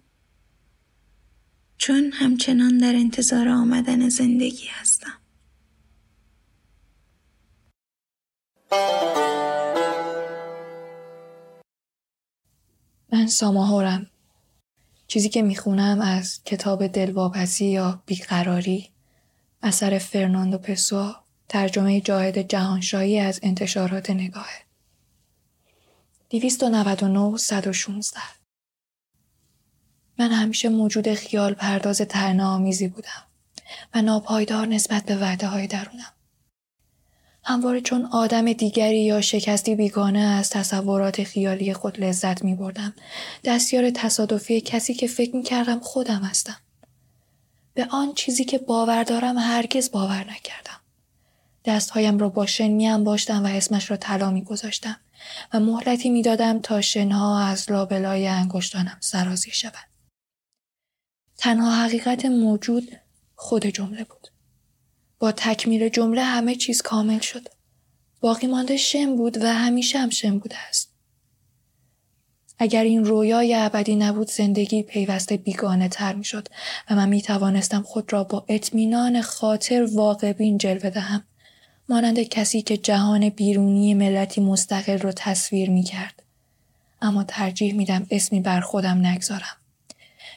چون 1.78 2.10
همچنان 2.12 2.78
در 2.78 2.94
انتظار 2.94 3.48
آمدن 3.48 4.08
زندگی 4.08 4.66
هستم. 4.66 5.12
من 13.12 13.26
ساماهورم. 13.26 14.06
چیزی 15.06 15.28
که 15.28 15.42
می‌خونم 15.42 16.00
از 16.00 16.44
کتاب 16.44 16.86
دلواپسی 16.86 17.66
یا 17.66 18.02
بیقراری 18.06 18.90
اثر 19.62 19.98
فرناندو 19.98 20.58
پسوا 20.58 21.16
ترجمه 21.48 22.00
جاهد 22.00 22.38
جهانشاهی 22.38 23.18
از 23.18 23.40
انتشارات 23.42 24.10
نگاهه. 24.10 24.65
299 26.30 27.36
116 27.36 28.20
من 30.18 30.32
همیشه 30.32 30.68
موجود 30.68 31.14
خیال 31.14 31.54
پرداز 31.54 31.98
ترنه 31.98 32.44
آمیزی 32.44 32.88
بودم 32.88 33.26
و 33.94 34.02
ناپایدار 34.02 34.66
نسبت 34.66 35.04
به 35.04 35.16
وعده 35.16 35.46
های 35.46 35.66
درونم. 35.66 36.12
همواره 37.44 37.80
چون 37.80 38.08
آدم 38.12 38.52
دیگری 38.52 39.04
یا 39.04 39.20
شکستی 39.20 39.74
بیگانه 39.74 40.18
از 40.18 40.50
تصورات 40.50 41.24
خیالی 41.24 41.74
خود 41.74 42.00
لذت 42.00 42.44
می 42.44 42.54
بردم. 42.54 42.94
دستیار 43.44 43.90
تصادفی 43.90 44.60
کسی 44.60 44.94
که 44.94 45.06
فکر 45.06 45.36
می 45.36 45.42
کردم 45.42 45.80
خودم 45.80 46.22
هستم. 46.22 46.56
به 47.74 47.86
آن 47.90 48.14
چیزی 48.14 48.44
که 48.44 48.58
باور 48.58 49.04
دارم 49.04 49.38
هرگز 49.38 49.90
باور 49.90 50.20
نکردم. 50.20 50.80
دستهایم 51.64 52.18
را 52.18 52.28
با 52.28 52.46
شن 52.46 52.68
می 52.68 52.88
و 52.88 53.46
اسمش 53.46 53.90
را 53.90 53.96
طلا 53.96 54.30
می 54.30 54.44
گذاشتم 54.44 54.96
و 55.52 55.60
مهلتی 55.60 56.10
می 56.10 56.22
دادم 56.22 56.60
تا 56.60 56.80
شنها 56.80 57.46
از 57.46 57.70
لابلای 57.70 58.26
انگشتانم 58.26 58.98
سرازی 59.00 59.50
شود. 59.50 59.88
تنها 61.38 61.84
حقیقت 61.84 62.24
موجود 62.24 62.92
خود 63.34 63.66
جمله 63.66 64.04
بود. 64.04 64.28
با 65.18 65.32
تکمیل 65.32 65.88
جمله 65.88 66.22
همه 66.22 66.54
چیز 66.54 66.82
کامل 66.82 67.18
شد. 67.18 67.48
باقی 68.20 68.46
مانده 68.46 68.76
شم 68.76 69.16
بود 69.16 69.36
و 69.42 69.46
همیشه 69.46 69.98
هم 69.98 70.10
شم 70.10 70.38
بوده 70.38 70.56
است. 70.68 70.96
اگر 72.58 72.84
این 72.84 73.04
رویای 73.04 73.54
ابدی 73.54 73.96
نبود 73.96 74.30
زندگی 74.30 74.82
پیوسته 74.82 75.36
بیگانه 75.36 75.88
تر 75.88 76.14
می 76.14 76.24
شد 76.24 76.48
و 76.90 76.94
من 76.94 77.08
می 77.08 77.22
توانستم 77.22 77.82
خود 77.82 78.12
را 78.12 78.24
با 78.24 78.44
اطمینان 78.48 79.22
خاطر 79.22 79.88
واقع 79.94 80.32
بین 80.32 80.58
جلوه 80.58 80.90
دهم. 80.90 81.24
مانند 81.88 82.22
کسی 82.22 82.62
که 82.62 82.76
جهان 82.76 83.28
بیرونی 83.28 83.94
ملتی 83.94 84.40
مستقل 84.40 84.98
رو 84.98 85.12
تصویر 85.12 85.70
می 85.70 85.82
کرد. 85.82 86.22
اما 87.02 87.24
ترجیح 87.24 87.74
میدم 87.74 88.06
اسمی 88.10 88.40
بر 88.40 88.60
خودم 88.60 89.06
نگذارم. 89.06 89.56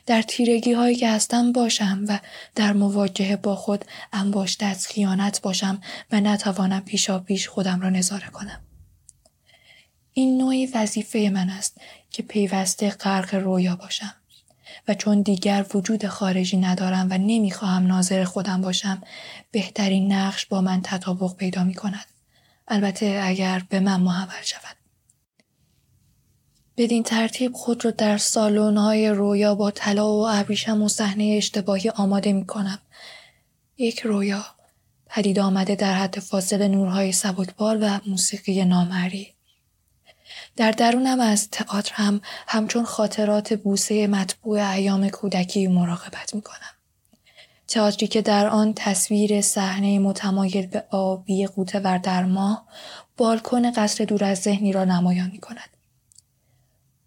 در 0.05 0.21
تیرگی 0.21 0.73
هایی 0.73 0.95
که 0.95 1.09
هستم 1.09 1.51
باشم 1.51 2.05
و 2.07 2.19
در 2.55 2.73
مواجهه 2.73 3.35
با 3.35 3.55
خود 3.55 3.85
انباشته 4.13 4.65
از 4.65 4.87
خیانت 4.87 5.41
باشم 5.41 5.81
و 6.11 6.19
نتوانم 6.19 6.81
پیشا 6.81 7.19
پیش 7.19 7.47
خودم 7.47 7.81
را 7.81 7.89
نظاره 7.89 8.27
کنم. 8.27 8.61
این 10.13 10.37
نوعی 10.37 10.65
وظیفه 10.65 11.29
من 11.33 11.49
است 11.49 11.77
که 12.11 12.23
پیوسته 12.23 12.89
غرق 12.89 13.35
رویا 13.35 13.75
باشم 13.75 14.15
و 14.89 14.93
چون 14.93 15.21
دیگر 15.21 15.65
وجود 15.73 16.07
خارجی 16.07 16.57
ندارم 16.57 17.07
و 17.11 17.17
نمی‌خواهم 17.17 17.87
ناظر 17.87 18.23
خودم 18.23 18.61
باشم 18.61 19.01
بهترین 19.51 20.13
نقش 20.13 20.45
با 20.45 20.61
من 20.61 20.81
تطابق 20.81 21.35
پیدا 21.35 21.63
می 21.63 21.73
کند. 21.73 22.05
البته 22.67 23.21
اگر 23.23 23.63
به 23.69 23.79
من 23.79 24.01
محول 24.01 24.43
شود. 24.43 24.75
بدین 26.77 27.03
ترتیب 27.03 27.53
خود 27.53 27.85
رو 27.85 27.91
در 27.91 28.17
سالن‌های 28.17 29.09
رویا 29.09 29.55
با 29.55 29.71
طلا 29.71 30.07
و 30.07 30.27
ابریشم 30.29 30.81
و 30.81 30.89
صحنه 30.89 31.33
اشتباهی 31.37 31.89
آماده 31.89 32.33
می 32.33 32.45
کنم. 32.45 32.79
یک 33.77 33.99
رویا 33.99 34.45
پدید 35.07 35.39
آمده 35.39 35.75
در 35.75 35.93
حد 35.93 36.19
فاصل 36.19 36.67
نورهای 36.67 37.11
سبکبال 37.11 37.77
و 37.81 37.99
موسیقی 38.07 38.65
نامری. 38.65 39.38
در 40.55 40.71
درونم 40.71 41.19
از 41.19 41.49
تئاتر 41.49 41.93
هم 41.93 42.21
همچون 42.47 42.85
خاطرات 42.85 43.53
بوسه 43.53 44.07
مطبوع 44.07 44.71
ایام 44.71 45.09
کودکی 45.09 45.67
مراقبت 45.67 46.35
می 46.35 46.41
کنم. 46.41 46.73
تئاتری 47.67 48.07
که 48.07 48.21
در 48.21 48.47
آن 48.47 48.73
تصویر 48.75 49.41
صحنه 49.41 49.99
متمایل 49.99 50.67
به 50.67 50.83
آبی 50.91 51.45
قوطه 51.45 51.79
ور 51.79 51.97
در 51.97 52.25
ماه 52.25 52.67
بالکن 53.17 53.71
قصر 53.71 54.05
دور 54.05 54.23
از 54.23 54.37
ذهنی 54.37 54.71
را 54.71 54.85
نمایان 54.85 55.29
می 55.31 55.39
کند. 55.39 55.69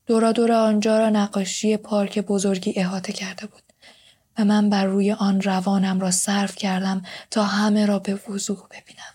دورا 0.06 0.32
دور 0.32 0.52
آنجا 0.52 0.98
را 0.98 1.10
نقاشی 1.10 1.76
پارک 1.76 2.18
بزرگی 2.18 2.72
احاطه 2.76 3.12
کرده 3.12 3.46
بود 3.46 3.62
و 4.38 4.44
من 4.44 4.70
بر 4.70 4.84
روی 4.84 5.12
آن 5.12 5.40
روانم 5.40 6.00
را 6.00 6.10
صرف 6.10 6.56
کردم 6.56 7.02
تا 7.30 7.44
همه 7.44 7.86
را 7.86 7.98
به 7.98 8.14
وضوح 8.14 8.58
ببینم. 8.70 9.11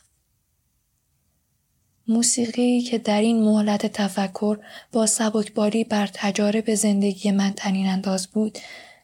موسیقی 2.08 2.82
که 2.82 2.97
در 2.97 3.22
این 3.22 3.43
مهلت 3.43 3.86
تفکر 3.86 4.60
با 4.91 5.05
سبکباری 5.05 5.84
بر 5.84 6.10
تجارب 6.14 6.76
زندگی 6.76 7.32
من 7.32 7.53
تنین 7.53 7.88
انداز 7.88 8.28
بود 8.28 8.58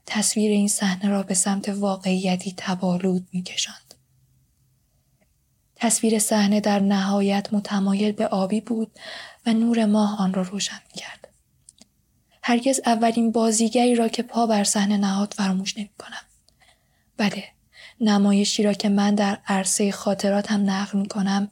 تصویر 0.06 0.52
این 0.52 0.68
صحنه 0.68 1.10
را 1.10 1.24
به 1.24 1.34
سمت 1.34 1.70
واقعیتی 1.70 2.54
تبالود 2.58 3.28
می 3.34 3.44
کشند. 3.44 3.94
تصویر 5.76 6.20
صحنه 6.20 6.60
در 6.60 6.80
نهایت 6.80 7.54
متمایل 7.54 8.12
به 8.12 8.28
آبی 8.28 8.62
بود 8.62 8.92
و 9.46 9.54
نور 9.54 9.86
ماه 9.86 10.22
آن 10.22 10.34
را 10.34 10.42
روشن 10.42 10.80
می 10.88 11.02
کرد. 11.02 11.28
هرگز 12.44 12.80
اولین 12.86 13.32
بازیگری 13.32 13.96
را 13.96 14.08
که 14.08 14.24
پا 14.24 14.48
بر 14.48 14.64
صحنه 14.64 14.98
نهاد 14.98 15.34
فراموش 15.38 15.78
نمی 15.78 15.90
کنم. 15.98 16.22
بله 17.18 17.44
نمایشی 18.02 18.64
را 18.64 18.74
که 18.74 18.90
من 18.90 19.16
در 19.16 19.38
عرصه 19.48 19.92
خاطراتم 19.92 20.70
نقل 20.70 21.00
می 21.00 21.08
کنم 21.08 21.52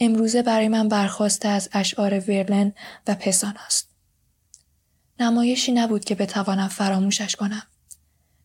امروزه 0.00 0.42
برای 0.42 0.68
من 0.68 0.88
برخواسته 0.88 1.48
از 1.48 1.68
اشعار 1.72 2.20
ورلن 2.20 2.72
و 3.06 3.14
پسان 3.14 3.54
است. 3.66 3.88
نمایشی 5.20 5.72
نبود 5.72 6.04
که 6.04 6.14
بتوانم 6.14 6.68
فراموشش 6.68 7.36
کنم. 7.36 7.62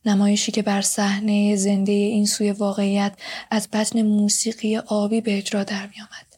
نمایشی 0.05 0.51
که 0.51 0.61
بر 0.61 0.81
صحنه 0.81 1.55
زنده 1.55 1.91
این 1.91 2.25
سوی 2.25 2.51
واقعیت 2.51 3.17
از 3.51 3.67
بطن 3.73 4.01
موسیقی 4.01 4.77
آبی 4.77 5.21
به 5.21 5.37
اجرا 5.37 5.63
در 5.63 5.87
می 5.87 6.01
آمد. 6.01 6.35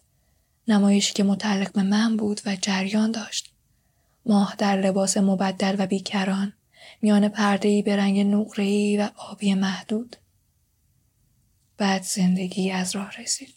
نمایشی 0.67 1.13
که 1.13 1.23
متعلق 1.23 1.71
به 1.71 1.83
من 1.83 2.17
بود 2.17 2.41
و 2.45 2.55
جریان 2.55 3.11
داشت. 3.11 3.53
ماه 4.25 4.55
در 4.57 4.81
لباس 4.81 5.17
مبدل 5.17 5.75
و 5.79 5.87
بیکران 5.87 6.53
میان 7.01 7.29
پردهی 7.29 7.81
به 7.81 7.95
رنگ 7.95 8.19
نقره‌ای 8.19 8.97
و 8.97 9.09
آبی 9.15 9.53
محدود 9.53 10.15
بعد 11.77 12.03
زندگی 12.03 12.71
از 12.71 12.95
راه 12.95 13.11
رسید 13.21 13.56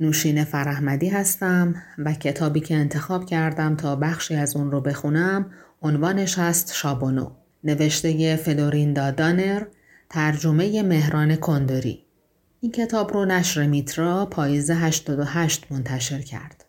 نوشین 0.00 0.44
فرحمدی 0.44 1.08
هستم 1.08 1.74
و 1.98 2.14
کتابی 2.14 2.60
که 2.60 2.74
انتخاب 2.74 3.26
کردم 3.26 3.76
تا 3.76 3.96
بخشی 3.96 4.34
از 4.34 4.56
اون 4.56 4.70
رو 4.70 4.80
بخونم 4.80 5.50
عنوانش 5.82 6.38
هست 6.38 6.74
شابونو. 6.74 7.30
نوشته 7.64 8.36
فلوریندا 8.36 9.10
دانر 9.10 9.62
ترجمه 10.10 10.82
مهران 10.82 11.36
کندری. 11.36 12.04
این 12.60 12.72
کتاب 12.72 13.14
رو 13.14 13.24
نشر 13.24 13.66
میترا 13.66 14.26
پاییز 14.26 14.70
88 14.70 15.66
منتشر 15.70 16.22
کرد. 16.22 16.64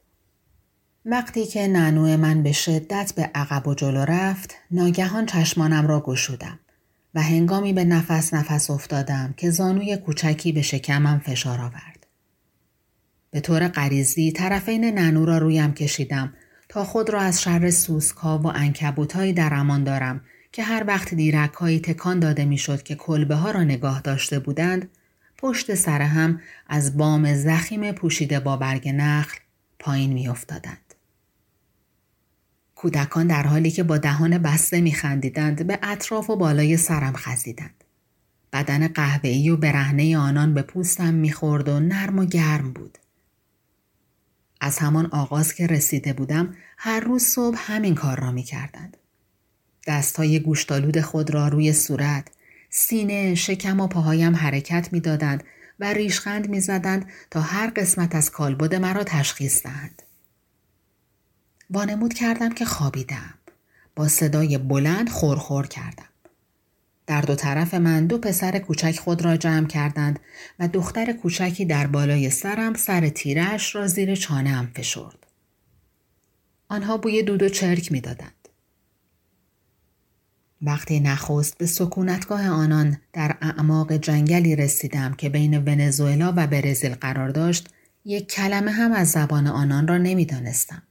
وقتی 1.06 1.46
که 1.46 1.68
نانو 1.68 2.18
من 2.18 2.44
به 2.44 2.52
شدت 2.52 3.14
به 3.16 3.32
عقب 3.36 3.68
و 3.68 3.76
جلو 3.76 4.06
رفت، 4.08 4.56
ناگهان 4.72 5.26
چشمانم 5.26 5.88
را 5.88 6.00
گشودم. 6.00 6.60
و 7.16 7.22
هنگامی 7.22 7.74
به 7.74 7.84
نفس 7.84 8.34
نفس 8.34 8.70
افتادم 8.70 9.34
که 9.38 9.50
زانوی 9.50 9.98
کوچکی 9.98 10.52
به 10.52 10.62
شکمم 10.62 11.22
فشار 11.26 11.62
آورد. 11.62 12.08
به 13.32 13.40
طور 13.40 13.68
غریزی 13.68 14.32
طرفین 14.32 14.86
نانو 14.86 15.26
را 15.26 15.38
رویم 15.38 15.74
کشیدم 15.74 16.34
تا 16.70 16.84
خود 16.84 17.10
را 17.10 17.22
از 17.22 17.42
شر 17.42 17.70
سوسکا 17.70 18.38
و 18.38 18.48
انکبوتهایی 18.48 19.34
در 19.34 19.54
امان 19.54 19.84
دارم 19.84 20.22
که 20.52 20.64
هر 20.64 20.84
وقت 20.88 21.14
دیرک 21.14 21.52
تکان 21.64 22.20
داده 22.20 22.46
می‌شد 22.46 22.84
که 22.84 22.96
کلبه 22.96 23.36
ها 23.36 23.52
را 23.52 23.64
نگاه 23.64 24.02
داشته 24.02 24.40
بودند 24.40 24.90
پشت 25.38 25.76
سر 25.76 26.02
هم 26.02 26.42
از 26.68 26.98
بام 26.98 27.34
زخیم 27.34 27.92
پوشیده 27.92 28.40
با 28.40 28.58
برگ 28.58 28.90
نخل 28.90 29.38
پایین 29.80 30.14
می 30.14 30.28
افتادند. 30.28 30.89
کودکان 32.80 33.28
در 33.28 33.44
حالی 33.44 33.72
که 33.72 33.84
با 33.84 33.98
دهان 33.98 34.38
بسته 34.38 34.82
می 34.82 34.92
خندیدند 34.92 35.68
به 35.68 35.80
اطراف 35.84 36.30
و 36.30 36.36
بالای 36.36 36.78
سرم 36.78 37.14
خزیدند. 37.16 37.84
بدن 38.54 38.88
قهوه‌ای 38.88 39.50
و 39.50 39.58
برهنه 39.58 40.18
آنان 40.18 40.54
به 40.54 40.62
پوستم 40.62 41.14
می‌خورد 41.14 41.70
و 41.70 41.80
نرم 41.80 42.20
و 42.20 42.26
گرم 42.26 42.74
بود. 42.74 42.98
از 44.62 44.78
همان 44.78 45.06
آغاز 45.06 45.54
که 45.54 45.68
رسیده 45.68 46.14
بودم 46.14 46.56
هر 46.78 47.00
روز 47.00 47.24
صبح 47.24 47.58
همین 47.60 47.96
کار 47.96 48.20
را 48.20 48.32
می 48.32 48.44
کردند. 48.44 48.98
دستهای 49.88 50.40
گوشتالود 50.40 51.02
خود 51.02 51.30
را 51.30 51.48
روی 51.48 51.74
صورت، 51.74 52.28
سینه، 52.70 53.36
شکم 53.36 53.80
و 53.80 53.88
پاهایم 53.88 54.36
حرکت 54.36 54.90
می 54.92 55.00
دادند 55.00 55.44
و 55.80 55.94
ریشخند 55.94 56.50
می 56.50 56.60
زدند 56.60 57.06
تا 57.32 57.42
هر 57.42 57.72
قسمت 57.76 58.16
از 58.16 58.32
کالبد 58.32 58.76
مرا 58.76 59.04
تشخیص 59.04 59.64
دهند. 59.64 60.02
وانمود 61.70 62.14
کردم 62.14 62.50
که 62.50 62.66
خوابیدم. 62.66 63.34
با 63.96 64.08
صدای 64.08 64.58
بلند 64.58 65.10
خورخور 65.10 65.68
کردم. 65.68 66.10
در 67.08 67.22
دو 67.22 67.36
طرف 67.36 67.74
من 67.74 68.08
دو 68.08 68.18
پسر 68.18 68.60
کوچک 68.60 69.00
خود 69.00 69.22
را 69.26 69.38
جمع 69.38 69.68
کردند 69.68 70.20
و 70.60 70.68
دختر 70.68 71.14
کوچکی 71.14 71.66
در 71.66 71.88
بالای 71.88 72.30
سرم 72.30 72.74
سر 72.74 73.10
تیرش 73.10 73.76
را 73.76 73.88
زیر 73.88 74.16
چانه 74.16 74.50
هم 74.50 74.72
فشرد. 74.76 75.28
آنها 76.70 76.98
بوی 76.98 77.24
دود 77.24 77.44
و 77.44 77.50
چرک 77.50 77.92
می 77.92 78.02
دادند. 78.02 78.50
وقتی 80.62 81.00
نخست 81.00 81.58
به 81.58 81.66
سکونتگاه 81.66 82.48
آنان 82.48 82.98
در 83.14 83.38
اعماق 83.42 83.94
جنگلی 83.94 84.56
رسیدم 84.56 85.14
که 85.14 85.30
بین 85.30 85.58
ونزوئلا 85.58 86.34
و 86.38 86.48
برزیل 86.48 86.94
قرار 86.94 87.30
داشت 87.30 87.70
یک 88.06 88.32
کلمه 88.32 88.72
هم 88.72 88.94
از 88.94 89.12
زبان 89.12 89.48
آنان 89.48 89.88
را 89.88 89.98
نمی‌دانستم. 89.98 90.84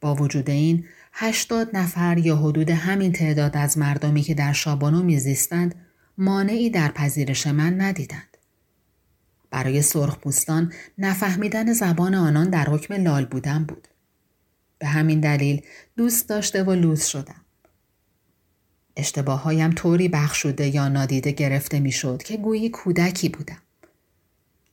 با 0.00 0.14
وجود 0.14 0.50
این 0.50 0.84
هشتاد 1.12 1.76
نفر 1.76 2.18
یا 2.18 2.36
حدود 2.36 2.70
همین 2.70 3.12
تعداد 3.12 3.56
از 3.56 3.78
مردمی 3.78 4.22
که 4.22 4.34
در 4.34 4.52
شابانو 4.52 5.02
میزیستند 5.02 5.74
مانعی 6.18 6.70
در 6.70 6.88
پذیرش 6.88 7.46
من 7.46 7.80
ندیدند. 7.80 8.36
برای 9.50 9.82
سرخپوستان 9.82 10.72
نفهمیدن 10.98 11.72
زبان 11.72 12.14
آنان 12.14 12.50
در 12.50 12.64
حکم 12.64 12.94
لال 12.94 13.24
بودن 13.24 13.64
بود. 13.64 13.88
به 14.78 14.86
همین 14.86 15.20
دلیل 15.20 15.62
دوست 15.96 16.28
داشته 16.28 16.62
و 16.62 16.72
لوس 16.72 17.06
شدم. 17.06 17.44
اشتباههایم 18.96 19.70
طوری 19.70 20.08
بخشوده 20.08 20.74
یا 20.74 20.88
نادیده 20.88 21.32
گرفته 21.32 21.80
می‌شد 21.80 22.22
که 22.22 22.36
گویی 22.36 22.70
کودکی 22.70 23.28
بودم. 23.28 23.62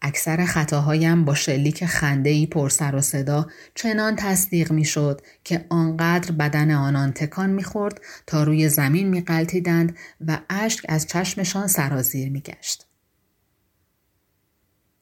اکثر 0.01 0.45
خطاهایم 0.45 1.25
با 1.25 1.35
شلیک 1.35 1.85
خندهی 1.85 2.45
پر 2.45 2.69
سر 2.69 2.95
و 2.95 3.01
صدا 3.01 3.47
چنان 3.75 4.15
تصدیق 4.15 4.71
می‌شد 4.71 5.21
که 5.43 5.65
آنقدر 5.69 6.31
بدن 6.31 6.71
آنان 6.71 7.11
تکان 7.11 7.49
می‌خورد 7.49 8.01
تا 8.27 8.43
روی 8.43 8.69
زمین 8.69 9.09
میقلتیدند 9.09 9.97
و 10.27 10.39
اشک 10.49 10.85
از 10.89 11.07
چشمشان 11.07 11.67
سرازیر 11.67 12.29
میگشت. 12.29 12.87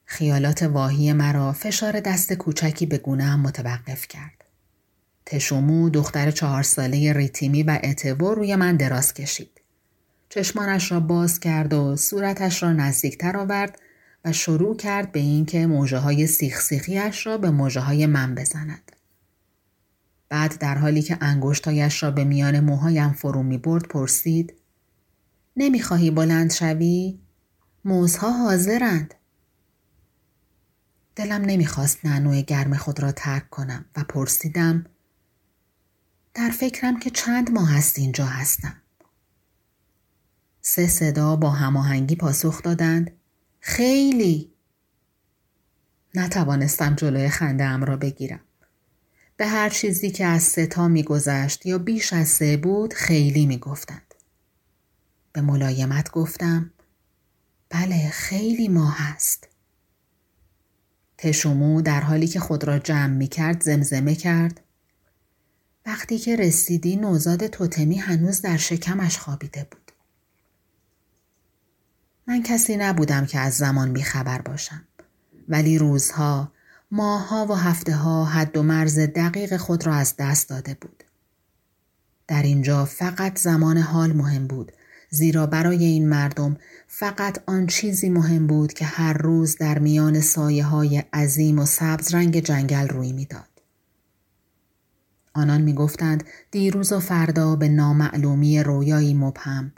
خیالات 0.05 0.63
واهی 0.63 1.13
مرا 1.13 1.53
فشار 1.53 1.99
دست 1.99 2.33
کوچکی 2.33 2.85
به 2.85 2.97
گونه 2.97 3.23
هم 3.23 3.39
متوقف 3.39 4.07
کرد. 4.07 4.45
تشومو 5.25 5.89
دختر 5.89 6.31
چهار 6.31 6.63
ساله 6.63 7.13
ریتیمی 7.13 7.63
و 7.63 7.79
اتبو 7.83 8.33
روی 8.33 8.55
من 8.55 8.75
دراز 8.75 9.13
کشید. 9.13 9.61
چشمانش 10.29 10.91
را 10.91 10.99
باز 10.99 11.39
کرد 11.39 11.73
و 11.73 11.95
صورتش 11.95 12.63
را 12.63 12.73
نزدیکتر 12.73 13.37
آورد 13.37 13.79
و 14.25 14.31
شروع 14.31 14.77
کرد 14.77 15.11
به 15.11 15.19
اینکه 15.19 15.67
موجه 15.67 15.97
های 15.97 16.27
سیخ 16.27 16.61
سیخیش 16.61 17.27
را 17.27 17.37
به 17.37 17.51
موجه 17.51 17.81
های 17.81 18.05
من 18.05 18.35
بزند. 18.35 18.91
بعد 20.29 20.59
در 20.59 20.77
حالی 20.77 21.01
که 21.01 21.17
انگشتایش 21.21 22.03
را 22.03 22.11
به 22.11 22.23
میان 22.23 22.59
موهایم 22.59 23.13
فرو 23.13 23.43
می 23.43 23.57
برد 23.57 23.87
پرسید 23.87 24.53
نمی‌خواهی 25.57 26.11
بلند 26.11 26.51
شوی؟ 26.51 27.19
موزها 27.85 28.31
حاضرند. 28.31 29.13
دلم 31.15 31.41
نمی‌خواست 31.41 32.05
نانوی 32.05 32.43
گرم 32.43 32.77
خود 32.77 32.99
را 32.99 33.11
ترک 33.11 33.49
کنم 33.49 33.85
و 33.95 34.03
پرسیدم 34.03 34.85
در 36.33 36.49
فکرم 36.49 36.99
که 36.99 37.09
چند 37.09 37.51
ماه 37.51 37.71
هست 37.71 37.99
اینجا 37.99 38.25
هستم. 38.25 38.81
سه 40.61 40.87
صدا 40.87 41.35
با 41.35 41.49
هماهنگی 41.49 42.15
پاسخ 42.15 42.61
دادند 42.61 43.11
خیلی 43.67 44.53
نتوانستم 46.15 46.95
جلوی 46.95 47.29
خنده 47.29 47.63
ام 47.63 47.83
را 47.83 47.97
بگیرم. 47.97 48.39
به 49.37 49.47
هر 49.47 49.69
چیزی 49.69 50.11
که 50.11 50.25
از 50.25 50.43
سه 50.43 50.67
تا 50.67 50.87
میگذشت 50.87 51.65
یا 51.65 51.77
بیش 51.77 52.13
از 52.13 52.27
سه 52.27 52.57
بود 52.57 52.93
خیلی 52.93 53.45
می‌گفتند. 53.45 54.15
به 55.33 55.41
ملایمت 55.41 56.11
گفتم 56.11 56.71
بله 57.69 58.09
خیلی 58.09 58.67
ماه 58.67 58.97
هست. 58.97 59.47
تشومو 61.17 61.81
در 61.81 62.01
حالی 62.01 62.27
که 62.27 62.39
خود 62.39 62.63
را 62.63 62.79
جمع 62.79 63.13
می 63.13 63.27
کرد 63.27 63.63
زمزمه 63.63 64.15
کرد 64.15 64.61
وقتی 65.85 66.19
که 66.19 66.35
رسیدی 66.35 66.95
نوزاد 66.95 67.47
توتمی 67.47 67.97
هنوز 67.97 68.41
در 68.41 68.57
شکمش 68.57 69.17
خوابیده 69.17 69.67
بود. 69.71 69.84
من 72.27 72.43
کسی 72.43 72.77
نبودم 72.77 73.25
که 73.25 73.39
از 73.39 73.53
زمان 73.53 73.93
بیخبر 73.93 74.41
باشم. 74.41 74.83
ولی 75.49 75.77
روزها، 75.77 76.51
ماهها 76.91 77.45
و 77.49 77.53
هفته 77.53 77.95
ها 77.95 78.25
حد 78.25 78.57
و 78.57 78.63
مرز 78.63 78.99
دقیق 78.99 79.57
خود 79.57 79.87
را 79.87 79.95
از 79.95 80.15
دست 80.19 80.49
داده 80.49 80.77
بود. 80.81 81.03
در 82.27 82.43
اینجا 82.43 82.85
فقط 82.85 83.39
زمان 83.39 83.77
حال 83.77 84.13
مهم 84.13 84.47
بود 84.47 84.71
زیرا 85.09 85.45
برای 85.45 85.85
این 85.85 86.09
مردم 86.09 86.57
فقط 86.87 87.43
آن 87.45 87.67
چیزی 87.67 88.09
مهم 88.09 88.47
بود 88.47 88.73
که 88.73 88.85
هر 88.85 89.13
روز 89.13 89.57
در 89.57 89.79
میان 89.79 90.21
سایه 90.21 90.65
های 90.65 90.97
عظیم 90.97 91.59
و 91.59 91.65
سبز 91.65 92.13
رنگ 92.13 92.39
جنگل 92.39 92.87
روی 92.87 93.13
می‌داد. 93.13 93.49
آنان 95.33 95.61
می‌گفتند 95.61 96.23
دیروز 96.51 96.91
و 96.93 96.99
فردا 96.99 97.55
به 97.55 97.69
نامعلومی 97.69 98.63
رویایی 98.63 99.13
مبهم 99.13 99.71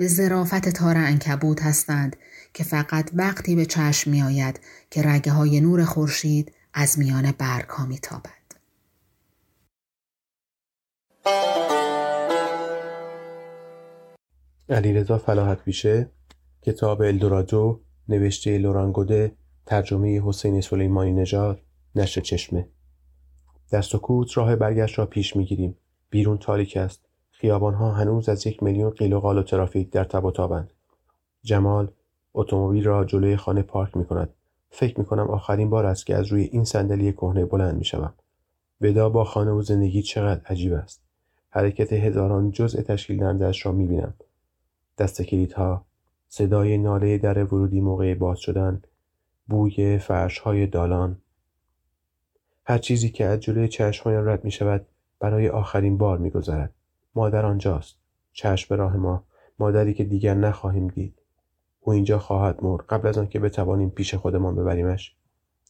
به 0.00 0.08
ظرافت 0.08 0.68
تار 0.68 0.96
انکبوت 0.96 1.62
هستند 1.62 2.16
که 2.54 2.64
فقط 2.64 3.10
وقتی 3.14 3.56
به 3.56 3.66
چشم 3.66 4.10
می 4.10 4.22
آید 4.22 4.60
که 4.90 5.02
رگه 5.02 5.32
های 5.32 5.60
نور 5.60 5.84
خورشید 5.84 6.52
از 6.74 6.98
میان 6.98 7.32
برگ 7.38 7.68
ها 7.68 7.86
می 7.86 7.98
تابد. 7.98 8.30
علیرضا 14.68 15.18
فلاحت 15.18 15.64
بیشه 15.64 16.10
کتاب 16.62 17.00
الدورادو 17.00 17.80
نوشته 18.08 18.58
لورانگوده 18.58 19.32
ترجمه 19.66 20.22
حسین 20.24 20.60
سلیمانی 20.60 21.12
نژاد 21.12 21.62
نشر 21.94 22.20
چشمه. 22.20 22.68
در 23.70 23.82
سکوت 23.82 24.36
راه 24.36 24.56
برگشت 24.56 24.98
را 24.98 25.06
پیش 25.06 25.36
می‌گیریم. 25.36 25.76
بیرون 26.10 26.38
تاریک 26.38 26.76
است. 26.76 27.09
خیابانها 27.40 27.92
هنوز 27.92 28.28
از 28.28 28.46
یک 28.46 28.62
میلیون 28.62 28.90
قیل 28.90 29.12
و 29.12 29.20
قال 29.20 29.38
و 29.38 29.42
ترافیک 29.42 29.90
در 29.90 30.04
تب 30.04 30.24
و 30.24 30.30
تابند. 30.30 30.72
جمال 31.42 31.90
اتومبیل 32.34 32.84
را 32.84 33.04
جلوی 33.04 33.36
خانه 33.36 33.62
پارک 33.62 33.96
می 33.96 34.04
کند 34.04 34.34
فکر 34.70 34.98
می 34.98 35.06
کنم 35.06 35.30
آخرین 35.30 35.70
بار 35.70 35.86
است 35.86 36.06
که 36.06 36.16
از 36.16 36.26
روی 36.26 36.42
این 36.42 36.64
صندلی 36.64 37.12
کهنه 37.12 37.44
بلند 37.44 37.78
می 37.78 37.84
شوم. 37.84 38.12
ودا 38.80 39.08
با 39.08 39.24
خانه 39.24 39.50
و 39.50 39.62
زندگی 39.62 40.02
چقدر 40.02 40.40
عجیب 40.46 40.72
است. 40.72 41.02
حرکت 41.50 41.92
هزاران 41.92 42.50
جزء 42.50 42.82
تشکیل 42.82 43.18
دهندهاش 43.18 43.66
را 43.66 43.72
می 43.72 43.86
بینم 43.86 44.14
دست 44.98 45.22
کلیدها 45.22 45.84
صدای 46.28 46.78
ناله 46.78 47.18
در 47.18 47.44
ورودی 47.44 47.80
موقع 47.80 48.14
باز 48.14 48.38
شدن 48.38 48.82
بوی 49.48 49.98
فرش 49.98 50.38
های 50.38 50.66
دالان. 50.66 51.16
هر 52.64 52.78
چیزی 52.78 53.08
که 53.08 53.24
از 53.24 53.40
جلوی 53.40 53.68
چشمهایم 53.68 54.28
رد 54.28 54.44
می 54.44 54.50
شود 54.50 54.86
برای 55.20 55.48
آخرین 55.48 55.98
بار 55.98 56.18
می 56.18 56.30
گذرد. 56.30 56.74
مادر 57.14 57.46
آنجاست. 57.46 57.96
چشم 58.32 58.66
به 58.68 58.76
راه 58.76 58.96
ما. 58.96 59.24
مادری 59.58 59.94
که 59.94 60.04
دیگر 60.04 60.34
نخواهیم 60.34 60.88
دید. 60.88 61.14
او 61.80 61.92
اینجا 61.92 62.18
خواهد 62.18 62.64
مرد 62.64 62.84
قبل 62.88 63.08
از 63.08 63.18
آنکه 63.18 63.40
بتوانیم 63.40 63.90
پیش 63.90 64.14
خودمان 64.14 64.56
ببریمش. 64.56 65.16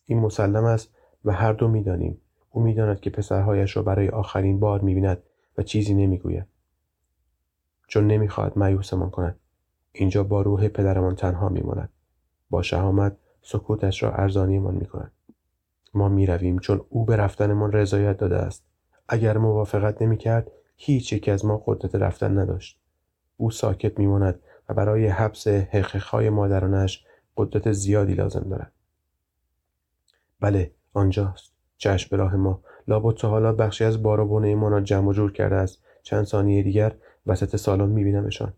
این 0.06 0.18
مسلم 0.18 0.64
است 0.64 0.94
و 1.24 1.32
هر 1.32 1.52
دو 1.52 1.68
می‌دانیم. 1.68 2.20
او 2.50 2.62
می‌داند 2.62 3.00
که 3.00 3.10
پسرهایش 3.10 3.76
را 3.76 3.82
برای 3.82 4.08
آخرین 4.08 4.60
بار 4.60 4.80
می‌بیند 4.80 5.22
و 5.58 5.62
چیزی 5.62 5.94
نمی‌گوید. 5.94 6.46
چون 7.88 8.06
نمی‌خواهد 8.06 8.58
مایوسمان 8.58 9.10
کند. 9.10 9.40
اینجا 9.92 10.24
با 10.24 10.42
روح 10.42 10.68
پدرمان 10.68 11.14
تنها 11.14 11.48
میماند. 11.48 11.90
با 12.50 12.62
شهامت 12.62 13.16
سکوتش 13.42 14.02
را 14.02 14.12
ارزانیمان 14.12 14.74
می‌کند. 14.74 15.12
ما 15.94 16.08
می 16.08 16.26
رویم 16.26 16.58
چون 16.58 16.80
او 16.88 17.04
به 17.04 17.16
رفتنمان 17.16 17.72
رضایت 17.72 18.16
داده 18.16 18.36
است. 18.36 18.64
اگر 19.08 19.38
موافقت 19.38 20.02
نمی 20.02 20.16
کرد 20.16 20.50
هیچ 20.82 21.12
یک 21.12 21.28
از 21.28 21.44
ما 21.44 21.62
قدرت 21.66 21.94
رفتن 21.94 22.38
نداشت. 22.38 22.80
او 23.36 23.50
ساکت 23.50 23.98
می 23.98 24.06
ماند 24.06 24.40
و 24.68 24.74
برای 24.74 25.06
حبس 25.06 25.48
حقیقهای 25.48 26.30
مادرانش 26.30 27.04
قدرت 27.36 27.72
زیادی 27.72 28.14
لازم 28.14 28.46
دارد. 28.50 28.72
بله 30.40 30.70
آنجاست. 30.92 31.52
چشم 31.76 32.08
به 32.10 32.16
راه 32.16 32.36
ما. 32.36 32.60
لابد 32.88 33.16
تا 33.16 33.28
حالا 33.28 33.52
بخشی 33.52 33.84
از 33.84 34.02
بار 34.02 34.20
و 34.20 34.56
ما 34.56 34.68
را 34.68 34.80
جمع 34.80 35.08
و 35.08 35.12
جور 35.12 35.32
کرده 35.32 35.56
است. 35.56 35.82
چند 36.02 36.24
ثانیه 36.24 36.62
دیگر 36.62 36.94
وسط 37.26 37.56
سالن 37.56 37.88
میبینمشان. 37.88 38.52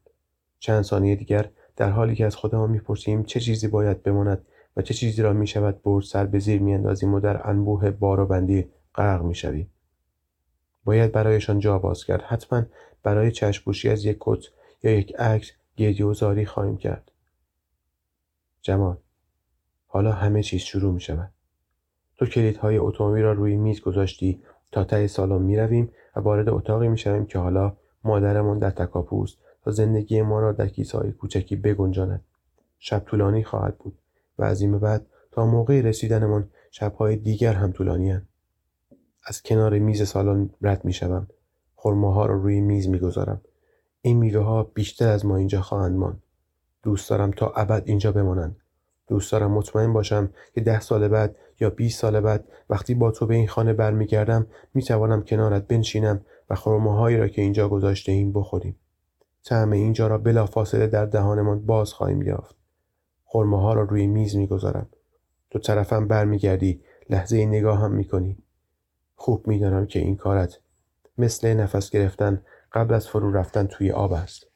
چند 0.59 0.83
ثانیه 0.83 1.17
دیگر 1.17 1.51
در 1.77 1.91
حالی 1.91 2.15
که 2.15 2.27
از 2.27 2.37
خودمان 2.37 2.71
می‌پرسیم 2.71 3.23
چه 3.23 3.41
چیزی 3.41 3.69
باید 3.69 4.03
بماند 4.03 4.47
و 4.77 4.83
چه 4.83 4.95
چیزی 4.95 5.23
را 5.23 5.33
می‌شود 5.33 5.83
برد 5.83 6.05
سر 6.05 6.27
به 6.27 6.39
زیر 6.39 6.61
میاندازیم 6.61 7.15
و 7.15 7.21
در 7.21 7.49
انبوه 7.51 7.91
بار 7.91 8.21
و 8.21 8.27
بندی 8.27 8.67
غرق 8.95 9.23
می‌شویم. 9.23 9.71
باید 10.85 11.13
برایشان 11.13 11.59
جا 11.59 11.79
باز 11.79 12.05
کرد. 12.05 12.23
حتما 12.23 12.63
برای 13.03 13.31
چشپوشی 13.31 13.89
از 13.89 14.05
یک 14.05 14.17
کت 14.21 14.45
یا 14.83 14.91
یک 14.91 15.15
عکس 15.19 15.51
گریه 15.77 16.07
و 16.07 16.45
خواهیم 16.45 16.77
کرد. 16.77 17.11
جمال 18.63 18.97
حالا 19.87 20.13
همه 20.13 20.43
چیز 20.43 20.61
شروع 20.61 20.95
می 20.95 21.01
شود. 21.01 21.33
تو 22.17 22.27
کلیدهای 22.27 22.79
اتومبیل 22.79 23.23
را 23.23 23.33
روی 23.33 23.57
میز 23.57 23.81
گذاشتی 23.81 24.43
تا 24.73 24.85
ته 24.85 25.07
سالن 25.07 25.43
می 25.43 25.57
رویم 25.57 25.93
و 26.17 26.21
وارد 26.21 26.49
اتاقی 26.49 26.89
می 26.89 26.99
شویم 26.99 27.27
که 27.27 27.39
حالا 27.39 27.77
مادرمان 28.05 28.59
در 28.59 28.71
تکاپوست 28.71 29.39
تا 29.65 29.71
زندگی 29.71 30.23
ما 30.23 30.41
را 30.41 30.53
در 30.53 30.71
های 30.95 31.13
کوچکی 31.13 31.57
بگنجاند. 31.57 32.25
شب 32.79 33.05
طولانی 33.07 33.45
خواهد 33.45 33.79
بود 33.79 33.99
و 34.39 34.45
از 34.45 34.61
این 34.61 34.79
بعد 34.79 35.07
تا 35.31 35.47
موقع 35.47 35.81
رسیدنمان 35.81 36.51
شبهای 36.71 37.17
دیگر 37.17 37.53
هم 37.53 37.73
طولانی 37.73 38.23
از 39.25 39.43
کنار 39.43 39.79
میز 39.79 40.09
سالن 40.09 40.51
رد 40.63 40.85
می 40.85 40.93
شوم. 40.93 41.27
خرماها 41.77 42.27
را 42.27 42.35
روی 42.35 42.61
میز 42.61 42.89
می 42.89 42.99
گذارم. 42.99 43.41
این 44.03 44.19
میوه 44.19 44.43
ها 44.43 44.63
بیشتر 44.63 45.09
از 45.09 45.27
ما 45.27 45.37
اینجا 45.37 45.61
خواهند 45.61 45.97
ماند. 45.97 46.23
دوست 46.83 47.11
دارم 47.11 47.31
تا 47.31 47.53
ابد 47.57 47.83
اینجا 47.87 48.13
بمانند. 48.13 48.57
دوست 49.07 49.33
دارم 49.33 49.51
مطمئن 49.51 49.93
باشم 49.93 50.31
که 50.55 50.61
ده 50.61 50.81
سال 50.81 51.09
بعد 51.09 51.37
یا 51.61 51.71
20 51.71 52.01
سال 52.01 52.21
بعد 52.21 52.49
وقتی 52.71 52.95
با 52.95 53.11
تو 53.11 53.27
به 53.27 53.35
این 53.35 53.49
خانه 53.49 53.73
برمیگردم 53.73 54.47
می‌توانم 54.75 55.23
کنارت 55.23 55.67
بنشینم 55.67 56.21
و 56.51 56.55
خرماهایی 56.55 57.17
را 57.17 57.29
که 57.29 57.43
اینجا 57.43 57.69
گذاشته 57.69 58.13
ایم 58.13 58.33
بخوریم. 58.33 58.77
طعم 59.45 59.73
اینجا 59.73 60.07
را 60.07 60.19
بلافاصله 60.19 60.87
در 60.87 61.07
دهانمان 61.07 61.67
باز 61.67 61.93
خواهیم 61.93 62.23
یافت. 62.23 62.57
خرماها 63.25 63.75
را 63.75 63.83
روی 63.83 64.07
میز 64.07 64.37
می‌گذارم. 64.37 64.87
تو 65.51 65.59
طرفم 65.59 66.09
برمیگردی 66.09 66.81
لحظه 67.11 67.47
نگاه 67.47 67.79
هم 67.79 67.93
می‌کنی. 67.93 68.39
خوب 69.23 69.49
می‌دانم 69.49 69.87
که 69.87 69.99
این 69.99 70.17
کارت 70.17 70.59
مثل 71.19 71.55
نفس 71.55 71.91
گرفتن 71.91 72.43
قبل 72.73 72.95
از 72.95 73.09
فرو 73.09 73.33
رفتن 73.33 73.67
توی 73.67 73.91
آب 73.91 74.13
است. 74.13 74.47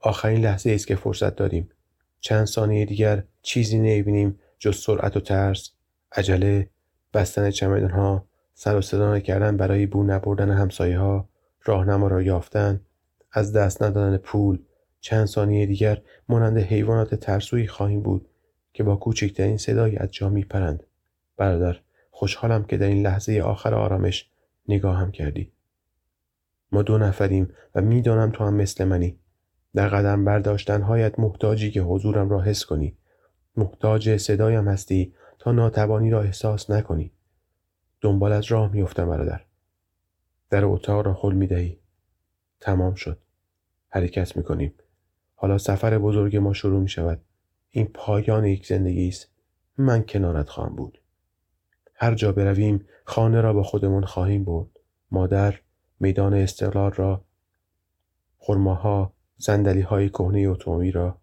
آخرین 0.00 0.40
لحظه 0.40 0.70
است 0.70 0.86
که 0.86 0.96
فرصت 0.96 1.36
داریم. 1.36 1.70
چند 2.20 2.46
ثانیه 2.46 2.84
دیگر 2.84 3.24
چیزی 3.42 3.78
نمی‌بینیم 3.78 4.38
جز 4.58 4.76
سرعت 4.76 5.16
و 5.16 5.20
ترس، 5.20 5.70
عجله، 6.12 6.70
بستن 7.14 7.50
چمدان 7.50 7.90
ها، 7.90 8.24
سر 8.54 8.76
و 8.76 8.80
صدا 8.80 9.18
کردن 9.18 9.56
برای 9.56 9.86
بو 9.86 10.02
نبردن 10.02 10.50
همسایه 10.50 10.98
ها، 10.98 11.28
راهنما 11.64 12.08
را 12.08 12.22
یافتن، 12.22 12.80
از 13.32 13.52
دست 13.52 13.82
ندادن 13.82 14.16
پول، 14.16 14.58
چند 15.00 15.26
ثانیه 15.26 15.66
دیگر 15.66 16.02
مانند 16.28 16.58
حیوانات 16.58 17.14
ترسویی 17.14 17.66
خواهیم 17.66 18.02
بود 18.02 18.28
که 18.72 18.82
با 18.82 18.96
کوچکترین 18.96 19.56
صدایی 19.56 19.96
از 19.96 20.08
جا 20.10 20.28
میپرند. 20.28 20.82
برادر 21.36 21.80
خوشحالم 22.18 22.64
که 22.64 22.76
در 22.76 22.86
این 22.86 23.02
لحظه 23.02 23.40
آخر 23.40 23.74
آرامش 23.74 24.30
نگاهم 24.68 25.10
کردی. 25.10 25.52
ما 26.72 26.82
دو 26.82 26.98
نفریم 26.98 27.54
و 27.74 27.80
می‌دانم 27.80 28.30
تو 28.30 28.44
هم 28.44 28.54
مثل 28.54 28.84
منی. 28.84 29.18
در 29.74 29.88
قدم 29.88 30.24
برداشتنهایت 30.24 31.18
محتاجی 31.18 31.70
که 31.70 31.80
حضورم 31.80 32.30
را 32.30 32.42
حس 32.42 32.64
کنی. 32.64 32.96
محتاج 33.56 34.16
صدایم 34.16 34.68
هستی 34.68 35.14
تا 35.38 35.52
ناتوانی 35.52 36.10
را 36.10 36.22
احساس 36.22 36.70
نکنی. 36.70 37.12
دنبال 38.00 38.32
از 38.32 38.44
راه 38.44 38.72
میفتم 38.72 39.08
برادر. 39.08 39.40
در 40.50 40.64
اتاق 40.64 41.06
را 41.06 41.14
خل 41.14 41.32
می‌دهی. 41.32 41.78
تمام 42.60 42.94
شد. 42.94 43.18
حرکت 43.88 44.36
می‌کنیم. 44.36 44.74
حالا 45.34 45.58
سفر 45.58 45.98
بزرگ 45.98 46.36
ما 46.36 46.52
شروع 46.52 46.80
می 46.80 46.88
شود. 46.88 47.20
این 47.70 47.86
پایان 47.86 48.44
یک 48.44 48.66
زندگی 48.66 49.08
است. 49.08 49.28
من 49.76 50.02
کنارت 50.02 50.48
خواهم 50.48 50.76
بود. 50.76 50.97
هر 52.00 52.14
جا 52.14 52.32
برویم 52.32 52.86
خانه 53.04 53.40
را 53.40 53.52
با 53.52 53.62
خودمون 53.62 54.04
خواهیم 54.04 54.44
برد. 54.44 54.68
مادر 55.10 55.54
میدان 56.00 56.34
استقلال 56.34 56.92
را 56.92 57.24
خرماها 58.38 59.12
صندلی 59.38 59.80
های 59.80 60.08
کهنه 60.08 60.40
اتومبیل 60.40 60.92
را. 60.92 61.18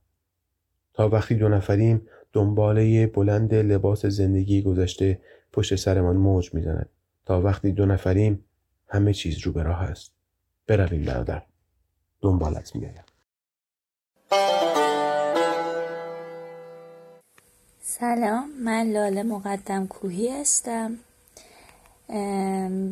تا 0.93 1.09
وقتی 1.09 1.35
دو 1.35 1.49
نفریم 1.49 2.07
دنباله 2.33 3.07
بلند 3.07 3.53
لباس 3.53 4.05
زندگی 4.05 4.61
گذشته 4.61 5.21
پشت 5.53 5.75
سرمان 5.75 6.17
موج 6.17 6.53
می‌زند. 6.53 6.89
تا 7.25 7.41
وقتی 7.41 7.71
دو 7.71 7.85
نفریم 7.85 8.45
همه 8.87 9.13
چیز 9.13 9.39
رو 9.39 9.51
به 9.51 9.63
راه 9.63 9.81
است. 9.81 10.13
برویم 10.67 11.05
برادر. 11.05 11.41
دنبالت 12.21 12.75
میآیم. 12.75 13.03
سلام 17.99 18.49
من 18.59 18.91
لاله 18.91 19.23
مقدم 19.23 19.87
کوهی 19.87 20.29
هستم. 20.29 20.97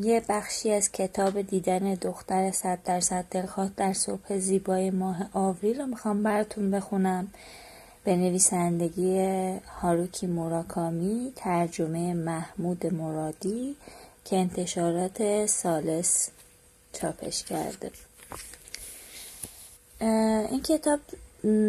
یه 0.04 0.22
بخشی 0.30 0.72
از 0.72 0.92
کتاب 0.92 1.42
دیدن 1.42 1.94
دختر 1.94 2.52
صد 2.52 2.80
درصد 2.86 3.26
دلخواه 3.32 3.72
در 3.78 3.94
صبح 3.94 4.38
زیبای 4.38 4.92
ماه 4.92 5.30
آوریل 5.34 5.82
رو 5.82 5.88
می‌خوام 5.88 6.24
براتون 6.24 6.72
بخونم. 6.72 7.28
به 8.04 8.16
نویسندگی 8.16 9.20
هاروکی 9.82 10.28
موراکامی 10.28 11.34
ترجمه 11.36 12.14
محمود 12.14 12.94
مرادی 12.94 13.76
که 14.26 14.38
انتشارات 14.38 15.46
سالس 15.46 16.30
چاپش 16.94 17.44
کرده. 17.44 17.92
این 20.52 20.62
کتاب 20.62 21.00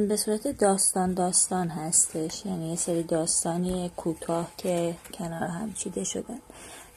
به 0.09 0.17
صورت 0.17 0.49
داستان 0.49 1.15
داستان 1.15 1.69
هستش. 1.69 2.47
یعنی 2.47 2.71
یه 2.71 2.77
سری 2.77 3.03
داستانی 3.03 3.91
کوتاه 3.97 4.51
که 4.57 4.95
کنار 5.15 5.49
هم 5.49 5.73
چیده 5.73 6.05
شدن. 6.05 6.39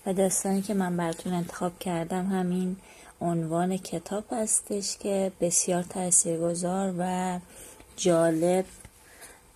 و 0.05 0.13
داستانی 0.13 0.61
که 0.61 0.73
من 0.73 0.97
براتون 0.97 1.33
انتخاب 1.33 1.79
کردم 1.79 2.25
همین 2.25 2.77
عنوان 3.21 3.77
کتاب 3.77 4.23
هستش 4.31 4.97
که 4.97 5.31
بسیار 5.41 5.83
تاثیرگذار 5.83 6.93
و 6.99 7.39
جالب 7.95 8.65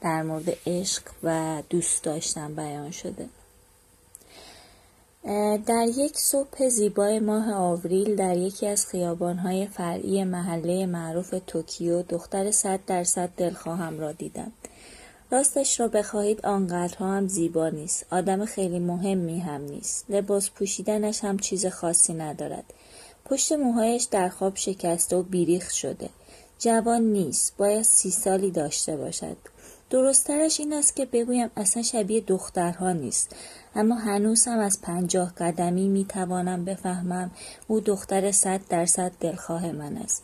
در 0.02 0.22
مورد 0.22 0.58
عشق 0.68 1.04
و 1.24 1.64
دوست 1.70 2.04
داشتن 2.04 2.56
بیان 2.56 2.92
شده. 2.92 3.30
در 5.66 5.88
یک 5.98 6.18
صبح 6.18 6.70
زیبای 6.70 7.20
ماه 7.20 7.54
آوریل 7.54 8.16
در 8.16 8.38
یکی 8.38 8.68
از 8.68 8.88
خیابانهای 8.88 9.68
فرعی 9.68 10.24
محله 10.24 10.86
معروف 10.86 11.36
توکیو 11.48 12.02
دختر 12.02 12.52
صد 12.52 12.80
درصد 12.88 13.30
دلخواهم 13.38 14.00
را 14.00 14.12
دیدم. 14.12 14.52
راستش 15.32 15.80
را 15.80 15.88
بخواهید 15.88 16.46
آنقدرها 16.46 17.14
هم 17.14 17.28
زیبا 17.28 17.70
نیست. 17.70 18.06
آدم 18.12 18.46
خیلی 18.46 18.80
مهمی 18.80 19.40
هم 19.40 19.62
نیست. 19.62 20.06
لباس 20.10 20.50
پوشیدنش 20.50 21.24
هم 21.24 21.40
چیز 21.40 21.66
خاصی 21.66 22.14
ندارد. 22.14 22.74
پشت 23.26 23.52
موهایش 23.52 24.04
در 24.04 24.30
خواب 24.30 24.56
شکسته 24.56 25.16
و 25.16 25.24
بیریخ 25.24 25.70
شده. 25.70 26.10
جوان 26.60 27.02
نیست. 27.02 27.58
باید 27.58 27.82
سی 27.82 28.12
سالی 28.12 28.52
داشته 28.52 28.98
باشد. 28.98 29.38
درستترش 29.92 30.60
این 30.60 30.74
است 30.74 30.96
که 30.96 31.06
بگویم 31.06 31.50
اصلا 31.58 31.84
شبیه 31.84 32.22
دخترها 32.22 32.92
نیست. 32.92 33.36
اما 33.76 33.96
هنوز 33.96 34.46
هم 34.48 34.60
از 34.60 34.82
پنجاه 34.82 35.34
قدمی 35.38 35.88
می 35.88 36.06
توانم 36.06 36.66
بفهمم 36.66 37.32
او 37.68 37.80
دختر 37.80 38.32
صد 38.32 38.62
درصد 38.70 39.12
دلخواه 39.20 39.72
من 39.72 39.98
است. 39.98 40.24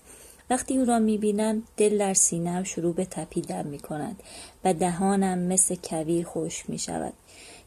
وقتی 0.49 0.77
او 0.77 0.85
را 0.85 0.99
می 0.99 1.17
بینم 1.17 1.63
دل 1.77 1.97
در 1.97 2.13
سینم 2.13 2.63
شروع 2.63 2.93
به 2.93 3.05
تپیدن 3.05 3.67
می 3.67 3.79
کند 3.79 4.23
و 4.63 4.73
دهانم 4.73 5.39
مثل 5.39 5.75
کویر 5.83 6.25
خوش 6.25 6.69
می 6.69 6.79
شود 6.79 7.13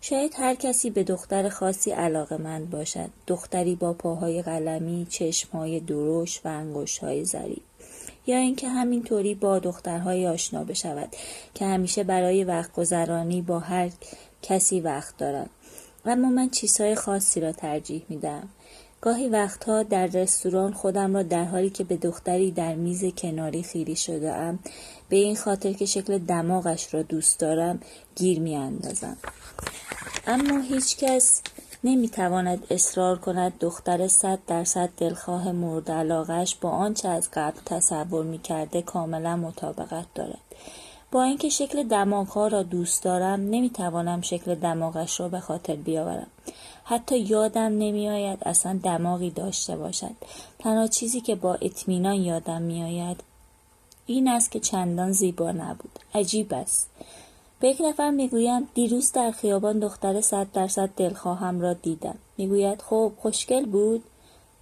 شاید 0.00 0.34
هر 0.36 0.54
کسی 0.54 0.90
به 0.90 1.04
دختر 1.04 1.48
خاصی 1.48 1.90
علاقه 1.90 2.36
مند 2.36 2.70
باشد. 2.70 3.10
دختری 3.26 3.74
با 3.74 3.92
پاهای 3.92 4.42
قلمی 4.42 5.06
چشمهای 5.10 5.80
درشت 5.80 6.46
و 6.46 6.48
انگشتهای 6.48 7.24
ظریف. 7.24 7.69
یا 8.26 8.36
اینکه 8.36 8.68
همینطوری 8.68 9.34
با 9.34 9.58
دخترهای 9.58 10.26
آشنا 10.26 10.64
بشود 10.64 11.16
که 11.54 11.66
همیشه 11.66 12.04
برای 12.04 12.44
وقت 12.44 12.72
گذرانی 12.72 13.42
با 13.42 13.58
هر 13.58 13.90
کسی 14.42 14.80
وقت 14.80 15.16
دارند 15.16 15.50
اما 16.04 16.28
من 16.28 16.50
چیزهای 16.50 16.94
خاصی 16.94 17.40
را 17.40 17.52
ترجیح 17.52 18.02
میدم 18.08 18.48
گاهی 19.00 19.28
وقتها 19.28 19.82
در 19.82 20.06
رستوران 20.06 20.72
خودم 20.72 21.14
را 21.14 21.22
در 21.22 21.44
حالی 21.44 21.70
که 21.70 21.84
به 21.84 21.96
دختری 21.96 22.50
در 22.50 22.74
میز 22.74 23.04
کناری 23.04 23.62
خیری 23.62 23.96
شده 23.96 24.32
ام 24.32 24.58
به 25.08 25.16
این 25.16 25.36
خاطر 25.36 25.72
که 25.72 25.86
شکل 25.86 26.18
دماغش 26.18 26.94
را 26.94 27.02
دوست 27.02 27.40
دارم 27.40 27.80
گیر 28.16 28.40
می 28.40 28.56
اندازم. 28.56 29.16
اما 30.26 30.60
هیچ 30.60 30.96
کس 30.96 31.42
نمی‌تواند 31.84 32.66
اصرار 32.70 33.18
کند 33.18 33.58
دختر 33.58 34.08
صد 34.08 34.38
درصد 34.46 34.90
دلخواه 34.96 35.52
مورد 35.52 35.90
علاقش 35.90 36.56
با 36.60 36.70
آنچه 36.70 37.08
از 37.08 37.28
قبل 37.34 37.60
تصور 37.66 38.24
می‌کرده 38.24 38.82
کاملا 38.82 39.36
مطابقت 39.36 40.06
دارد. 40.14 40.38
با 41.12 41.22
اینکه 41.22 41.48
شکل 41.48 41.88
دماغها 41.88 42.46
را 42.46 42.62
دوست 42.62 43.02
دارم 43.02 43.40
نمی‌توانم 43.40 44.20
شکل 44.20 44.54
دماغش 44.54 45.20
را 45.20 45.28
به 45.28 45.40
خاطر 45.40 45.76
بیاورم. 45.76 46.26
حتی 46.84 47.18
یادم 47.18 47.60
نمیآید 47.60 48.38
اصلا 48.42 48.80
دماغی 48.82 49.30
داشته 49.30 49.76
باشد. 49.76 50.14
تنها 50.58 50.86
چیزی 50.86 51.20
که 51.20 51.34
با 51.34 51.54
اطمینان 51.54 52.14
یادم 52.14 52.62
میآید 52.62 53.20
این 54.06 54.28
است 54.28 54.50
که 54.50 54.60
چندان 54.60 55.12
زیبا 55.12 55.52
نبود. 55.52 55.98
عجیب 56.14 56.54
است. 56.54 56.90
به 57.60 57.68
یک 57.68 57.82
نفر 57.84 58.10
می‌گویم 58.10 58.68
دیروز 58.74 59.12
در 59.12 59.30
خیابان 59.30 59.78
دختر 59.78 60.20
صد 60.20 60.46
درصد 60.52 60.90
دلخواهم 60.96 61.60
را 61.60 61.72
دیدم. 61.72 62.18
می‌گوید 62.38 62.82
خب 62.82 63.12
خوشگل 63.20 63.66
بود؟ 63.66 64.04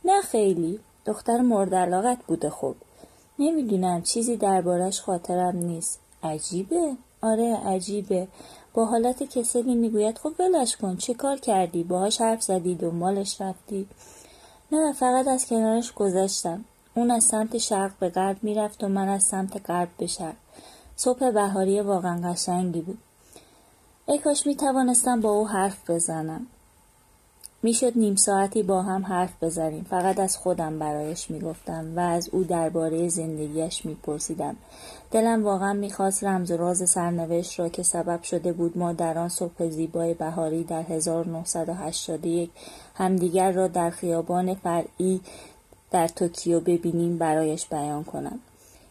نه 0.04 0.20
خیلی. 0.20 0.80
دختر 1.06 1.40
مورد 1.40 1.74
علاقت 1.74 2.18
بوده 2.26 2.50
خب. 2.50 2.74
نمی‌دونم 3.38 4.02
چیزی 4.02 4.36
دربارش 4.36 5.00
خاطرم 5.00 5.56
نیست. 5.56 6.00
عجیبه. 6.22 6.96
آره 7.22 7.56
عجیبه. 7.56 8.28
با 8.74 8.86
حالت 8.86 9.22
کسلی 9.22 9.74
می‌گوید 9.74 10.18
خب 10.18 10.32
ولش 10.38 10.76
کن. 10.76 10.96
چه 10.96 11.14
کار 11.14 11.36
کردی؟ 11.36 11.82
باهاش 11.82 12.20
حرف 12.20 12.42
زدی 12.42 12.74
دنبالش 12.74 13.40
رفتی. 13.40 13.86
نه 14.72 14.92
فقط 14.92 15.28
از 15.28 15.46
کنارش 15.46 15.92
گذشتم 15.92 16.64
اون 16.94 17.10
از 17.10 17.24
سمت 17.24 17.58
شرق 17.58 17.92
به 18.00 18.08
غرب 18.08 18.36
می‌رفت 18.42 18.84
و 18.84 18.88
من 18.88 19.08
از 19.08 19.22
سمت 19.22 19.70
غرب 19.70 19.88
به 19.98 20.06
شرق. 20.06 20.36
صبح 21.00 21.30
بهاری 21.30 21.80
واقعا 21.80 22.30
قشنگی 22.30 22.80
بود. 22.80 22.98
ای 24.06 24.18
کاش 24.18 24.46
می 24.46 24.56
توانستم 24.56 25.20
با 25.20 25.30
او 25.30 25.48
حرف 25.48 25.90
بزنم. 25.90 26.46
می‌شد 27.62 27.92
نیم 27.96 28.16
ساعتی 28.16 28.62
با 28.62 28.82
هم 28.82 29.06
حرف 29.06 29.42
بزنیم. 29.42 29.86
فقط 29.90 30.18
از 30.18 30.36
خودم 30.36 30.78
برایش 30.78 31.30
می‌گفتم 31.30 31.92
و 31.96 32.00
از 32.00 32.28
او 32.32 32.44
درباره 32.44 33.08
زندگیش 33.08 33.86
میپرسیدم. 33.86 34.56
دلم 35.10 35.44
واقعا 35.44 35.72
می‌خواست 35.72 36.24
رمز 36.24 36.50
و 36.50 36.56
راز 36.56 36.90
سرنوشت 36.90 37.60
را 37.60 37.68
که 37.68 37.82
سبب 37.82 38.22
شده 38.22 38.52
بود 38.52 38.78
ما 38.78 38.92
در 38.92 39.18
آن 39.18 39.28
صبح 39.28 39.68
زیبای 39.68 40.14
بهاری 40.14 40.64
در 40.64 40.82
1981 40.82 42.50
همدیگر 42.94 43.52
را 43.52 43.68
در 43.68 43.90
خیابان 43.90 44.54
فرعی 44.54 45.20
در 45.90 46.08
توکیو 46.08 46.60
ببینیم 46.60 47.18
برایش 47.18 47.66
بیان 47.66 48.04
کنم. 48.04 48.38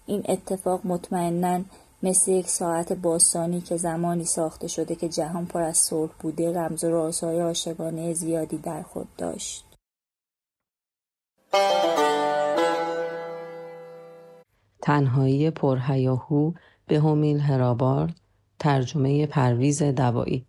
این 0.06 0.24
اتفاق 0.30 0.82
مطمئنا 0.84 1.62
مثل 2.04 2.32
یک 2.32 2.48
ساعت 2.48 2.94
باستانی 2.94 3.62
که 3.62 3.78
زمانی 3.78 4.26
ساخته 4.26 4.68
شده 4.68 4.96
که 4.96 5.10
جهان 5.10 5.46
پر 5.46 5.62
از 5.62 5.78
صلح 5.78 6.12
بوده 6.20 6.54
رمز 6.54 6.84
و 6.84 6.90
رازهای 6.90 7.40
عاشقانه 7.40 8.14
زیادی 8.14 8.58
در 8.58 8.82
خود 8.82 9.08
داشت. 9.18 9.66
تنهایی 14.82 15.50
پرهیاهو 15.50 16.52
به 16.88 17.00
همیل 17.00 17.40
هرابارد 17.40 18.16
ترجمه 18.60 19.26
پرویز 19.26 19.84
دوایی. 19.84 20.46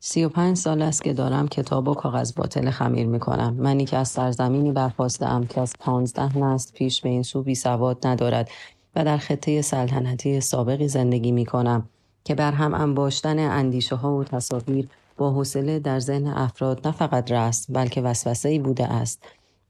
سی 0.00 0.24
و 0.24 0.28
پنج 0.28 0.56
سال 0.56 0.82
است 0.82 1.04
که 1.04 1.12
دارم 1.12 1.48
کتاب 1.48 1.88
و 1.88 1.94
کاغذ 1.94 2.34
باطل 2.34 2.70
خمیر 2.70 3.06
می 3.06 3.18
کنم. 3.18 3.54
منی 3.54 3.84
که 3.84 3.96
از 3.96 4.08
سرزمینی 4.08 4.72
برخواستم 4.72 5.46
که 5.46 5.60
از 5.60 5.72
پانزده 5.80 6.38
نست 6.38 6.72
پیش 6.72 7.00
به 7.00 7.08
این 7.08 7.22
سو 7.22 7.42
بی 7.42 7.54
سواد 7.54 8.06
ندارد. 8.06 8.50
و 8.96 9.04
در 9.04 9.18
خطه 9.18 9.62
سلطنتی 9.62 10.40
سابقی 10.40 10.88
زندگی 10.88 11.32
می 11.32 11.46
کنم 11.46 11.88
که 12.24 12.34
بر 12.34 12.52
هم 12.52 12.74
انباشتن 12.74 13.38
اندیشه 13.38 13.96
ها 13.96 14.16
و 14.16 14.24
تصاویر 14.24 14.88
با 15.16 15.30
حوصله 15.30 15.78
در 15.78 16.00
ذهن 16.00 16.26
افراد 16.26 16.86
نه 16.86 16.92
فقط 16.92 17.32
رست 17.32 17.66
بلکه 17.68 18.00
وسوسه 18.00 18.48
ای 18.48 18.58
بوده 18.58 18.84
است 18.84 19.24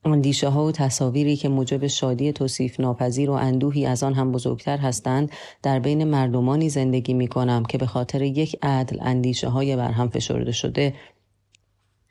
اندیشه 0.04 0.48
ها 0.48 0.64
و 0.64 0.72
تصاویری 0.72 1.36
که 1.36 1.48
موجب 1.48 1.86
شادی 1.86 2.32
توصیف 2.32 2.80
ناپذیر 2.80 3.30
و 3.30 3.32
اندوهی 3.32 3.86
از 3.86 4.02
آن 4.02 4.14
هم 4.14 4.32
بزرگتر 4.32 4.78
هستند 4.78 5.30
در 5.62 5.78
بین 5.78 6.04
مردمانی 6.04 6.68
زندگی 6.68 7.14
می 7.14 7.28
کنم 7.28 7.64
که 7.64 7.78
به 7.78 7.86
خاطر 7.86 8.22
یک 8.22 8.58
عدل 8.62 8.98
اندیشه 9.00 9.48
های 9.48 9.76
بر 9.76 9.90
هم 9.90 10.08
فشرده 10.08 10.52
شده 10.52 10.94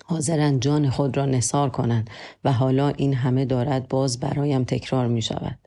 حاضرند 0.06 0.62
جان 0.62 0.90
خود 0.90 1.18
را 1.18 1.26
نثار 1.26 1.70
کنند 1.70 2.10
و 2.44 2.54
حالا 2.54 2.90
این 2.90 3.14
همه 3.14 3.46
دارد 3.46 3.88
باز 3.88 4.20
برایم 4.20 4.64
تکرار 4.64 5.08
می 5.08 5.22
شود. 5.22 5.67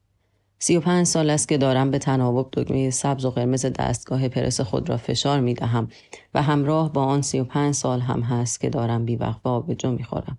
سی 0.62 0.76
و 0.76 0.80
پنج 0.80 1.06
سال 1.06 1.30
است 1.30 1.48
که 1.48 1.58
دارم 1.58 1.90
به 1.90 1.98
تناوب 1.98 2.48
دکمه 2.52 2.90
سبز 2.90 3.24
و 3.24 3.30
قرمز 3.30 3.66
دستگاه 3.66 4.28
پرس 4.28 4.60
خود 4.60 4.88
را 4.88 4.96
فشار 4.96 5.40
می 5.40 5.54
دهم 5.54 5.88
و 6.34 6.42
همراه 6.42 6.92
با 6.92 7.04
آن 7.04 7.22
سی 7.22 7.40
و 7.40 7.44
پنج 7.44 7.74
سال 7.74 8.00
هم 8.00 8.20
هست 8.20 8.60
که 8.60 8.70
دارم 8.70 9.04
بیوقفا 9.04 9.60
به 9.60 9.74
جو 9.74 9.90
می 9.90 10.04
خورم. 10.04 10.38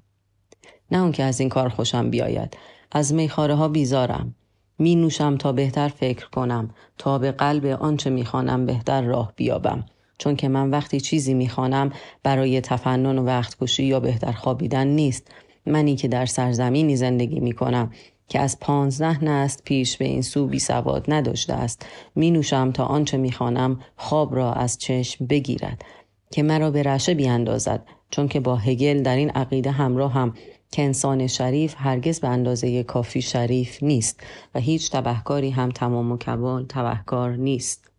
نه 0.91 1.01
اون 1.01 1.11
که 1.11 1.23
از 1.23 1.39
این 1.39 1.49
کار 1.49 1.69
خوشم 1.69 2.09
بیاید. 2.09 2.57
از 2.91 3.13
میخاره 3.13 3.55
ها 3.55 3.67
بیزارم. 3.67 4.35
می 4.79 4.95
نوشم 4.95 5.37
تا 5.37 5.51
بهتر 5.51 5.87
فکر 5.87 6.29
کنم 6.29 6.69
تا 6.97 7.19
به 7.19 7.31
قلب 7.31 7.65
آنچه 7.65 8.09
می‌خوانم 8.09 8.65
بهتر 8.65 9.01
راه 9.01 9.33
بیابم 9.35 9.85
چون 10.17 10.35
که 10.35 10.47
من 10.47 10.69
وقتی 10.69 10.99
چیزی 10.99 11.33
می‌خوانم 11.33 11.91
برای 12.23 12.61
تفنن 12.61 13.19
و 13.19 13.25
وقت 13.25 13.57
کشی 13.61 13.83
یا 13.83 13.99
بهتر 13.99 14.31
خوابیدن 14.31 14.87
نیست 14.87 15.31
منی 15.65 15.95
که 15.95 16.07
در 16.07 16.25
سرزمینی 16.25 16.95
زندگی 16.95 17.39
می 17.39 17.51
کنم 17.51 17.91
که 18.31 18.39
از 18.39 18.59
پانزده 18.59 19.23
نست 19.23 19.63
پیش 19.63 19.97
به 19.97 20.05
این 20.05 20.21
سو 20.21 20.47
بی 20.47 20.59
سواد 20.59 21.05
نداشته 21.07 21.53
است. 21.53 21.85
می 22.15 22.31
نوشم 22.31 22.71
تا 22.71 22.85
آنچه 22.85 23.17
می 23.17 23.31
خانم 23.31 23.79
خواب 23.95 24.35
را 24.35 24.53
از 24.53 24.77
چشم 24.77 25.25
بگیرد 25.25 25.85
که 26.31 26.43
مرا 26.43 26.71
به 26.71 26.83
رشه 26.83 27.13
بیاندازد 27.13 27.85
چون 28.09 28.27
که 28.27 28.39
با 28.39 28.55
هگل 28.55 29.03
در 29.03 29.15
این 29.15 29.29
عقیده 29.29 29.71
همراه 29.71 30.13
هم 30.13 30.33
که 30.71 30.81
انسان 30.81 31.27
شریف 31.27 31.75
هرگز 31.77 32.19
به 32.19 32.27
اندازه 32.27 32.83
کافی 32.83 33.21
شریف 33.21 33.83
نیست 33.83 34.19
و 34.55 34.59
هیچ 34.59 34.91
تبهکاری 34.91 35.49
هم 35.49 35.69
تمام 35.69 36.11
و 36.11 36.17
کمال 36.17 36.65
تبهکار 36.69 37.35
نیست. 37.35 37.90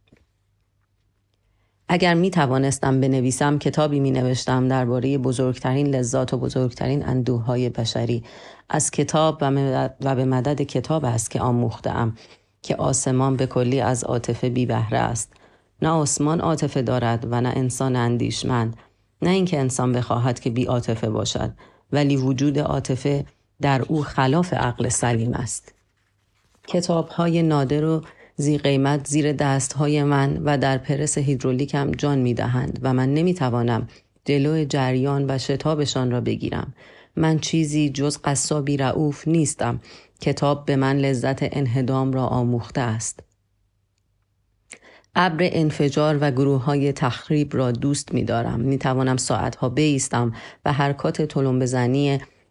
اگر 1.94 2.14
می 2.14 2.30
توانستم 2.30 3.00
بنویسم 3.00 3.58
کتابی 3.58 4.00
می 4.00 4.10
نوشتم 4.10 4.68
درباره 4.68 5.18
بزرگترین 5.18 5.86
لذات 5.86 6.34
و 6.34 6.38
بزرگترین 6.38 7.06
اندوههای 7.06 7.68
بشری. 7.68 8.24
از 8.68 8.90
کتاب 8.90 9.38
و 10.00 10.14
به 10.14 10.24
مدد 10.24 10.62
کتاب 10.62 11.04
است 11.04 11.30
که 11.30 11.40
آموختم 11.40 12.16
که 12.62 12.76
آسمان 12.76 13.36
به 13.36 13.46
کلی 13.46 13.80
از 13.80 14.04
عاطفه 14.04 14.50
بی 14.50 14.66
بهره 14.66 14.98
است. 14.98 15.32
نه 15.82 15.88
آسمان 15.88 16.40
عاطفه 16.40 16.82
دارد 16.82 17.26
و 17.30 17.40
نه 17.40 17.52
انسان 17.56 17.96
اندیشمند. 17.96 18.76
نه 19.22 19.30
اینکه 19.30 19.60
انسان 19.60 19.92
بخواهد 19.92 20.40
که 20.40 20.50
بی 20.50 20.64
عاطفه 20.64 21.10
باشد 21.10 21.50
ولی 21.92 22.16
وجود 22.16 22.58
عاطفه 22.58 23.24
در 23.60 23.82
او 23.88 24.02
خلاف 24.02 24.54
عقل 24.54 24.88
سلیم 24.88 25.32
است. 25.32 25.74
کتاب 26.66 27.08
های 27.08 27.42
نادر 27.42 27.84
و 27.84 28.02
زی 28.42 28.58
قیمت 28.58 29.06
زیر 29.06 29.32
دست 29.32 29.72
های 29.72 30.04
من 30.04 30.42
و 30.44 30.58
در 30.58 30.78
پرس 30.78 31.18
هیدرولیکم 31.18 31.90
جان 31.90 32.18
می 32.18 32.34
دهند 32.34 32.78
و 32.82 32.94
من 32.94 33.14
نمی 33.14 33.34
توانم 33.34 33.88
جلو 34.24 34.64
جریان 34.64 35.24
و 35.30 35.38
شتابشان 35.38 36.10
را 36.10 36.20
بگیرم. 36.20 36.74
من 37.16 37.38
چیزی 37.38 37.90
جز 37.90 38.18
قصابی 38.24 38.76
رعوف 38.76 39.28
نیستم. 39.28 39.80
کتاب 40.20 40.66
به 40.66 40.76
من 40.76 40.96
لذت 40.96 41.56
انهدام 41.56 42.12
را 42.12 42.26
آموخته 42.26 42.80
است. 42.80 43.20
ابر 45.14 45.48
انفجار 45.52 46.18
و 46.20 46.30
گروه 46.30 46.64
های 46.64 46.92
تخریب 46.92 47.56
را 47.56 47.72
دوست 47.72 48.14
می 48.14 48.24
دارم. 48.24 48.60
می 48.60 48.78
توانم 48.78 49.16
ساعت 49.16 49.56
ها 49.56 49.68
بیستم 49.68 50.32
و 50.64 50.72
حرکات 50.72 51.22
طلم 51.22 51.58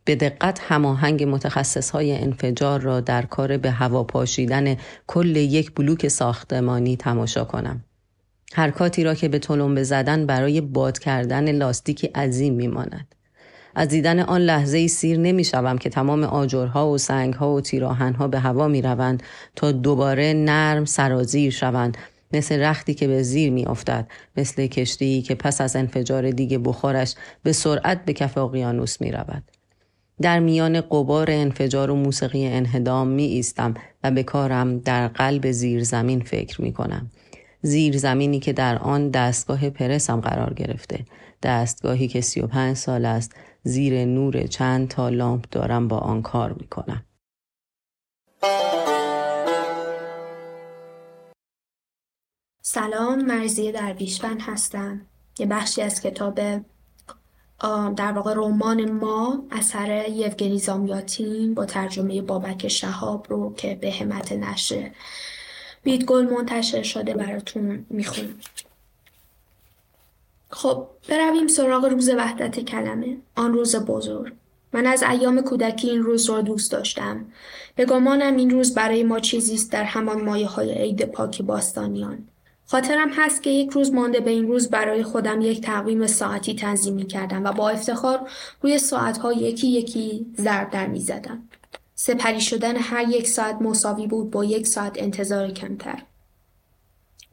به 0.06 0.16
دقت 0.16 0.60
هماهنگ 0.62 1.24
متخصص 1.24 1.89
های 1.89 2.18
انفجار 2.18 2.82
را 2.82 2.99
در 2.99 3.22
کار 3.22 3.58
به 3.58 3.72
هوا 3.72 4.04
پاشیدن 4.04 4.78
کل 5.08 5.36
یک 5.36 5.72
بلوک 5.76 6.08
ساختمانی 6.08 6.97
تماشا 6.97 7.43
کنم. 7.43 7.84
حرکاتی 8.54 9.04
را 9.04 9.16
که 9.16 9.30
به 9.30 9.39
طلم 9.39 9.84
زدن 9.84 10.26
برای 10.26 10.62
باد 10.62 10.99
کردن 10.99 11.52
لاستیکی 11.52 12.08
عظیم 12.08 12.54
میماند. 12.54 13.16
از 13.76 13.88
دیدن 13.88 14.20
آن 14.20 14.41
لحظه 14.41 14.88
سیر 14.88 15.18
نمی 15.18 15.43
شوم 15.43 15.78
که 15.78 15.89
تمام 15.89 16.24
آجرها 16.24 16.89
و 16.89 16.97
سنگها 16.97 17.54
و 17.54 17.62
تیراهنها 17.62 18.28
به 18.28 18.39
هوا 18.39 18.68
می 18.68 18.82
روند 18.82 19.24
تا 19.56 19.72
دوباره 19.72 20.34
نرم 20.34 20.86
سرازیر 20.86 21.52
شوند 21.52 21.97
مثل 22.34 22.62
رختی 22.62 22.93
که 22.93 23.08
به 23.08 23.24
زیر 23.24 23.52
می 23.52 23.66
افتد 23.66 24.08
مثل 24.38 24.68
کشتی 24.68 25.22
که 25.22 25.36
پس 25.36 25.62
از 25.62 25.76
انفجار 25.76 26.32
دیگه 26.32 26.58
بخارش 26.58 27.16
به 27.43 27.52
سرعت 27.52 28.06
به 28.06 28.14
کف 28.14 28.38
اقیانوس 28.38 29.02
می 29.02 29.12
رود. 29.12 29.43
در 30.22 30.40
میان 30.40 30.82
قبار 30.82 31.32
انفجار 31.32 31.92
و 31.92 31.96
موسیقی 31.96 32.48
انهدام 32.48 33.08
می 33.08 33.24
ایستم 33.24 33.74
و 34.04 34.12
به 34.12 34.24
کارم 34.24 34.80
در 34.80 35.08
قلب 35.08 35.52
زیر 35.52 35.84
زمین 35.84 36.20
فکر 36.20 36.62
می 36.62 36.74
کنم. 36.74 37.12
زیر 37.62 37.98
زمینی 37.98 38.40
که 38.40 38.54
در 38.54 38.78
آن 38.78 39.10
دستگاه 39.10 39.70
پرسم 39.70 40.22
قرار 40.22 40.54
گرفته. 40.54 41.06
دستگاهی 41.44 42.08
که 42.08 42.22
35 42.22 42.76
سال 42.76 43.06
است 43.06 43.36
زیر 43.64 44.06
نور 44.06 44.48
چند 44.48 44.88
تا 44.88 45.10
لامپ 45.10 45.46
دارم 45.52 45.88
با 45.88 45.98
آن 45.98 46.22
کار 46.22 46.54
می 46.54 46.68
کنم. 46.68 47.06
سلام 52.62 53.26
مرزی 53.26 53.72
درویشبن 53.72 54.40
هستم 54.40 55.02
یه 55.40 55.46
بخشی 55.46 55.82
از 55.82 56.02
کتاب 56.02 56.40
در 57.95 58.12
واقع 58.12 58.34
رمان 58.36 58.91
ما 58.91 59.43
اثر 59.51 60.09
یوگنی 60.09 60.59
زامیاتین 60.59 61.53
با 61.53 61.66
ترجمه 61.66 62.22
بابک 62.22 62.68
شهاب 62.68 63.26
رو 63.30 63.53
که 63.57 63.76
به 63.76 63.91
همت 63.91 64.32
نشر 64.32 64.91
بیتگل 65.84 66.30
منتشر 66.30 66.84
شده 66.84 67.14
براتون 67.14 67.86
می‌خونم. 67.89 68.36
خب 70.49 70.88
برویم 71.09 71.47
سراغ 71.47 71.86
روز 71.86 72.09
وحدت 72.09 72.59
کلمه 72.59 73.18
آن 73.36 73.53
روز 73.53 73.76
بزرگ. 73.76 74.34
من 74.74 74.86
از 74.86 75.03
ایام 75.03 75.41
کودکی 75.41 75.89
این 75.89 76.03
روز 76.03 76.30
را 76.30 76.41
دوست 76.41 76.72
داشتم. 76.72 77.26
به 77.76 77.86
گمانم 77.86 78.36
این 78.36 78.49
روز 78.49 78.74
برای 78.74 79.03
ما 79.03 79.20
چیزی 79.20 79.55
است 79.55 79.72
در 79.72 79.84
همان 79.84 80.22
مایه 80.22 80.47
های 80.47 80.72
عید 80.72 81.05
پاک 81.05 81.41
باستانیان. 81.41 82.28
خاطرم 82.72 83.10
هست 83.14 83.44
که 83.44 83.50
یک 83.50 83.70
روز 83.70 83.94
مانده 83.94 84.20
به 84.20 84.32
این 84.32 84.48
روز 84.48 84.70
برای 84.70 85.04
خودم 85.04 85.42
یک 85.42 85.62
تقویم 85.62 86.08
ساعتی 86.08 86.56
تنظیم 86.56 86.94
می 86.94 87.08
کردم 87.08 87.44
و 87.44 87.52
با 87.52 87.70
افتخار 87.70 88.30
روی 88.62 88.78
ساعتها 88.78 89.34
یکی 89.34 89.68
یکی 89.68 90.26
ضرب 90.38 90.70
در 90.70 90.88
می 90.88 91.00
زدم. 91.00 91.50
سپری 91.96 92.42
شدن 92.42 92.76
هر 92.78 93.10
یک 93.10 93.28
ساعت 93.28 93.62
مساوی 93.62 94.08
بود 94.08 94.32
با 94.32 94.46
یک 94.46 94.68
ساعت 94.68 94.92
انتظار 94.96 95.52
کمتر. 95.52 96.04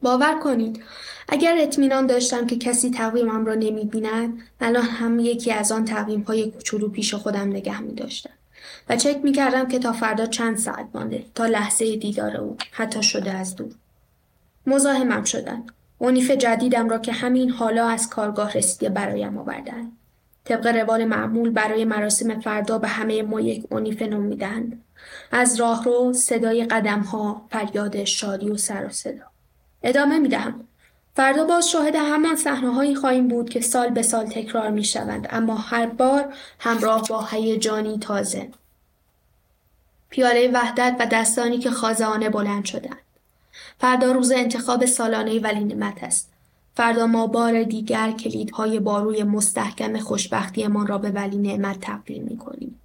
باور 0.01 0.39
کنید 0.39 0.83
اگر 1.29 1.55
اطمینان 1.59 2.07
داشتم 2.07 2.47
که 2.47 2.57
کسی 2.57 2.91
تقویمم 2.91 3.45
را 3.45 3.55
نمی 3.55 3.85
بیند 3.85 4.41
الان 4.61 4.85
هم 4.85 5.19
یکی 5.19 5.51
از 5.51 5.71
آن 5.71 5.85
تقویم 5.85 6.21
های 6.21 6.51
کوچولو 6.51 6.89
پیش 6.89 7.13
خودم 7.13 7.47
نگه 7.47 7.81
می 7.81 7.93
داشتم. 7.93 8.33
و 8.89 8.95
چک 8.95 9.19
می 9.23 9.31
کردم 9.31 9.67
که 9.67 9.79
تا 9.79 9.93
فردا 9.93 10.25
چند 10.25 10.57
ساعت 10.57 10.87
مانده 10.93 11.25
تا 11.35 11.45
لحظه 11.45 11.95
دیدار 11.95 12.37
او 12.37 12.57
حتی 12.71 13.03
شده 13.03 13.31
از 13.31 13.55
دور. 13.55 13.71
مزاحمم 14.69 15.23
شدند. 15.23 15.71
اونیف 15.97 16.31
جدیدم 16.31 16.89
را 16.89 16.97
که 16.97 17.11
همین 17.11 17.49
حالا 17.49 17.87
از 17.87 18.09
کارگاه 18.09 18.53
رسیده 18.53 18.89
برایم 18.89 19.37
آوردند. 19.37 19.91
طبق 20.45 20.67
روال 20.67 21.05
معمول 21.05 21.49
برای 21.49 21.85
مراسم 21.85 22.39
فردا 22.39 22.77
به 22.77 22.87
همه 22.87 23.21
ما 23.23 23.41
یک 23.41 23.65
اونیف 23.69 24.01
نم 24.01 24.21
می‌دهند. 24.21 24.83
از 25.31 25.59
راهرو 25.59 26.13
صدای 26.13 26.65
قدم 26.65 26.99
ها، 26.99 27.45
فریاد 27.49 28.03
شادی 28.03 28.49
و 28.49 28.57
سر 28.57 28.85
و 28.85 28.89
صدا. 28.89 29.25
ادامه 29.83 30.19
می 30.19 30.27
دهم. 30.27 30.65
فردا 31.15 31.43
باز 31.43 31.69
شاهد 31.69 31.95
همان 31.95 32.35
صحنه 32.35 32.73
هایی 32.73 32.95
خواهیم 32.95 33.27
بود 33.27 33.49
که 33.49 33.61
سال 33.61 33.89
به 33.89 34.01
سال 34.01 34.25
تکرار 34.25 34.69
می 34.69 34.83
شوند 34.83 35.27
اما 35.31 35.55
هر 35.55 35.85
بار 35.85 36.33
همراه 36.59 37.03
با 37.09 37.25
هیجانی 37.25 37.99
تازه. 37.99 38.49
پیاله 40.09 40.51
وحدت 40.53 40.95
و 40.99 41.05
دستانی 41.05 41.59
که 41.59 41.71
خازانه 41.71 42.29
بلند 42.29 42.65
شدند. 42.65 42.97
فردا 43.79 44.11
روز 44.11 44.31
انتخاب 44.31 44.85
سالانه 44.85 45.39
ولی 45.39 45.63
نعمت 45.63 46.03
است. 46.03 46.29
فردا 46.75 47.07
ما 47.07 47.27
بار 47.27 47.63
دیگر 47.63 48.11
کلیدهای 48.11 48.79
باروی 48.79 49.23
مستحکم 49.23 49.99
خوشبختیمان 49.99 50.87
را 50.87 50.97
به 50.97 51.11
ولی 51.11 51.37
نعمت 51.37 51.79
تقدیم 51.79 52.23
می 52.23 52.37
کنیم. 52.37 52.79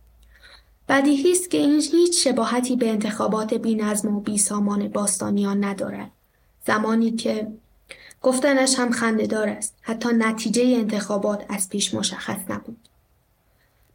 بدیهی 0.88 1.32
است 1.32 1.50
که 1.50 1.58
این 1.58 1.82
هیچ 1.92 2.28
شباهتی 2.28 2.76
به 2.76 2.90
انتخابات 2.90 3.54
بی 3.54 3.74
نظم 3.74 4.16
و 4.16 4.20
بی 4.20 4.38
سامان 4.38 4.88
باستانیان 4.88 5.64
ندارد. 5.64 6.10
زمانی 6.66 7.10
که 7.10 7.48
گفتنش 8.22 8.78
هم 8.78 8.90
خندهدار 8.90 9.48
است. 9.48 9.74
حتی 9.80 10.08
نتیجه 10.12 10.62
انتخابات 10.62 11.44
از 11.48 11.68
پیش 11.68 11.94
مشخص 11.94 12.38
نبود. 12.48 12.88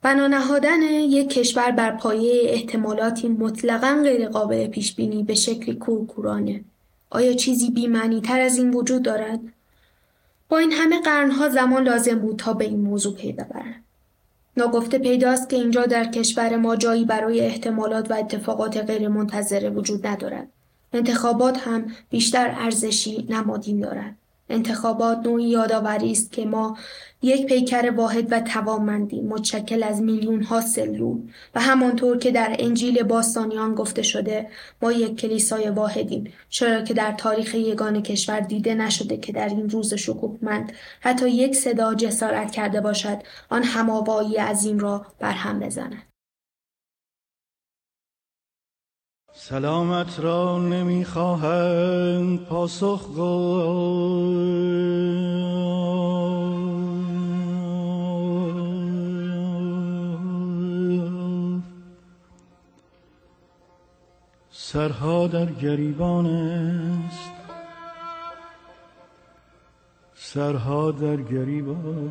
بنا 0.01 0.27
نهادن 0.27 0.81
یک 0.81 1.29
کشور 1.29 1.71
بر 1.71 1.91
پایه 1.91 2.41
احتمالاتی 2.45 3.27
مطلقا 3.27 4.01
غیرقابل 4.03 4.67
پیش 4.67 4.95
بینی 4.95 5.23
به 5.23 5.35
شکلی 5.35 5.75
کورکورانه 5.75 6.63
آیا 7.09 7.33
چیزی 7.33 7.71
بیمعنی 7.71 8.21
تر 8.21 8.39
از 8.39 8.57
این 8.57 8.73
وجود 8.73 9.03
دارد؟ 9.03 9.39
با 10.49 10.57
این 10.57 10.71
همه 10.71 11.01
قرنها 11.01 11.49
زمان 11.49 11.83
لازم 11.83 12.19
بود 12.19 12.39
تا 12.39 12.53
به 12.53 12.65
این 12.65 12.81
موضوع 12.81 13.15
پی 13.15 13.31
ببرند. 13.31 13.83
ناگفته 14.57 14.97
پیداست 14.97 15.49
که 15.49 15.55
اینجا 15.55 15.85
در 15.85 16.05
کشور 16.05 16.55
ما 16.55 16.75
جایی 16.75 17.05
برای 17.05 17.39
احتمالات 17.39 18.11
و 18.11 18.13
اتفاقات 18.13 18.77
غیرمنتظره 18.77 19.69
وجود 19.69 20.07
ندارد. 20.07 20.47
انتخابات 20.93 21.57
هم 21.57 21.85
بیشتر 22.09 22.55
ارزشی 22.57 23.27
نمادین 23.29 23.79
دارد. 23.79 24.15
انتخابات 24.49 25.17
نوعی 25.25 25.49
یادآوری 25.49 26.11
است 26.11 26.31
که 26.31 26.45
ما 26.45 26.77
یک 27.21 27.45
پیکر 27.45 27.93
واحد 27.95 28.31
و 28.31 28.39
توانمندی 28.39 29.21
متشکل 29.21 29.83
از 29.83 30.01
میلیون 30.01 30.43
ها 30.43 30.61
سلول. 30.61 31.17
و 31.55 31.59
همانطور 31.59 32.17
که 32.17 32.31
در 32.31 32.55
انجیل 32.59 33.03
باستانیان 33.03 33.75
گفته 33.75 34.01
شده 34.01 34.47
ما 34.81 34.91
یک 34.91 35.19
کلیسای 35.19 35.69
واحدیم 35.69 36.33
چرا 36.49 36.81
که 36.81 36.93
در 36.93 37.11
تاریخ 37.11 37.55
یگان 37.55 38.03
کشور 38.03 38.39
دیده 38.39 38.75
نشده 38.75 39.17
که 39.17 39.31
در 39.31 39.49
این 39.49 39.69
روز 39.69 39.93
شکوهمند 39.93 40.71
حتی 40.99 41.29
یک 41.29 41.55
صدا 41.55 41.93
جسارت 41.93 42.51
کرده 42.51 42.81
باشد 42.81 43.17
آن 43.49 43.63
هماوایی 43.63 44.35
عظیم 44.35 44.79
را 44.79 45.05
بر 45.19 45.31
هم 45.31 45.59
بزند. 45.59 46.08
سلامت 49.41 50.19
را 50.19 50.57
نمی‌خواهند 50.57 52.39
پاسخ 52.45 53.09
سرها 64.51 65.27
در 65.27 65.45
گریبان 65.45 66.25
است. 66.25 67.31
سرها 70.15 70.91
در 70.91 71.17
گریبان 71.17 72.09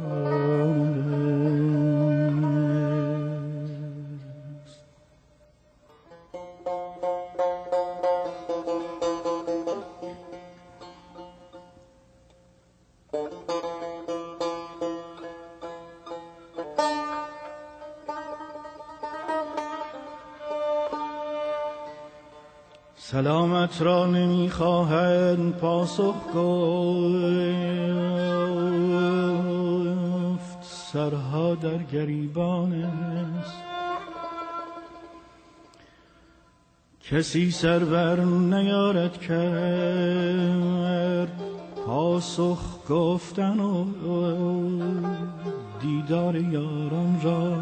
سلامت 23.11 23.83
را 23.83 24.07
نمی‌خواهد 24.07 25.59
پاسخ 25.59 26.15
گفت. 26.35 26.49
سرها 30.63 31.55
در 31.55 31.79
گریبان 31.79 32.73
است. 32.73 33.63
کسی 37.11 37.51
سرور 37.51 38.21
نیارد 38.25 39.21
کرد. 39.21 40.49
پاسخ 41.87 42.89
گفتن 42.89 43.61
و 43.61 43.85
دیدار 45.81 46.37
یاران 46.37 47.21
را 47.23 47.57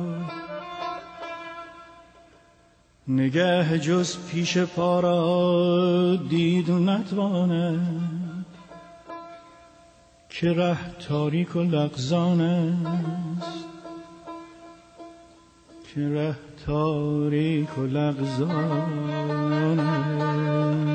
نگه 3.09 3.79
جز 3.79 4.17
پیش 4.29 4.59
پارا 4.59 6.17
دید 6.29 6.71
نتواند 6.71 8.47
که 10.29 10.53
ره 10.53 10.79
تاریک 11.09 11.57
و 11.57 11.61
لغزان 11.61 12.41
است. 12.41 13.65
که 15.95 16.09
ره 16.09 16.37
تاریک 16.67 17.79
و 17.79 17.83
لغزان 17.83 18.51
است. 19.81 20.86